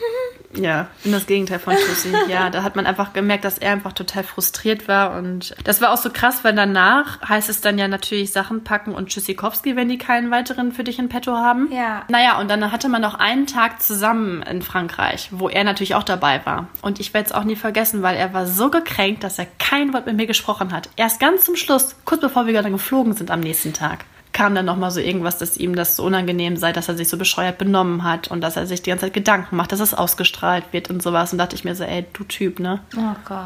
[0.58, 2.14] Ja, bin das Gegenteil von Tussi.
[2.28, 5.18] Ja, da hat man einfach gemerkt, dass er einfach total frustriert war.
[5.18, 8.93] Und das war auch so krass, weil danach heißt es dann ja natürlich Sachen packen
[8.93, 11.72] und Tschüssikowski, wenn die keinen weiteren für dich in petto haben.
[11.72, 12.03] Ja.
[12.10, 16.03] Naja, und dann hatte man noch einen Tag zusammen in Frankreich, wo er natürlich auch
[16.03, 16.68] dabei war.
[16.82, 19.93] Und ich werde es auch nie vergessen, weil er war so gekränkt, dass er kein
[19.93, 20.89] Wort mit mir gesprochen hat.
[20.95, 24.65] Erst ganz zum Schluss, kurz bevor wir dann geflogen sind am nächsten Tag kam dann
[24.65, 28.03] nochmal so irgendwas, dass ihm das so unangenehm sei, dass er sich so bescheuert benommen
[28.03, 31.01] hat und dass er sich die ganze Zeit Gedanken macht, dass es ausgestrahlt wird und
[31.01, 31.31] sowas.
[31.31, 32.81] Und dachte ich mir so, ey, du Typ, ne?
[32.97, 33.38] Oh Gott.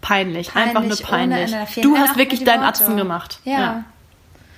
[0.00, 1.54] Peinlich, Peinlich, einfach nur peinlich.
[1.82, 2.62] Du hast wirklich deinen.
[2.62, 3.38] Atzen gemacht.
[3.44, 3.84] Ja.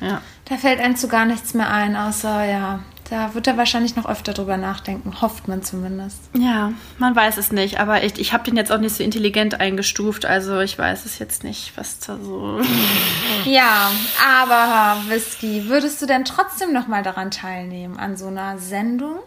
[0.01, 0.07] ja.
[0.07, 0.23] ja.
[0.45, 2.79] Da fällt einem zu gar nichts mehr ein, außer ja.
[3.11, 5.21] Da wird er wahrscheinlich noch öfter drüber nachdenken.
[5.21, 6.19] Hofft man zumindest.
[6.37, 9.61] Ja, man weiß es nicht, aber ich, ich habe den jetzt auch nicht so intelligent
[9.61, 12.61] eingestuft, also ich weiß es jetzt nicht, was da so.
[13.45, 13.91] Ja,
[14.27, 19.21] aber Whisky, würdest du denn trotzdem noch mal daran teilnehmen an so einer Sendung?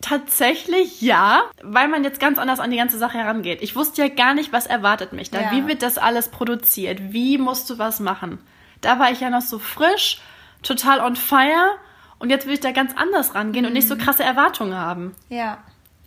[0.00, 3.62] Tatsächlich ja, weil man jetzt ganz anders an die ganze Sache herangeht.
[3.62, 5.40] Ich wusste ja gar nicht, was erwartet mich da.
[5.42, 5.50] Ja.
[5.52, 7.12] Wie wird das alles produziert?
[7.12, 8.38] Wie musst du was machen?
[8.80, 10.20] Da war ich ja noch so frisch,
[10.62, 11.76] total on fire
[12.20, 15.14] und jetzt will ich da ganz anders rangehen und nicht so krasse Erwartungen haben.
[15.28, 15.58] Ja.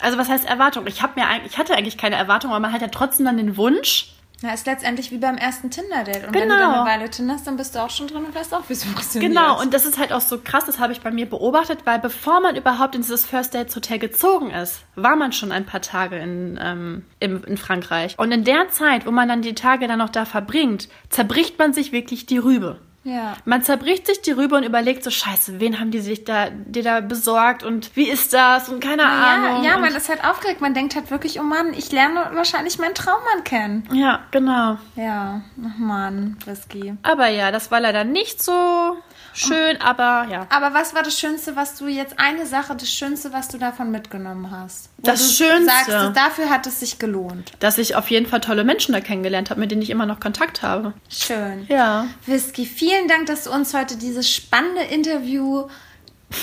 [0.01, 0.88] Also was heißt Erwartung?
[0.88, 3.38] Ich habe mir eigentlich, ich hatte eigentlich keine Erwartung, aber man hat ja trotzdem dann
[3.38, 4.09] den Wunsch.
[4.41, 6.28] Na, ist letztendlich wie beim ersten Tinder-Date.
[6.28, 6.59] Und wenn du Genau.
[6.59, 8.84] dann eine Weile tinderst, dann bist du auch schon drin und weißt auch, wie es
[8.84, 9.32] funktioniert.
[9.32, 11.99] Genau, und das ist halt auch so krass, das habe ich bei mir beobachtet, weil
[11.99, 15.80] bevor man überhaupt in dieses First Dates Hotel gezogen ist, war man schon ein paar
[15.82, 18.20] Tage in, ähm, im, in Frankreich.
[18.20, 21.72] Und in der Zeit, wo man dann die Tage dann noch da verbringt, zerbricht man
[21.72, 22.82] sich wirklich die Rübe.
[23.06, 23.36] Ja.
[23.45, 26.84] Man zerbricht sich die Rübe und überlegt so, scheiße, wen haben die sich da, dir
[26.84, 29.64] da besorgt und wie ist das und keine Ja, Ahnung.
[29.64, 30.62] ja, und, man ist halt aufgeregt.
[30.62, 33.88] Man denkt halt wirklich, oh Mann, ich lerne wahrscheinlich meinen Traummann kennen.
[33.91, 34.78] Ja, genau.
[34.95, 36.95] Ja, ach Mann, Whisky.
[37.04, 38.97] Aber ja, das war leider nicht so
[39.34, 40.47] schön, aber ja.
[40.49, 43.91] Aber was war das Schönste, was du jetzt, eine Sache, das Schönste, was du davon
[43.91, 44.89] mitgenommen hast?
[44.97, 45.91] Das du Schönste?
[45.91, 47.51] Sagst, dafür hat es sich gelohnt.
[47.59, 50.19] Dass ich auf jeden Fall tolle Menschen da kennengelernt habe, mit denen ich immer noch
[50.19, 50.93] Kontakt habe.
[51.09, 51.65] Schön.
[51.67, 52.07] Ja.
[52.25, 55.67] Whisky, vielen Dank, dass du uns heute dieses spannende Interview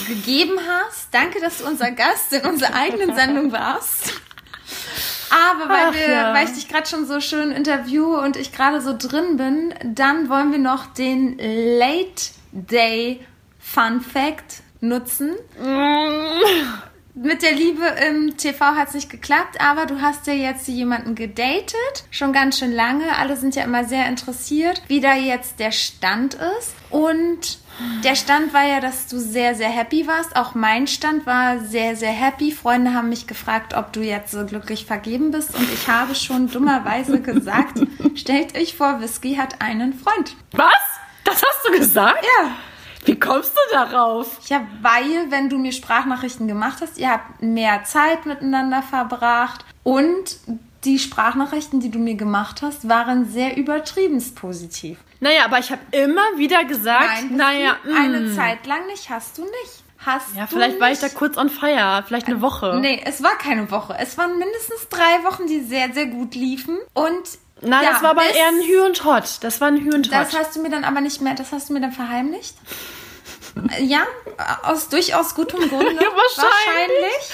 [0.07, 1.09] gegeben hast.
[1.13, 4.13] Danke, dass du unser Gast in unserer eigenen Sendung warst.
[5.31, 6.35] Aber weil, Ach, wir, ja.
[6.35, 10.29] weil ich dich gerade schon so schön interviewe und ich gerade so drin bin, dann
[10.29, 13.21] wollen wir noch den Late Day
[13.59, 15.35] Fun Fact nutzen.
[17.15, 21.17] Mit der Liebe im TV hat es nicht geklappt, aber du hast ja jetzt jemanden
[21.17, 23.17] gedatet, schon ganz schön lange.
[23.17, 26.75] Alle sind ja immer sehr interessiert, wie da jetzt der Stand ist.
[26.89, 27.59] Und
[28.05, 30.37] der Stand war ja, dass du sehr, sehr happy warst.
[30.37, 32.53] Auch mein Stand war sehr, sehr happy.
[32.53, 35.55] Freunde haben mich gefragt, ob du jetzt so glücklich vergeben bist.
[35.57, 37.81] Und ich habe schon dummerweise gesagt,
[38.15, 40.37] stellt euch vor, Whisky hat einen Freund.
[40.53, 40.71] Was?
[41.25, 42.25] Das hast du gesagt?
[42.39, 42.51] Ja.
[43.05, 44.39] Wie kommst du darauf?
[44.49, 50.39] Ja, weil, wenn du mir Sprachnachrichten gemacht hast, ihr habt mehr Zeit miteinander verbracht und
[50.85, 54.99] die Sprachnachrichten, die du mir gemacht hast, waren sehr übertriebenst positiv.
[55.21, 58.35] Naja, aber ich habe immer wieder gesagt, Nein, naja, eine mm.
[58.35, 59.85] Zeit lang nicht, hast du nicht.
[59.99, 61.15] Hast Ja, vielleicht war ich nicht.
[61.15, 62.79] da kurz on fire, vielleicht eine Woche.
[62.81, 63.95] Nee, es war keine Woche.
[63.99, 66.79] Es waren mindestens drei Wochen, die sehr, sehr gut liefen.
[66.95, 67.23] Und
[67.63, 69.39] Na, ja, das war aber eher ein Hü und Hot.
[69.43, 70.13] Das war ein Hü und Hot.
[70.15, 72.55] Das hast du mir dann aber nicht mehr, das hast du mir dann verheimlicht?
[73.81, 74.03] ja,
[74.63, 75.93] aus durchaus gutem Grunde.
[75.95, 77.31] Ja, wahrscheinlich.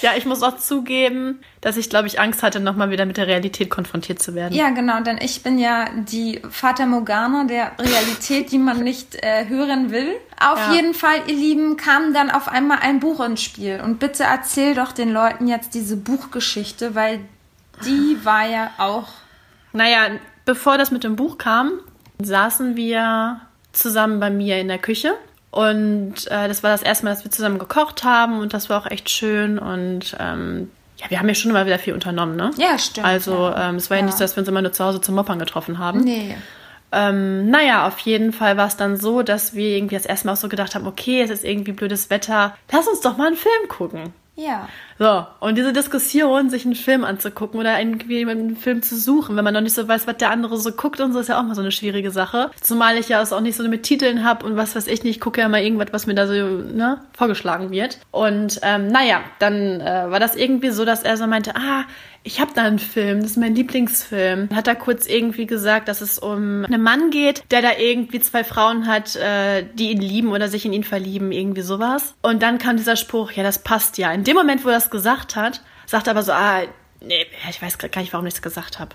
[0.00, 3.26] Ja, ich muss auch zugeben, dass ich, glaube ich, Angst hatte, nochmal wieder mit der
[3.26, 4.54] Realität konfrontiert zu werden.
[4.54, 9.46] Ja, genau, denn ich bin ja die Fata Morgana der Realität, die man nicht äh,
[9.48, 10.16] hören will.
[10.40, 10.72] Auf Ja.
[10.72, 13.80] jeden Fall, ihr Lieben, kam dann auf einmal ein Buch ins Spiel.
[13.84, 17.20] Und bitte erzähl doch den Leuten jetzt diese Buchgeschichte, weil
[17.84, 19.08] die war ja auch.
[19.78, 21.70] Naja, bevor das mit dem Buch kam,
[22.20, 25.14] saßen wir zusammen bei mir in der Küche.
[25.52, 28.82] Und äh, das war das erste Mal, dass wir zusammen gekocht haben und das war
[28.82, 29.56] auch echt schön.
[29.56, 32.50] Und ähm, ja, wir haben ja schon immer wieder viel unternommen, ne?
[32.56, 33.06] Ja, stimmt.
[33.06, 33.68] Also ja.
[33.68, 34.00] ähm, es war ja.
[34.00, 34.06] Ja.
[34.06, 36.00] nicht so, dass wir uns immer nur zu Hause zum Moppern getroffen haben.
[36.00, 36.36] Nee.
[36.90, 40.32] Ähm, naja, auf jeden Fall war es dann so, dass wir irgendwie das erste Mal
[40.32, 43.36] auch so gedacht haben, okay, es ist irgendwie blödes Wetter, lass uns doch mal einen
[43.36, 44.12] Film gucken.
[44.38, 44.68] Ja.
[45.00, 49.42] So, und diese Diskussion, sich einen Film anzugucken oder irgendwie einen Film zu suchen, wenn
[49.44, 51.42] man noch nicht so weiß, was der andere so guckt und so, ist ja auch
[51.42, 52.52] mal so eine schwierige Sache.
[52.60, 55.16] Zumal ich ja es auch nicht so mit Titeln habe und was weiß ich nicht,
[55.16, 57.98] ich gucke ja mal irgendwas, was mir da so ne, vorgeschlagen wird.
[58.12, 61.84] Und ähm, naja, dann äh, war das irgendwie so, dass er so meinte, ah,
[62.28, 64.50] ich habe da einen Film, das ist mein Lieblingsfilm.
[64.54, 68.44] Hat er kurz irgendwie gesagt, dass es um einen Mann geht, der da irgendwie zwei
[68.44, 72.14] Frauen hat, äh, die ihn lieben oder sich in ihn verlieben, irgendwie sowas.
[72.20, 74.12] Und dann kam dieser Spruch, ja, das passt ja.
[74.12, 76.64] In dem Moment, wo er das gesagt hat, sagt er aber so, ah,
[77.00, 78.94] nee, ich weiß gar nicht, warum ich das gesagt habe.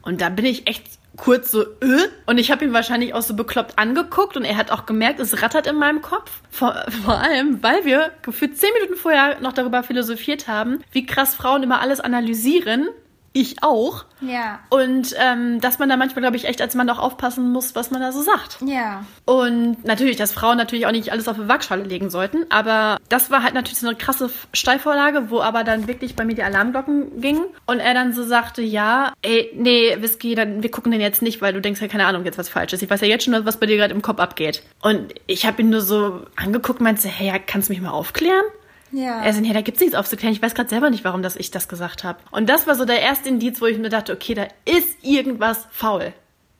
[0.00, 2.08] Und da bin ich echt kurz so, äh?
[2.26, 5.42] Und ich habe ihn wahrscheinlich auch so bekloppt angeguckt und er hat auch gemerkt, es
[5.42, 6.30] rattert in meinem Kopf.
[6.50, 11.34] Vor, vor allem, weil wir gefühlt zehn Minuten vorher noch darüber philosophiert haben, wie krass
[11.34, 12.88] Frauen immer alles analysieren
[13.32, 14.04] ich auch.
[14.20, 14.60] Ja.
[14.68, 17.90] Und ähm, dass man da manchmal, glaube ich, echt als Mann auch aufpassen muss, was
[17.90, 18.58] man da so sagt.
[18.64, 19.04] Ja.
[19.24, 22.44] Und natürlich, dass Frauen natürlich auch nicht alles auf die Waagschale legen sollten.
[22.50, 26.34] Aber das war halt natürlich so eine krasse Steilvorlage, wo aber dann wirklich bei mir
[26.34, 27.44] die Alarmglocken gingen.
[27.66, 31.40] Und er dann so sagte, ja, ey, nee, Whisky, dann, wir gucken den jetzt nicht,
[31.40, 32.82] weil du denkst ja, keine Ahnung, jetzt was falsch ist.
[32.82, 34.62] Ich weiß ja jetzt schon, was bei dir gerade im Kopf abgeht.
[34.82, 38.44] Und ich habe ihn nur so angeguckt und meinte, hey, kannst du mich mal aufklären?
[38.92, 39.32] Ja.
[39.32, 40.34] Sagt, ja, da gibt's nichts aufzuklären.
[40.34, 42.18] Ich weiß gerade selber nicht, warum das ich das gesagt habe.
[42.30, 45.66] Und das war so der erste Indiz, wo ich mir dachte, okay, da ist irgendwas
[45.70, 46.12] faul.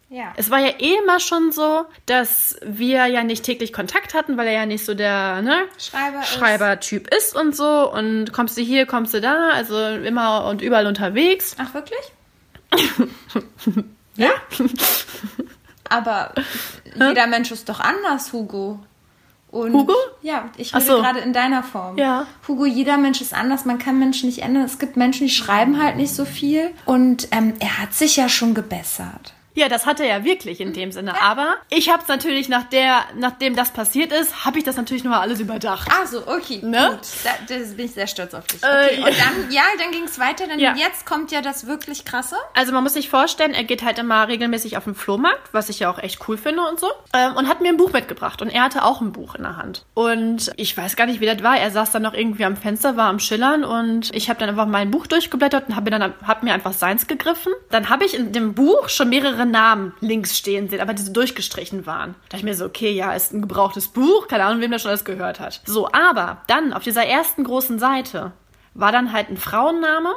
[0.09, 0.35] Ja.
[0.37, 4.47] Es war ja eh immer schon so, dass wir ja nicht täglich Kontakt hatten, weil
[4.47, 6.28] er ja nicht so der ne, Schreiber ist.
[6.28, 7.91] Schreibertyp ist und so.
[7.91, 11.57] Und kommst du hier, kommst du da, also immer und überall unterwegs.
[11.59, 12.12] Ach, wirklich?
[14.16, 14.30] Ja?
[15.89, 16.35] Aber
[16.95, 18.78] jeder Mensch ist doch anders, Hugo.
[19.53, 19.92] Und Hugo?
[20.22, 20.96] Ja, ich rede so.
[20.96, 21.98] gerade in deiner Form.
[21.98, 22.26] Ja.
[22.48, 24.64] Hugo, jeder Mensch ist anders, man kann Menschen nicht ändern.
[24.64, 26.70] Es gibt Menschen, die schreiben halt nicht so viel.
[26.86, 29.34] Und ähm, er hat sich ja schon gebessert.
[29.55, 31.20] Ja, das hat er ja wirklich in dem Sinne.
[31.22, 35.05] Aber ich habe es natürlich, nach der, nachdem das passiert ist, habe ich das natürlich
[35.05, 35.88] nochmal alles überdacht.
[36.00, 36.90] Also, okay, Ne?
[36.92, 37.00] gut.
[37.24, 38.62] Da, das bin ich sehr stolz auf dich.
[38.62, 40.74] Äh, Okay, und dann, ja, dann ging es weiter, denn Ja.
[40.76, 42.36] jetzt kommt ja das wirklich krasse.
[42.55, 45.80] Also man muss sich vorstellen, er geht halt immer regelmäßig auf den Flohmarkt, was ich
[45.80, 46.88] ja auch echt cool finde und so.
[47.14, 48.42] Ähm, und hat mir ein Buch mitgebracht.
[48.42, 49.84] Und er hatte auch ein Buch in der Hand.
[49.94, 51.59] Und ich weiß gar nicht, wie das war.
[51.59, 54.66] Er saß dann noch irgendwie am Fenster, war am Schillern und ich habe dann einfach
[54.66, 57.53] mein Buch durchgeblättert und habe mir dann hab mir einfach seins gegriffen.
[57.70, 61.12] Dann habe ich in dem Buch schon mehrere Namen links stehen sehen, aber die so
[61.12, 62.14] durchgestrichen waren.
[62.14, 64.82] Da dachte ich mir so, okay, ja, ist ein gebrauchtes Buch, keine Ahnung, wem das
[64.82, 65.61] schon alles gehört hat.
[65.64, 68.32] So, aber dann auf dieser ersten großen Seite
[68.74, 70.12] war dann halt ein Frauenname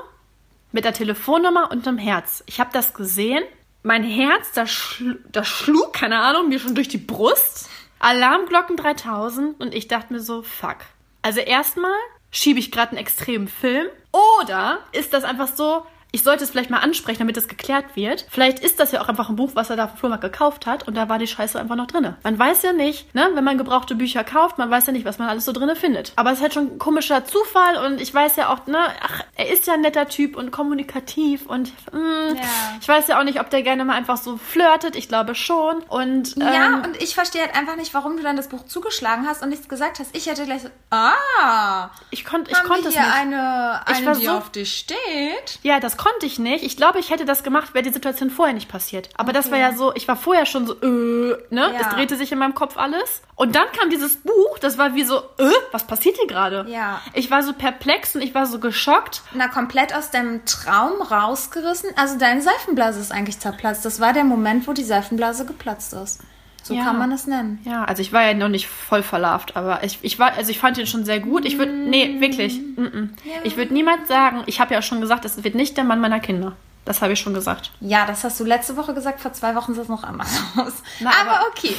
[0.72, 2.44] mit der Telefonnummer und einem Herz.
[2.48, 3.44] Ich habe das gesehen.
[3.84, 7.70] Mein Herz, das, schl das schlug, keine Ahnung, mir schon durch die Brust.
[8.00, 10.78] Alarmglocken 3000 und ich dachte mir so, fuck.
[11.22, 11.96] Also erstmal
[12.30, 15.86] schiebe ich gerade einen extremen Film oder ist das einfach so,
[16.16, 18.26] ich sollte es vielleicht mal ansprechen, damit das geklärt wird.
[18.30, 20.66] Vielleicht ist das ja auch einfach ein Buch, was er da auf dem Flohmarkt gekauft
[20.66, 22.16] hat und da war die Scheiße einfach noch drinne.
[22.24, 25.18] Man weiß ja nicht, ne, wenn man gebrauchte Bücher kauft, man weiß ja nicht, was
[25.20, 26.14] man alles so drinne findet.
[26.16, 29.24] Aber es ist halt schon ein komischer Zufall und ich weiß ja auch, ne, ach,
[29.36, 32.42] er ist ja ein netter Typ und kommunikativ und mh, Ja.
[32.80, 34.96] ich weiß ja auch nicht, ob der gerne mal einfach so flirtet.
[34.96, 35.80] Ich glaube schon.
[35.90, 39.28] Und Ja, ähm, und ich verstehe halt einfach nicht, warum du dann das Buch zugeschlagen
[39.28, 40.16] hast und nichts gesagt hast.
[40.16, 43.00] Ich hätte gleich so, ah, ich, konnt, ich konnte es nicht.
[43.14, 45.60] eine, Ich eine war die so- auf dich steht.
[45.64, 46.64] Ja, das konnte ich nicht.
[46.64, 49.10] Ich glaube, ich hätte das gemacht, wäre die Situation vorher nicht passiert.
[49.16, 51.72] Aber das war ja so, ich war vorher schon so, äh, ne?
[51.74, 51.80] Ja.
[51.82, 53.24] Es drehte sich in meinem Kopf alles.
[53.36, 56.68] Und dann kam dieses Buch, das war wie so, äh, was passiert hier gerade?
[56.70, 57.02] Ja.
[57.14, 59.24] Ich war so perplex und ich war so geschockt.
[59.34, 61.90] Na, komplett aus deinem Traum rausgerissen.
[61.96, 63.84] Also deine Seifenblase ist eigentlich zerplatzt.
[63.84, 66.20] Das war der Moment, wo die Seifenblase geplatzt ist.
[66.66, 66.84] So Ja.
[66.84, 67.60] kann man es nennen.
[67.64, 70.58] Ja, also ich war ja noch nicht voll verlarvt, aber ich, ich war, also ich
[70.58, 71.46] fand ihn schon sehr gut.
[71.46, 73.10] Ich würde, nee, wirklich, mm -mm.
[73.44, 76.02] ich würde niemals sagen, ich habe ja auch schon gesagt, es wird nicht der Mann
[76.02, 76.54] meiner Kinder.
[76.84, 77.70] Das habe ich schon gesagt.
[77.82, 79.20] Ja, das hast du letzte Woche gesagt.
[79.20, 80.74] Vor zwei Wochen sah es noch anders aus.
[81.00, 81.76] Na, aber, aber- okay.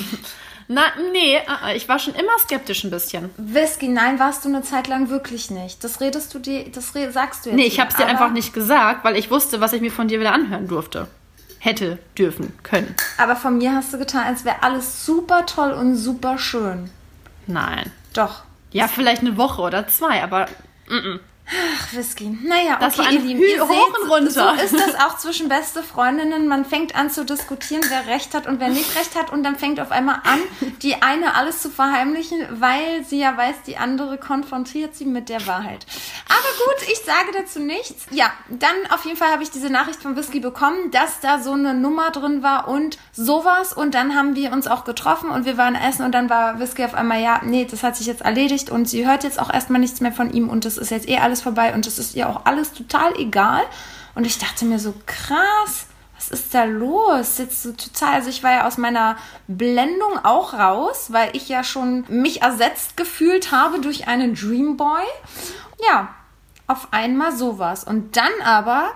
[0.68, 0.82] Na,
[1.12, 3.30] nee, äh, ich war schon immer skeptisch ein bisschen.
[3.36, 5.82] Whisky, nein, warst du eine Zeit lang wirklich nicht.
[5.82, 7.56] Das redest du dir, das sagst du jetzt.
[7.56, 10.08] Nee, ich habe es dir einfach nicht gesagt, weil ich wusste, was ich mir von
[10.08, 11.06] dir wieder anhören durfte.
[11.66, 12.94] Hätte, dürfen, können.
[13.18, 16.90] Aber von mir hast du getan, als wäre alles super toll und super schön.
[17.48, 17.90] Nein.
[18.14, 18.44] Doch.
[18.70, 20.46] Ja, vielleicht eine Woche oder zwei, aber
[21.48, 22.36] Ach, Whisky.
[22.42, 24.30] Naja, Das okay, war Lieben, Hü- hoch seht, und runter.
[24.58, 26.48] so ist das auch zwischen beste Freundinnen.
[26.48, 29.56] Man fängt an zu diskutieren, wer recht hat und wer nicht recht hat und dann
[29.56, 30.40] fängt auf einmal an,
[30.82, 35.46] die eine alles zu verheimlichen, weil sie ja weiß, die andere konfrontiert sie mit der
[35.46, 35.86] Wahrheit.
[36.28, 38.06] Aber gut, ich sage dazu nichts.
[38.10, 41.52] Ja, dann auf jeden Fall habe ich diese Nachricht von Whisky bekommen, dass da so
[41.52, 45.56] eine Nummer drin war und sowas und dann haben wir uns auch getroffen und wir
[45.56, 48.68] waren essen und dann war Whisky auf einmal, ja, nee, das hat sich jetzt erledigt
[48.70, 51.18] und sie hört jetzt auch erstmal nichts mehr von ihm und das ist jetzt eh
[51.18, 53.62] alles vorbei und das ist ihr auch alles total egal.
[54.14, 57.36] Und ich dachte mir so, krass, was ist da los?
[57.38, 59.16] Jetzt so total, also ich war ja aus meiner
[59.46, 65.02] Blendung auch raus, weil ich ja schon mich ersetzt gefühlt habe durch einen Dreamboy.
[65.86, 66.08] Ja,
[66.66, 67.84] auf einmal sowas.
[67.84, 68.90] Und dann aber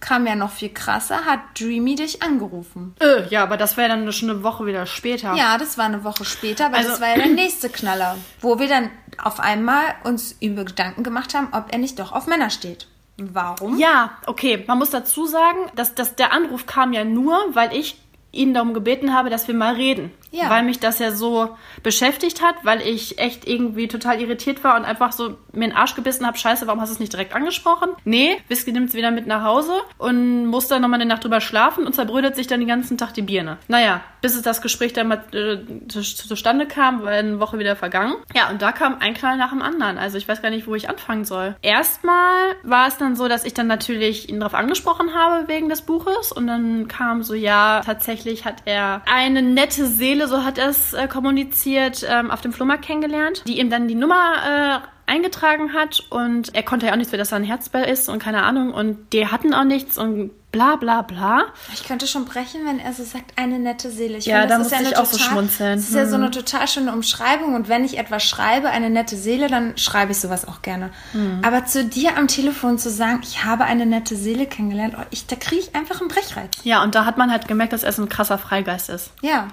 [0.00, 2.96] kam ja noch viel krasser, hat Dreamy dich angerufen.
[2.98, 5.34] Äh, ja, aber das wäre dann schon eine Woche wieder später.
[5.34, 8.58] Ja, das war eine Woche später, aber Also- das war ja der nächste Knaller, wo
[8.58, 8.90] wir dann
[9.22, 12.86] auf einmal uns über Gedanken gemacht haben, ob er nicht doch auf Männer steht.
[13.18, 13.78] Warum?
[13.78, 14.64] Ja, okay.
[14.66, 17.98] Man muss dazu sagen, dass, dass der Anruf kam ja nur, weil ich
[18.32, 20.10] ihn darum gebeten habe, dass wir mal reden.
[20.32, 20.48] Ja.
[20.50, 24.84] Weil mich das ja so beschäftigt hat, weil ich echt irgendwie total irritiert war und
[24.84, 27.90] einfach so mir den Arsch gebissen habe, scheiße, warum hast du es nicht direkt angesprochen?
[28.04, 31.40] Nee, Whisky nimmt es wieder mit nach Hause und muss dann nochmal eine Nacht drüber
[31.40, 33.58] schlafen und zerbrödelt sich dann den ganzen Tag die Birne.
[33.68, 37.76] Naja, bis es das Gespräch dann mal äh, zu- zustande kam, war eine Woche wieder
[37.76, 38.14] vergangen.
[38.34, 39.98] Ja, und da kam ein Knall nach dem anderen.
[39.98, 41.56] Also ich weiß gar nicht, wo ich anfangen soll.
[41.60, 45.82] Erstmal war es dann so, dass ich dann natürlich ihn darauf angesprochen habe wegen des
[45.82, 50.68] Buches und dann kam so, ja, tatsächlich hat er eine nette Seele, so hat er
[50.68, 55.72] es äh, kommuniziert, ähm, auf dem Flohmarkt kennengelernt, die ihm dann die Nummer äh, eingetragen
[55.72, 58.42] hat und er konnte ja auch nichts für, dass er ein Herzbell ist und keine
[58.42, 61.46] Ahnung und die hatten auch nichts und bla bla bla.
[61.72, 64.18] Ich könnte schon brechen, wenn er so sagt, eine nette Seele.
[64.18, 65.76] Ich Ja, da musste ja ich auch so schmunzeln.
[65.78, 66.22] Das ist ja so Hm.
[66.22, 67.54] eine total schöne Umschreibung.
[67.54, 70.90] Und wenn ich etwas schreibe, eine nette Seele, dann schreibe ich sowas auch gerne.
[71.12, 71.40] Hm.
[71.42, 75.26] Aber zu dir am Telefon zu sagen, ich habe eine nette Seele kennengelernt, oh, ich,
[75.26, 76.50] da kriege ich einfach einen Brechreiz.
[76.64, 79.10] Ja, und da hat man halt gemerkt, dass er so ein krasser Freigeist ist.
[79.22, 79.48] Ja.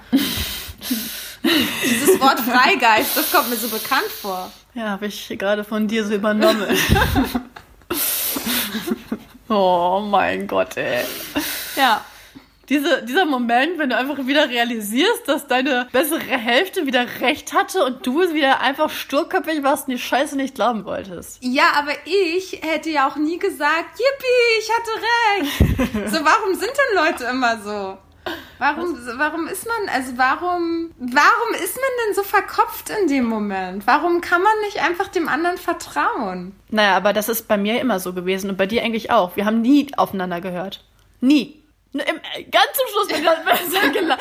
[1.42, 4.52] Dieses Wort Freigeist, das kommt mir so bekannt vor.
[4.74, 6.68] Ja, habe ich gerade von dir so übernommen.
[9.50, 11.04] oh mein Gott, ey.
[11.76, 12.06] Ja.
[12.70, 17.84] Diese, dieser Moment, wenn du einfach wieder realisierst, dass deine bessere Hälfte wieder recht hatte
[17.84, 21.40] und du wieder einfach sturköpfig warst und die Scheiße nicht glauben wolltest.
[21.42, 26.14] Ja, aber ich hätte ja auch nie gesagt, yippie, ich hatte recht.
[26.14, 27.98] So, warum sind denn Leute immer so?
[28.60, 33.88] Warum, warum ist man, also warum, warum ist man denn so verkopft in dem Moment?
[33.88, 36.54] Warum kann man nicht einfach dem anderen vertrauen?
[36.70, 39.38] Naja, aber das ist bei mir immer so gewesen und bei dir eigentlich auch.
[39.38, 40.84] Wir haben nie aufeinander gehört.
[41.22, 41.64] Nie.
[41.92, 44.18] Nur Im, äh, ganz zum Schluss, wenn es dann, gela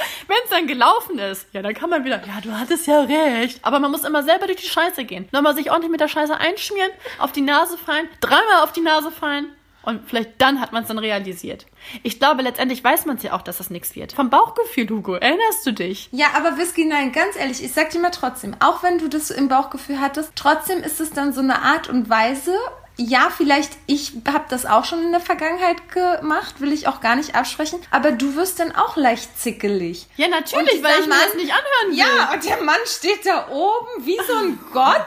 [0.50, 3.58] dann gelaufen ist, ja, dann kann man wieder, ja, du hattest ja recht.
[3.62, 5.28] Aber man muss immer selber durch die Scheiße gehen.
[5.32, 9.10] Nochmal sich ordentlich mit der Scheiße einschmieren, auf die Nase fallen, dreimal auf die Nase
[9.10, 9.52] fallen
[9.88, 11.64] und vielleicht dann hat man es dann realisiert.
[12.02, 14.12] Ich glaube, letztendlich weiß man es ja auch, dass das nichts wird.
[14.12, 16.10] Vom Bauchgefühl, Hugo, erinnerst du dich?
[16.12, 19.30] Ja, aber Whisky, nein, ganz ehrlich, ich sag dir mal trotzdem, auch wenn du das
[19.30, 22.54] im Bauchgefühl hattest, trotzdem ist es dann so eine Art und Weise,
[23.00, 27.14] ja, vielleicht, ich habe das auch schon in der Vergangenheit gemacht, will ich auch gar
[27.14, 30.06] nicht absprechen, aber du wirst dann auch leicht zickelig.
[30.16, 31.96] Ja, natürlich, weil ich mir Mann- das nicht anhören will.
[31.98, 35.06] Ja, und der Mann steht da oben wie so ein Gott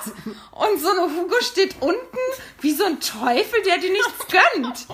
[0.51, 2.17] und so eine Hugo steht unten
[2.61, 4.85] wie so ein Teufel, der dir nichts gönnt.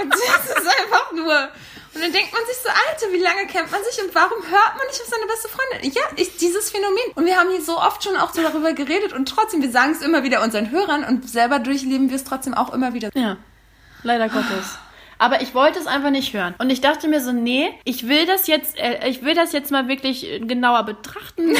[0.00, 1.48] Und das ist einfach nur.
[1.94, 4.76] Und dann denkt man sich so, Alter, wie lange kennt man sich und warum hört
[4.76, 5.92] man nicht auf seine beste Freundin?
[5.92, 7.12] Ja, ich, dieses Phänomen.
[7.14, 9.92] Und wir haben hier so oft schon auch so darüber geredet und trotzdem, wir sagen
[9.92, 13.10] es immer wieder unseren Hörern und selber durchleben wir es trotzdem auch immer wieder.
[13.14, 13.36] Ja,
[14.02, 14.78] leider Gottes.
[15.24, 16.54] Aber ich wollte es einfach nicht hören.
[16.58, 19.70] Und ich dachte mir so, nee, ich will das jetzt, äh, ich will das jetzt
[19.70, 21.54] mal wirklich äh, genauer betrachten.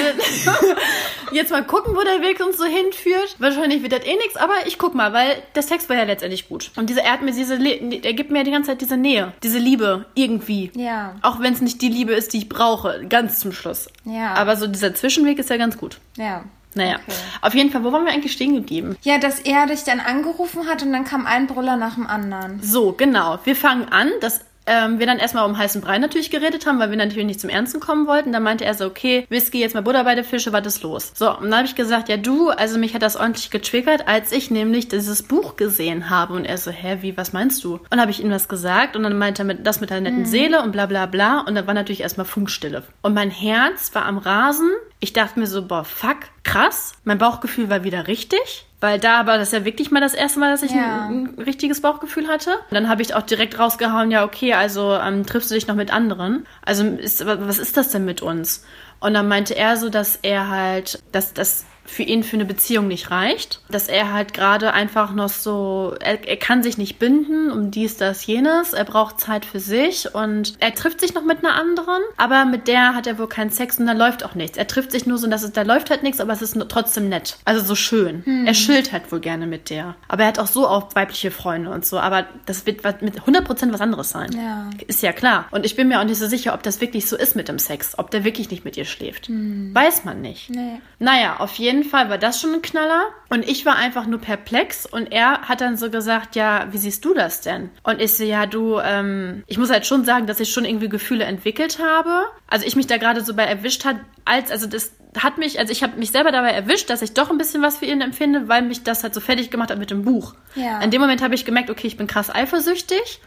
[1.33, 3.37] jetzt mal gucken, wo der Weg uns so hinführt.
[3.39, 6.47] Wahrscheinlich wird das eh nichts, aber ich guck mal, weil der Sex war ja letztendlich
[6.47, 6.73] gut.
[6.77, 9.57] Und diese, er hat mir diese, er gibt mir die ganze Zeit diese Nähe, diese
[9.59, 10.71] Liebe, irgendwie.
[10.75, 11.17] Ja.
[11.23, 13.89] Auch wenn es nicht die Liebe ist, die ich brauche, ganz zum Schluss.
[14.05, 14.35] Ja.
[14.35, 16.01] Aber so dieser Zwischenweg ist ja ganz gut.
[16.19, 16.45] Ja.
[16.75, 17.17] Naja, Okay.
[17.41, 18.97] auf jeden Fall, wo waren wir eigentlich stehen geblieben?
[19.03, 22.61] Ja, dass er dich dann angerufen hat und dann kam ein Brüller nach dem anderen.
[22.63, 23.39] So, genau.
[23.45, 26.91] Wir fangen an, dass ähm, wir dann erstmal um heißen Brei natürlich geredet haben, weil
[26.91, 28.33] wir natürlich nicht zum Ernsten kommen wollten.
[28.33, 31.13] Dann meinte er so, okay, Whisky, jetzt mal Butter bei der Fische, was ist los?
[31.15, 34.33] So, und dann habe ich gesagt, ja du, also mich hat das ordentlich getriggert, als
[34.33, 36.35] ich nämlich dieses Buch gesehen habe.
[36.35, 37.81] Und er so, hä, wie, was meinst du?
[37.91, 40.27] Und habe ich ihm was gesagt und dann meinte er mit, das mit der netten
[40.27, 41.41] Seele und bla bla bla.
[41.41, 42.83] Und dann war natürlich erstmal Funkstille.
[43.03, 44.71] Und mein Herz war am Rasen.
[45.01, 46.95] Ich dachte mir so, boah, fuck, krass.
[47.05, 48.67] Mein Bauchgefühl war wieder richtig.
[48.85, 51.07] Weil da war das ja wirklich mal das erste Mal, dass ich Ja.
[51.09, 52.51] ein, ein richtiges Bauchgefühl hatte.
[52.51, 55.75] Und dann habe ich auch direkt rausgehauen, ja, okay, also ähm, triffst du dich noch
[55.75, 56.47] mit anderen?
[56.67, 58.63] Also ist, was ist das denn mit uns?
[59.01, 62.89] Und dann meinte er so, dass er halt, dass das für ihn für eine Beziehung
[62.89, 63.61] nicht reicht.
[63.69, 67.97] Dass er halt gerade einfach noch so, er, er kann sich nicht binden um dies,
[67.97, 68.73] das, jenes.
[68.73, 72.69] Er braucht Zeit für sich und er trifft sich noch mit einer anderen, aber mit
[72.69, 74.57] der hat er wohl keinen Sex und da läuft auch nichts.
[74.57, 77.09] Er trifft sich nur so, dass es, da läuft halt nichts, aber es ist trotzdem
[77.09, 77.37] nett.
[77.45, 78.23] Also so schön.
[78.47, 79.97] Er chillt halt wohl gerne mit der.
[80.09, 83.73] Aber er hat auch so auch weibliche Freunde und so, aber das wird mit 100%
[83.73, 84.31] was anderes sein.
[84.33, 84.71] Ja.
[84.87, 85.47] Ist ja klar.
[85.51, 87.59] Und ich bin mir auch nicht so sicher, ob das wirklich so ist mit dem
[87.59, 89.29] Sex, ob der wirklich nicht mit ihr schläft.
[89.29, 90.51] Weiß man nicht.
[90.51, 90.81] Nee.
[90.99, 93.05] Naja, auf jeden jeden Fall war das schon ein Knaller.
[93.29, 94.87] Und ich war einfach nur perplex.
[94.87, 97.71] Und er hat dann so gesagt, ja, wie siehst du das denn?
[97.83, 100.89] Und ich so, ja, du, ähm, ich muss halt schon sagen, dass ich schon irgendwie
[100.89, 102.25] Gefühle entwickelt habe.
[102.49, 105.71] Also ich mich da gerade so bei erwischt hat, als, also das hat mich, also
[105.73, 108.49] ich habe mich selber dabei erwischt, dass ich doch ein bisschen was für ihn empfinde,
[108.49, 110.35] weil mich das halt so fertig gemacht hat mit dem Buch.
[110.55, 110.81] Ja.
[110.81, 113.21] In dem Moment habe ich gemerkt, okay, ich bin krass eifersüchtig.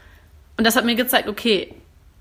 [0.58, 1.74] Und das hat mir gezeigt, okay,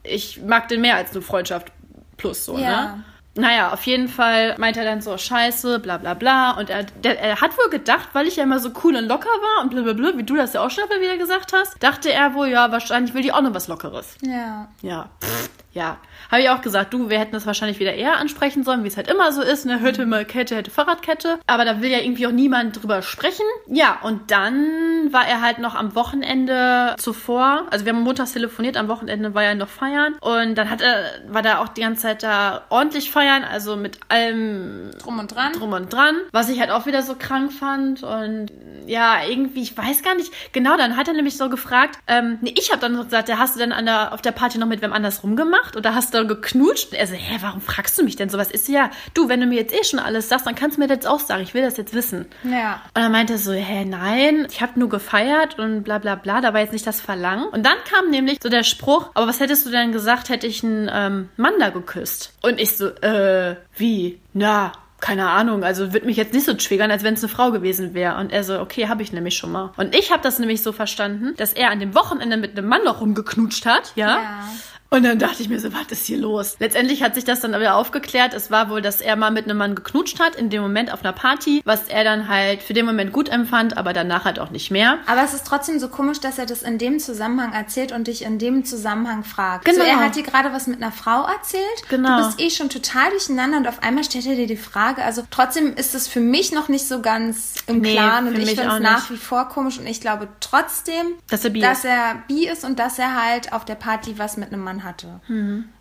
[0.03, 1.73] ich mag den mehr als eine Freundschaft
[2.17, 2.97] plus so, Ja.
[2.97, 3.05] ne?
[3.37, 6.53] Naja, auf jeden Fall meint er dann so, scheiße, bla bla bla.
[6.53, 9.29] Und er, der, er hat wohl gedacht, weil ich ja immer so cool und locker
[9.29, 12.49] war und blablabla, wie du das ja auch schon wieder gesagt hast, dachte er wohl,
[12.49, 14.17] ja, wahrscheinlich will die auch noch was Lockeres.
[14.23, 14.69] Ja.
[14.83, 15.99] Ja, pff, ja.
[16.31, 18.97] Habe ich auch gesagt, du, wir hätten das wahrscheinlich wieder eher ansprechen sollen, wie es
[18.97, 19.81] halt immer so ist, ne?
[19.81, 21.39] Hörte mal Kette, hätte Fahrradkette.
[21.47, 23.45] Aber da will ja irgendwie auch niemand drüber sprechen.
[23.69, 28.77] Ja, und dann war er halt noch am Wochenende zuvor, also wir haben montags telefoniert,
[28.77, 30.15] am Wochenende war er noch feiern.
[30.21, 33.99] Und dann hat er, war da auch die ganze Zeit da ordentlich feiern, also mit
[34.09, 35.53] allem Drum und dran.
[35.53, 38.51] drum und dran, was ich halt auch wieder so krank fand und
[38.87, 42.55] ja, irgendwie, ich weiß gar nicht, genau, dann hat er nämlich so gefragt, ähm, nee,
[42.57, 44.67] ich habe dann so gesagt, ja, hast du denn an der, auf der Party noch
[44.67, 46.93] mit wem anders rumgemacht oder hast du geknutscht?
[46.93, 48.51] Und er so, hä, warum fragst du mich denn sowas?
[48.51, 50.89] Ist ja, du, wenn du mir jetzt eh schon alles sagst, dann kannst du mir
[50.89, 52.27] das jetzt auch sagen, ich will das jetzt wissen.
[52.45, 52.83] Ja.
[52.95, 56.41] Und dann meinte er so, hä, nein, ich habe nur gefeiert und bla bla bla,
[56.41, 57.49] da war jetzt nicht das Verlangen.
[57.49, 60.65] Und dann kam nämlich so der Spruch, aber was hättest du denn gesagt, hätte ich
[60.65, 62.33] einen ähm, Mann da geküsst?
[62.43, 64.21] Und ich so, äh, wie?
[64.33, 67.51] Na, keine Ahnung, also wird mich jetzt nicht so triggern, als wenn es eine Frau
[67.51, 68.17] gewesen wäre.
[68.17, 69.73] Und er so, okay, habe ich nämlich schon mal.
[69.77, 72.83] Und ich habe das nämlich so verstanden, dass er an dem Wochenende mit einem Mann
[72.85, 74.17] noch rumgeknutscht hat, ja.
[74.17, 74.49] Ja.
[74.97, 76.57] Und dann dachte ich mir so, was ist hier los?
[76.59, 78.33] Letztendlich hat sich das dann aber aufgeklärt.
[78.33, 81.05] Es war wohl, dass er mal mit einem Mann geknutscht hat, in dem Moment auf
[81.05, 84.49] einer Party, was er dann halt für den Moment gut empfand, aber danach halt auch
[84.51, 84.99] nicht mehr.
[85.07, 88.23] Aber es ist trotzdem so komisch, dass er das in dem Zusammenhang erzählt und dich
[88.23, 89.67] in dem Zusammenhang fragt.
[89.67, 89.79] Genau.
[89.79, 91.63] So, er hat dir gerade was mit einer Frau erzählt.
[91.91, 92.19] Genau.
[92.21, 95.05] Du bist eh schon total durcheinander und auf einmal stellt er dir die Frage.
[95.05, 98.49] Also trotzdem ist es für mich noch nicht so ganz im Nee, Klaren und ich
[98.49, 101.85] finde es nach wie vor komisch und ich glaube trotzdem, Dass er bi dass ist.
[101.85, 105.21] er bi ist und dass er halt auf der Party was mit einem Mann hatte.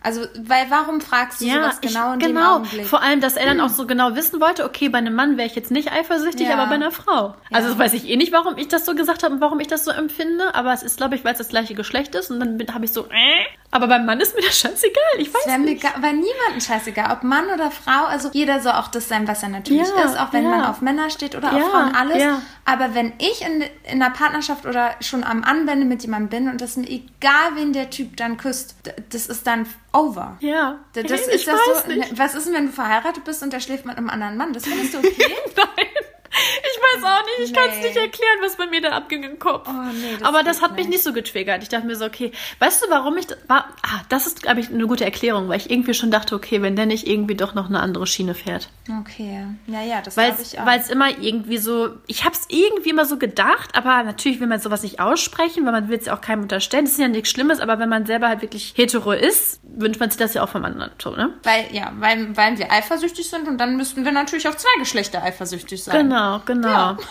[0.03, 2.55] Also, weil warum fragst du sowas genau in dem genau.
[2.55, 2.81] Augenblick?
[2.81, 2.87] Hm.
[2.87, 5.47] Vor allem, dass er dann auch so genau wissen wollte, okay, bei einem Mann wäre
[5.47, 6.55] ich jetzt nicht eifersüchtig, Ja.
[6.55, 7.35] aber bei einer Frau.
[7.53, 7.75] Also Ja.
[7.75, 9.85] das weiß ich eh nicht, warum ich das so gesagt habe und warum ich das
[9.85, 12.73] so empfinde, aber es ist, glaube ich, weil es das gleiche Geschlecht ist und dann
[12.73, 15.83] habe ich so, äh, aber beim Mann ist mir das scheißegal, ich weiß mir nicht.
[15.83, 18.05] war niemandem scheißegal, ob Mann oder Frau.
[18.05, 20.49] Also jeder soll auch das sein, was er natürlich Ja, ist, auch wenn ja.
[20.49, 22.21] man auf Männer steht oder Ja, auf Frauen, alles.
[22.21, 22.41] ja.
[22.63, 23.61] Aber wenn ich in,
[23.91, 27.73] in einer Partnerschaft oder schon am Anwenden mit jemandem bin und das mir egal, wen
[27.73, 28.75] der Typ dann küsst,
[29.09, 30.37] das ist dann over.
[30.39, 33.41] Ja, Das Hey, ist ich das so, ne, was ist denn, wenn du verheiratet bist
[33.43, 34.53] und der schläft mit einem anderen Mann?
[34.53, 35.35] Das findest du okay?
[35.55, 35.85] Nein.
[36.37, 37.83] Ich weiß auch nicht, ich kann es Nee.
[37.87, 39.67] nicht erklären, was bei mir da abging im Kopf.
[39.69, 40.89] Oh, nee, das Aber das hat mich nicht.
[40.89, 41.63] nicht so getriggert.
[41.63, 43.69] Ich dachte mir so, okay, weißt du, warum ich da- war?
[43.83, 46.75] Ah, das ist, glaube ich, eine gute Erklärung, weil ich irgendwie schon dachte, okay, wenn
[46.75, 48.69] der nicht irgendwie doch noch eine andere Schiene fährt.
[49.01, 49.45] Okay.
[49.67, 50.67] Ja, ja, das Weil glaube ich auch.
[50.67, 54.59] es immer irgendwie so, ich habe es irgendwie immer so gedacht, aber natürlich will man
[54.59, 56.85] sowas nicht aussprechen, weil man will es ja auch keinem unterstellen.
[56.85, 60.09] Das ist ja nichts Schlimmes, aber wenn man selber halt wirklich hetero ist, wünscht man
[60.09, 61.33] sich das ja auch vom anderen, so, ne?
[61.43, 65.23] Weil, ja, weil, weil wir eifersüchtig sind und dann müssten wir natürlich auf zwei Geschlechter
[65.23, 65.97] eifersüchtig sein.
[66.09, 66.97] Genau, genau.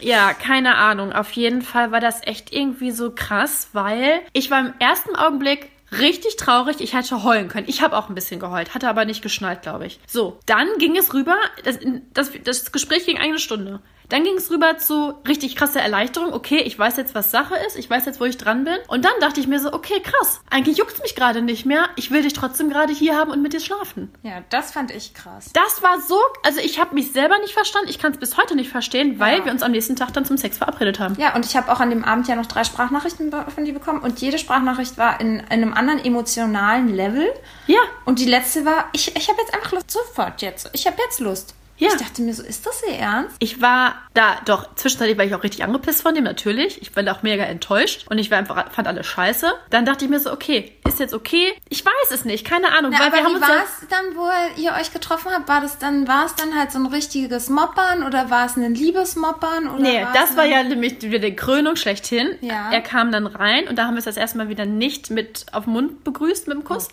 [0.00, 0.32] Ja.
[0.32, 1.12] keine Ahnung.
[1.12, 5.70] Auf jeden Fall war das echt irgendwie so krass, weil ich war im ersten Augenblick
[5.90, 6.76] richtig traurig.
[6.80, 7.68] Ich hätte heulen können.
[7.68, 9.98] Ich habe auch ein bisschen geheult, hatte aber nicht geschnallt, glaube ich.
[10.06, 11.36] So, dann ging es rüber.
[11.64, 11.78] Das,
[12.14, 13.80] das, das Gespräch ging eine Stunde.
[14.08, 16.32] Dann ging es rüber zu richtig krasser Erleichterung.
[16.32, 17.76] Okay, ich weiß jetzt, was Sache ist.
[17.76, 18.76] Ich weiß jetzt, wo ich dran bin.
[18.88, 20.40] Und dann dachte ich mir so, okay, krass.
[20.50, 21.88] Eigentlich juckt's mich gerade nicht mehr.
[21.96, 24.10] Ich will dich trotzdem gerade hier haben und mit dir schlafen.
[24.22, 25.50] Ja, das fand ich krass.
[25.52, 27.90] Das war so, also ich habe mich selber nicht verstanden.
[27.90, 29.44] Ich kann es bis heute nicht verstehen, weil Ja.
[29.44, 31.14] wir uns am nächsten Tag dann zum Sex verabredet haben.
[31.18, 34.00] Ja, und ich habe auch an dem Abend ja noch drei Sprachnachrichten von dir bekommen
[34.00, 37.26] und jede Sprachnachricht war in, in einem anderen emotionalen Level.
[37.66, 40.70] Ja, Und die letzte war, ich, ich habe jetzt einfach Lust, sofort jetzt.
[40.72, 41.54] Ich habe jetzt Lust.
[41.78, 41.88] Ja.
[41.88, 43.36] Ich dachte mir so, ist das ihr Ernst?
[43.38, 46.82] ich war da, doch, zwischenzeitlich war ich auch richtig angepisst von dem, natürlich.
[46.82, 49.52] Ich war auch mega enttäuscht und ich war einfach, fand alles scheiße.
[49.70, 51.52] Dann dachte ich mir so, okay, ist jetzt okay?
[51.68, 52.90] Ich weiß es nicht, keine Ahnung.
[52.92, 55.48] Na, weil aber wir haben wie ja, war es dann, wo ihr euch getroffen habt?
[55.48, 58.74] War das dann, war es dann halt so ein richtiges Moppern oder war es ein
[58.74, 59.68] Liebesmoppern?
[59.68, 62.36] Oder Nee, das war ja nämlich wieder die Krönung schlechthin.
[62.40, 62.72] Ja.
[62.72, 65.64] Er kam dann rein und da haben wir es das erstmal wieder nicht mit auf
[65.64, 66.88] den Mund begrüßt mit dem Oh Kuss.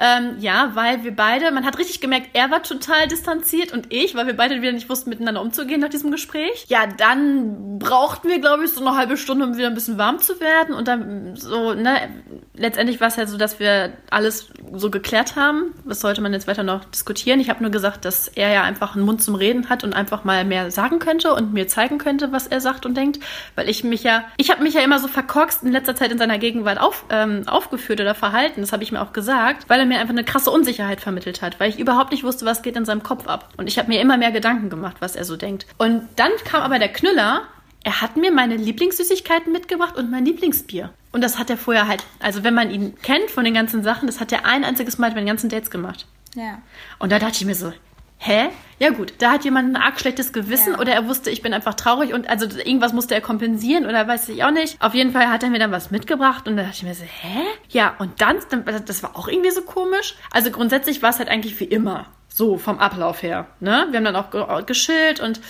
[0.00, 4.14] Ähm, ja, weil wir beide, man hat richtig gemerkt, er war total distanziert und ich,
[4.14, 6.64] weil wir beide wieder nicht wussten, miteinander umzugehen nach diesem Gespräch.
[6.68, 10.18] Ja, dann brauchten wir, glaube ich, so eine halbe Stunde, um wieder ein bisschen warm
[10.18, 12.08] zu werden und dann so, ne,
[12.54, 15.74] letztendlich war es ja so, dass wir alles so geklärt haben.
[15.84, 17.38] Was sollte man jetzt weiter noch diskutieren?
[17.38, 20.24] Ich habe nur gesagt, dass er ja einfach einen Mund zum Reden hat und einfach
[20.24, 23.20] mal mehr sagen könnte und mir zeigen könnte, was er sagt und denkt.
[23.54, 26.16] Weil ich mich ja, ich habe mich ja immer so verkorkst in letzter Zeit in
[26.18, 28.62] seiner Gegenwart auf, ähm, aufgeführt oder verhalten.
[28.62, 31.60] Das habe ich mir auch gesagt, weil er mir einfach eine krasse Unsicherheit vermittelt hat,
[31.60, 33.50] weil ich überhaupt nicht wusste, was geht in seinem Kopf ab.
[33.58, 35.66] Und ich habe mir immer mehr Gedanken gemacht, was er so denkt.
[35.76, 37.42] Und dann kam aber der Knüller
[37.82, 40.92] er hat mir meine Lieblingssüßigkeiten mitgebracht und mein Lieblingsbier.
[41.12, 44.06] Und das hat er vorher halt, also wenn man ihn kennt von den ganzen Sachen,
[44.06, 46.06] das hat er ein einziges Mal bei den ganzen Dates gemacht.
[46.34, 46.60] Ja.
[46.98, 47.72] Und da dachte ich mir so,
[48.18, 48.50] hä?
[48.80, 50.78] Ja gut, da hat jemand ein arg schlechtes Gewissen Ja.
[50.80, 54.30] oder er wusste, ich bin einfach traurig und also irgendwas musste er kompensieren oder weiß
[54.30, 54.80] ich auch nicht.
[54.80, 57.04] Auf jeden Fall hat er mir dann was mitgebracht und da dachte ich mir so,
[57.04, 57.42] hä?
[57.68, 60.14] Ja, und dann, dann das war auch irgendwie so komisch.
[60.30, 63.46] Also grundsätzlich war es halt eigentlich wie immer, so vom Ablauf her.
[63.60, 63.86] Ne?
[63.90, 65.40] Wir haben dann auch ge geschillt und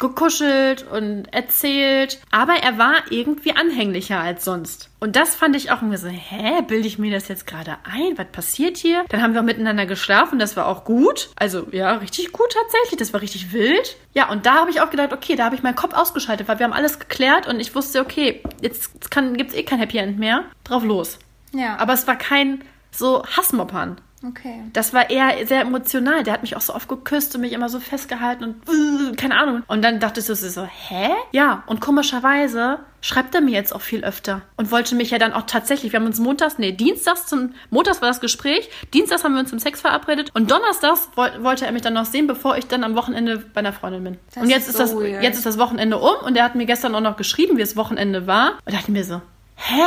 [0.00, 4.90] gekuschelt und erzählt, aber er war irgendwie anhänglicher als sonst.
[4.98, 8.16] Und das fand ich auch irgendwie so, hä, bilde ich mir das jetzt gerade ein?
[8.16, 9.04] Was passiert hier?
[9.08, 11.30] Dann haben wir auch miteinander geschlafen, das war auch gut.
[11.36, 13.96] Also ja, richtig gut tatsächlich, das war richtig wild.
[14.14, 16.58] Ja, und da habe ich auch gedacht, okay, da habe ich meinen Kopf ausgeschaltet, weil
[16.58, 20.18] wir haben alles geklärt und ich wusste, okay, jetzt kann, gibt's eh kein Happy End
[20.18, 20.44] mehr.
[20.64, 21.18] Drauf los.
[21.52, 21.76] Ja.
[21.78, 24.00] Aber es war kein so Hassmoppern.
[24.26, 24.62] Okay.
[24.72, 26.22] Das war eher sehr emotional.
[26.22, 29.38] Der hat mich auch so oft geküsst und mich immer so festgehalten und äh, keine
[29.38, 29.62] Ahnung.
[29.66, 31.10] Und dann dachtest du so, hä?
[31.32, 35.34] Ja, und komischerweise schreibt er mir jetzt auch viel öfter und wollte mich ja dann
[35.34, 39.34] auch tatsächlich, wir haben uns montags, nee, dienstags zum, montags war das Gespräch, dienstags haben
[39.34, 42.56] wir uns zum Sex verabredet und donnerstags woll, wollte er mich dann noch sehen, bevor
[42.56, 44.18] ich dann am Wochenende bei einer Freundin bin.
[44.34, 45.22] Das und jetzt ist so das, weird.
[45.22, 47.76] jetzt ist das Wochenende um und er hat mir gestern auch noch geschrieben, wie es
[47.76, 48.58] Wochenende war.
[48.64, 49.20] Und dachte mir so,
[49.56, 49.82] hä?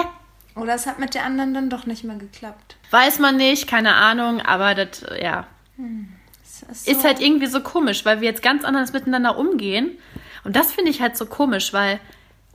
[0.55, 2.76] Oder es hat mit der anderen dann doch nicht mehr geklappt.
[2.91, 5.45] Weiß man nicht, keine Ahnung, aber das, ja,
[6.67, 9.97] Das ist halt irgendwie so komisch, weil wir jetzt ganz anders miteinander umgehen.
[10.43, 11.99] Und das finde ich halt so komisch, weil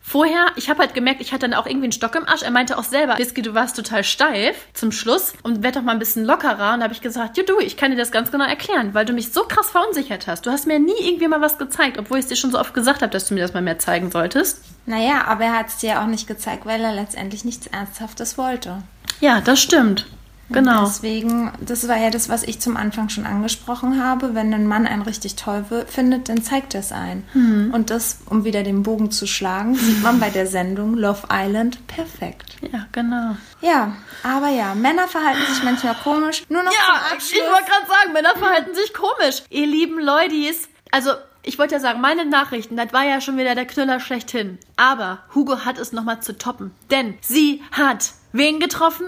[0.00, 2.42] vorher, ich habe halt gemerkt, ich hatte dann auch irgendwie einen Stock im Arsch.
[2.42, 5.92] Er meinte auch selber, Whisky, du warst total steif zum Schluss und werd doch mal
[5.92, 6.74] ein bisschen lockerer.
[6.74, 9.04] Und da habe ich gesagt, ja du, ich kann dir das ganz genau erklären, weil
[9.04, 10.46] du mich so krass verunsichert hast.
[10.46, 12.74] Du hast mir nie irgendwie mal was gezeigt, obwohl ich es dir schon so oft
[12.74, 14.64] gesagt habe, dass du mir das mal mehr zeigen solltest.
[14.86, 18.82] Naja, aber er hat es dir auch nicht gezeigt, weil er letztendlich nichts Ernsthaftes wollte.
[19.20, 20.06] Ja, das stimmt.
[20.50, 20.84] Genau.
[20.84, 24.34] Deswegen, das war ja das, was ich zum Anfang schon angesprochen habe.
[24.34, 27.24] Wenn ein Mann einen richtig toll findet, dann zeigt er es ein.
[27.32, 27.70] Mhm.
[27.72, 31.86] Und das, um wieder den Bogen zu schlagen, sieht man bei der Sendung Love Island
[31.86, 32.56] perfekt.
[32.72, 33.36] Ja, genau.
[33.62, 33.92] Ja,
[34.22, 36.42] aber ja, Männer verhalten sich manchmal komisch.
[36.50, 37.40] Nur noch Ja, zum ich Abschluss.
[37.52, 39.42] wollte gerade sagen, Männer verhalten sich komisch.
[39.48, 41.12] Ihr lieben Leutis, also
[41.44, 44.58] ich wollte ja sagen, meine Nachrichten, das war ja schon wieder der Knüller schlechthin.
[44.76, 46.72] Aber Hugo hat es nochmal zu toppen.
[46.90, 49.06] Denn sie hat wen getroffen?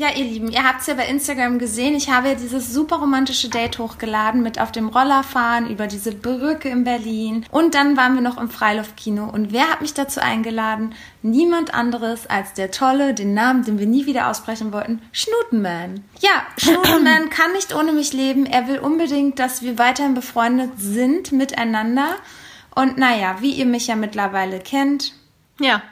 [0.00, 1.94] Ja, ihr Lieben, ihr habt es ja bei Instagram gesehen.
[1.94, 6.12] Ich habe ja dieses super romantische Date hochgeladen mit auf dem Roller fahren über diese
[6.12, 7.44] Brücke in Berlin.
[7.50, 9.28] Und dann waren wir noch im Freiluftkino.
[9.28, 10.94] Und wer hat mich dazu eingeladen?
[11.20, 16.02] Niemand anderes als der tolle, den Namen, den wir nie wieder aussprechen wollten, Schnutenman.
[16.20, 18.46] Ja, Schnutenman kann nicht ohne mich leben.
[18.46, 22.16] Er will unbedingt, dass wir weiterhin befreundet sind miteinander.
[22.74, 25.12] Und naja, wie ihr mich ja mittlerweile kennt,
[25.58, 25.82] Ja.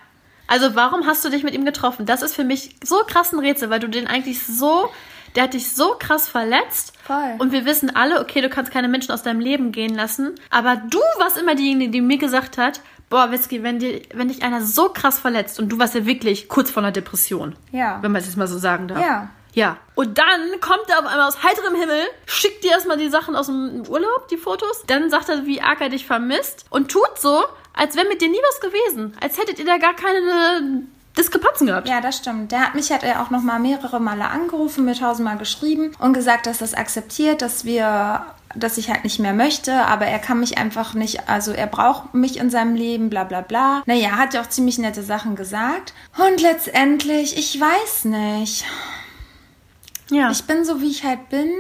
[0.49, 2.07] Also warum hast du dich mit ihm getroffen?
[2.07, 4.91] Das ist für mich so krass ein Rätsel, weil du den eigentlich so,
[5.37, 6.95] der hat dich so krass verletzt.
[7.05, 7.37] Voll.
[7.39, 10.35] Und wir wissen alle, okay, du kannst keine Menschen aus deinem Leben gehen lassen.
[10.51, 12.81] Aber du warst immer diejenige, die mir gesagt hat,
[13.11, 16.49] boah, Whisky, wenn, dir, wenn dich einer so krass verletzt und du warst ja wirklich
[16.49, 17.55] kurz vor einer Depression.
[17.71, 17.99] Ja.
[18.03, 19.01] Wenn man es jetzt mal so sagen darf.
[19.01, 19.31] Ja.
[19.55, 19.77] Ja.
[19.95, 23.47] Und dann kommt er auf einmal aus heiterem Himmel, schickt dir erstmal die Sachen aus
[23.47, 24.85] dem Urlaub, die Fotos.
[24.87, 27.45] Dann sagt er, wie arg er dich vermisst und tut so,
[27.79, 29.17] als wäre mit dir nie was gewesen.
[29.21, 30.83] Als hättet ihr da gar keine
[31.17, 31.89] Diskrepanzen gehabt.
[31.89, 32.53] Ja, das stimmt.
[32.53, 36.13] Der hat mich hat er auch noch mal mehrere Male angerufen, mir tausendmal geschrieben und
[36.13, 40.41] gesagt, dass das akzeptiert, dass wir dass ich halt nicht mehr möchte, aber er kann
[40.41, 43.83] mich einfach nicht, also er braucht mich in seinem Leben, bla bla bla.
[43.85, 45.93] Naja, hat ja auch ziemlich nette Sachen gesagt.
[46.17, 48.65] Und letztendlich, ich weiß nicht.
[50.11, 50.31] Ja.
[50.31, 51.51] Ich bin so, wie ich halt bin.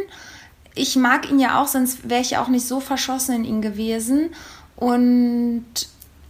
[0.74, 3.60] Ich mag ihn ja auch, sonst wäre ich ja auch nicht so verschossen in ihn
[3.62, 4.30] gewesen.
[4.76, 5.66] Und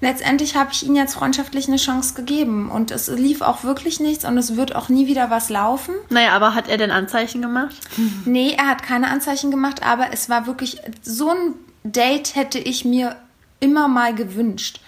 [0.00, 2.70] letztendlich habe ich ihm jetzt freundschaftlich eine Chance gegeben.
[2.70, 5.94] Und es lief auch wirklich nichts und es wird auch nie wieder was laufen.
[6.08, 7.76] Naja, aber hat er denn Anzeichen gemacht?
[8.24, 12.84] Nee, er hat keine Anzeichen gemacht, aber es war wirklich, so ein Date hätte ich
[12.84, 13.16] mir
[13.60, 14.80] immer mal gewünscht.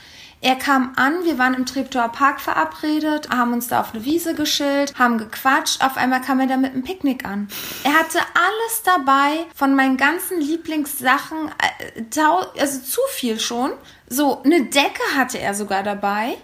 [0.43, 4.35] Er kam an, wir waren im Treptower Park verabredet, haben uns da auf eine Wiese
[4.35, 5.85] geschillt, haben gequatscht.
[5.85, 7.49] Auf einmal kam er da mit einem Picknick an.
[7.85, 13.73] Er hatte alles dabei von meinen ganzen Lieblingssachen, äh, also zu viel schon.
[14.09, 16.37] So, eine Decke hatte er sogar dabei.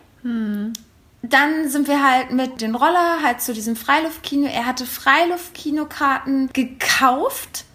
[1.22, 4.46] Dann sind wir halt mit den Roller halt zu diesem Freiluftkino.
[4.46, 7.65] Er hatte Freiluftkinokarten gekauft.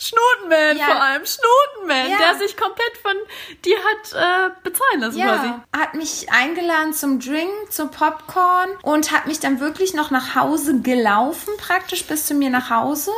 [0.00, 0.86] Schnutenman Ja.
[0.86, 1.22] vor allem.
[1.24, 2.16] Schnutenman, Ja.
[2.18, 3.14] der sich komplett von
[3.64, 5.46] dir hat äh, bezahlen lassen quasi.
[5.48, 10.34] Ja, hat mich eingeladen zum Drink, zum Popcorn und hat mich dann wirklich noch nach
[10.34, 13.10] Hause gelaufen, praktisch bis zu mir nach Hause,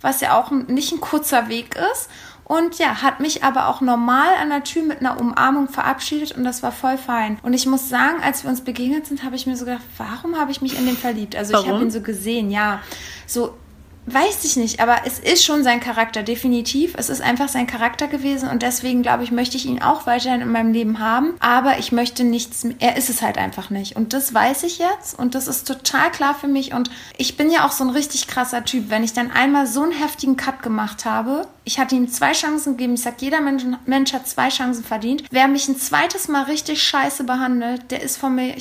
[0.00, 2.08] was ja auch nicht ein kurzer Weg ist.
[2.44, 6.44] Und ja, hat mich aber auch normal an der Tür mit einer Umarmung verabschiedet und
[6.44, 7.40] das war voll fein.
[7.42, 10.38] Und ich muss sagen, als wir uns begegnet sind, habe ich mir so gedacht, warum
[10.38, 11.34] habe ich mich in den verliebt?
[11.34, 11.82] Also ich habe Warum?
[11.82, 12.80] ihn so gesehen, ja.
[13.26, 13.56] So
[14.08, 16.94] Weiß ich nicht, aber es ist schon sein Charakter, definitiv.
[16.96, 20.42] Es ist einfach sein Charakter gewesen und deswegen, glaube ich, möchte ich ihn auch weiterhin
[20.42, 21.34] in meinem Leben haben.
[21.40, 23.96] Aber ich möchte nichts, er ist es halt einfach nicht.
[23.96, 26.72] Und das weiß ich jetzt und das ist total klar für mich.
[26.72, 26.88] Und
[27.18, 28.90] ich bin ja auch so ein richtig krasser Typ.
[28.90, 32.76] Wenn ich dann einmal so einen heftigen Cut gemacht habe, ich hatte ihm zwei Chancen
[32.76, 32.94] gegeben.
[32.94, 35.24] Ich sag, jeder Mensch, Mensch hat zwei Chancen verdient.
[35.32, 38.54] Wer mich ein zweites Mal richtig scheiße behandelt, der ist von mir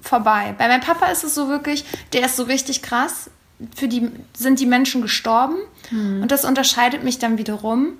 [0.00, 0.54] vorbei.
[0.56, 3.28] Bei meinem Papa ist es so wirklich, der ist so richtig krass
[3.76, 5.56] für die sind die Menschen gestorben
[5.92, 7.94] und das unterscheidet mich dann wiederum.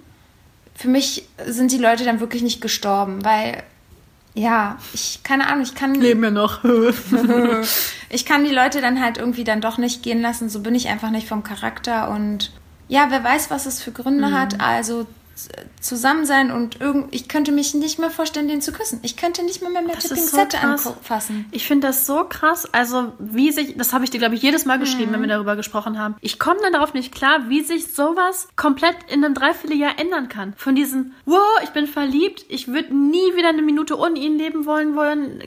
[0.74, 3.62] Für mich sind die Leute dann wirklich nicht gestorben, weil
[4.34, 6.64] ja, ich keine Ahnung, ich kann Leben ja noch.
[8.08, 10.88] ich kann die Leute dann halt irgendwie dann doch nicht gehen lassen, so bin ich
[10.88, 12.50] einfach nicht vom Charakter und
[12.88, 14.34] ja, wer weiß, was es für Gründe Mhm.
[14.34, 15.06] hat, also
[15.80, 19.00] zusammen sein und irgend ich könnte mich nicht mehr vorstellen, den zu küssen.
[19.02, 21.46] Ich könnte nicht mehr mit Das so Pinzette anfassen.
[21.50, 22.68] Ich finde das so krass.
[22.72, 25.56] Also, wie sich, das habe ich dir, glaube ich, jedes Mal geschrieben, wenn wir darüber
[25.56, 26.16] gesprochen haben.
[26.20, 30.54] Ich komme dann darauf nicht klar, wie sich sowas komplett in einem Dreivierteljahr ändern kann.
[30.56, 34.66] Von diesem, wow, ich bin verliebt, ich würde nie wieder eine Minute ohne ihn leben
[34.66, 35.42] wollen wollen.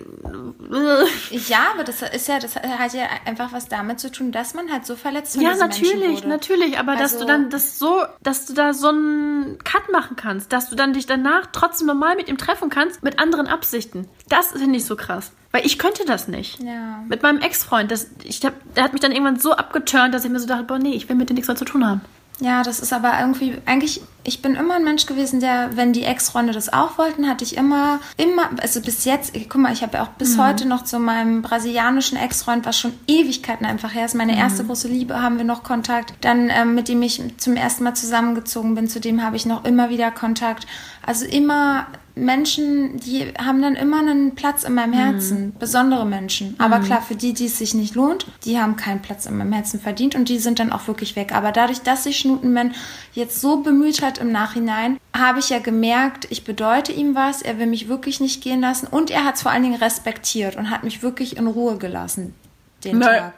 [1.48, 4.72] Ja, aber das ist ja, das hat ja einfach was damit zu tun, dass man
[4.72, 8.46] halt so verletzt von Ja, natürlich, natürlich, aber dass Also- du dann das so, dass
[8.46, 12.30] du da so einen Cut machen kannst, dass du dann dich danach trotzdem normal mit
[12.30, 14.08] ihm treffen kannst, mit anderen Absichten.
[14.30, 15.32] Das finde ich so krass.
[15.52, 16.62] Weil ich könnte das nicht.
[16.62, 17.04] Ja.
[17.08, 20.32] Mit meinem Ex-Freund, das, ich hab, der hat mich dann irgendwann so abgeturnt, dass ich
[20.32, 22.02] mir so dachte, boah, nee, ich will mit dir nichts mehr zu tun haben.
[22.40, 26.04] Ja, das ist aber irgendwie, eigentlich, ich bin immer ein Mensch gewesen, der, wenn die
[26.04, 29.98] Ex-Freunde das auch wollten, hatte ich immer, immer, also bis jetzt, guck mal, ich habe
[29.98, 34.16] ja auch bis heute noch zu meinem brasilianischen Ex-Freund, was schon Ewigkeiten einfach her ist,
[34.16, 36.14] meine erste große Liebe, haben wir noch Kontakt.
[36.22, 39.64] Dann, ähm, mit dem ich zum ersten Mal zusammengezogen bin, zu dem habe ich noch
[39.64, 40.68] immer wieder Kontakt.
[41.06, 41.88] Also immer
[42.18, 45.54] Menschen, die haben dann immer einen Platz in meinem Herzen.
[45.58, 46.56] Besondere Menschen.
[46.58, 49.54] Aber klar, für die, die es sich nicht lohnt, die haben keinen Platz in meinem
[49.54, 51.34] Herzen verdient und die sind dann auch wirklich weg.
[51.34, 52.74] Aber dadurch, dass sich Schnutenmann
[53.14, 57.60] jetzt so bemüht hat im Nachhinein, habe ich ja gemerkt, ich bedeute ihm was, er
[57.60, 60.70] will mich wirklich nicht gehen lassen und er hat es vor allen Dingen respektiert und
[60.70, 62.36] hat mich wirklich in Ruhe gelassen
[62.84, 63.34] den Tag.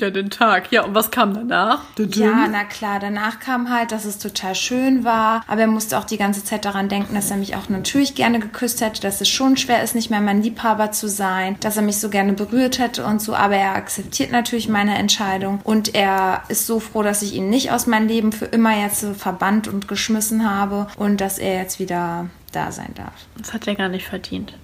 [0.00, 0.72] Ja, den Tag.
[0.72, 1.82] Ja, und was kam danach?
[1.98, 6.04] Ja, na klar, danach kam halt, dass es total schön war, aber er musste auch
[6.04, 9.28] die ganze Zeit daran denken, dass er mich auch natürlich gerne geküsst hätte, dass es
[9.28, 12.78] schon schwer ist, nicht mehr mein Liebhaber zu sein, dass er mich so gerne berührt
[12.78, 17.22] hätte und so, aber er akzeptiert natürlich meine Entscheidung und er ist so froh, dass
[17.22, 21.20] ich ihn nicht aus meinem Leben für immer jetzt so verbannt und geschmissen habe und
[21.20, 23.12] dass er jetzt wieder da sein darf.
[23.36, 24.54] Das hat er gar nicht verdient.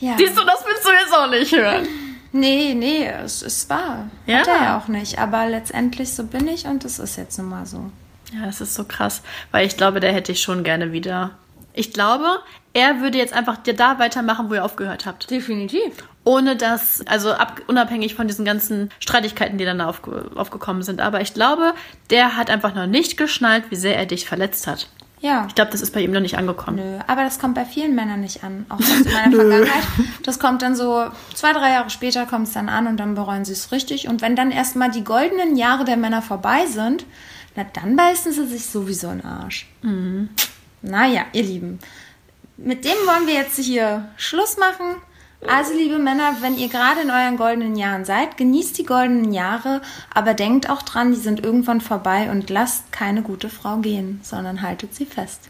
[0.00, 0.16] Ja.
[0.16, 1.86] Siehst du, das willst du jetzt auch nicht hören.
[2.32, 4.06] Nee, nee, es ist wahr.
[4.26, 4.38] Ja.
[4.38, 7.48] Hat er ja auch nicht, aber letztendlich so bin ich und es ist jetzt nun
[7.48, 7.90] mal so.
[8.32, 11.32] Ja, das ist so krass, weil ich glaube, der hätte ich schon gerne wieder.
[11.74, 12.26] Ich glaube,
[12.72, 15.30] er würde jetzt einfach dir da weitermachen, wo ihr aufgehört habt.
[15.30, 15.92] Definitiv.
[16.24, 21.00] Ohne dass, also ab, unabhängig von diesen ganzen Streitigkeiten, die dann aufge, aufgekommen sind.
[21.00, 21.74] Aber ich glaube,
[22.10, 24.88] der hat einfach noch nicht geschnallt, wie sehr er dich verletzt hat.
[25.22, 25.46] Ja.
[25.48, 26.76] Ich glaube, das ist bei ihm noch nicht angekommen.
[26.76, 28.66] Nö, aber das kommt bei vielen Männern nicht an.
[28.68, 29.84] Auch aus meiner Vergangenheit.
[30.24, 33.44] Das kommt dann so zwei, drei Jahre später kommt es dann an und dann bereuen
[33.44, 34.08] sie es richtig.
[34.08, 37.06] Und wenn dann erstmal die goldenen Jahre der Männer vorbei sind,
[37.54, 39.68] na dann beißen sie sich sowieso in den Arsch.
[40.82, 41.78] Naja, ihr Lieben.
[42.56, 44.96] Mit dem wollen wir jetzt hier Schluss machen.
[45.48, 49.80] Also, liebe Männer, wenn ihr gerade in euren goldenen Jahren seid, genießt die goldenen Jahre,
[50.14, 54.62] aber denkt auch dran, die sind irgendwann vorbei und lasst keine gute Frau gehen, sondern
[54.62, 55.48] haltet sie fest.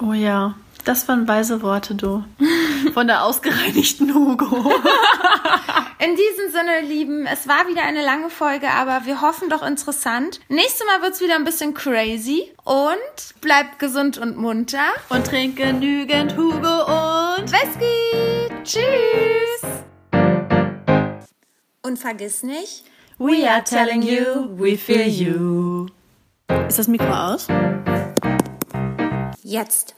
[0.00, 0.54] Oh ja,
[0.84, 2.24] das waren weise Worte, du.
[2.92, 4.46] Von der ausgereinigten Hugo.
[5.98, 10.40] In diesem Sinne, Lieben, es war wieder eine lange Folge, aber wir hoffen doch interessant.
[10.48, 14.92] Nächstes Mal wird's wieder ein bisschen crazy und bleibt gesund und munter.
[15.08, 17.50] Und trink genügend Hugo und...
[17.50, 19.62] Wesky, tschüss!
[21.82, 22.84] Und vergiss nicht,
[23.18, 25.86] We are telling you, we feel you.
[26.66, 27.46] Ist das Mikro aus?
[29.54, 29.94] jetzt.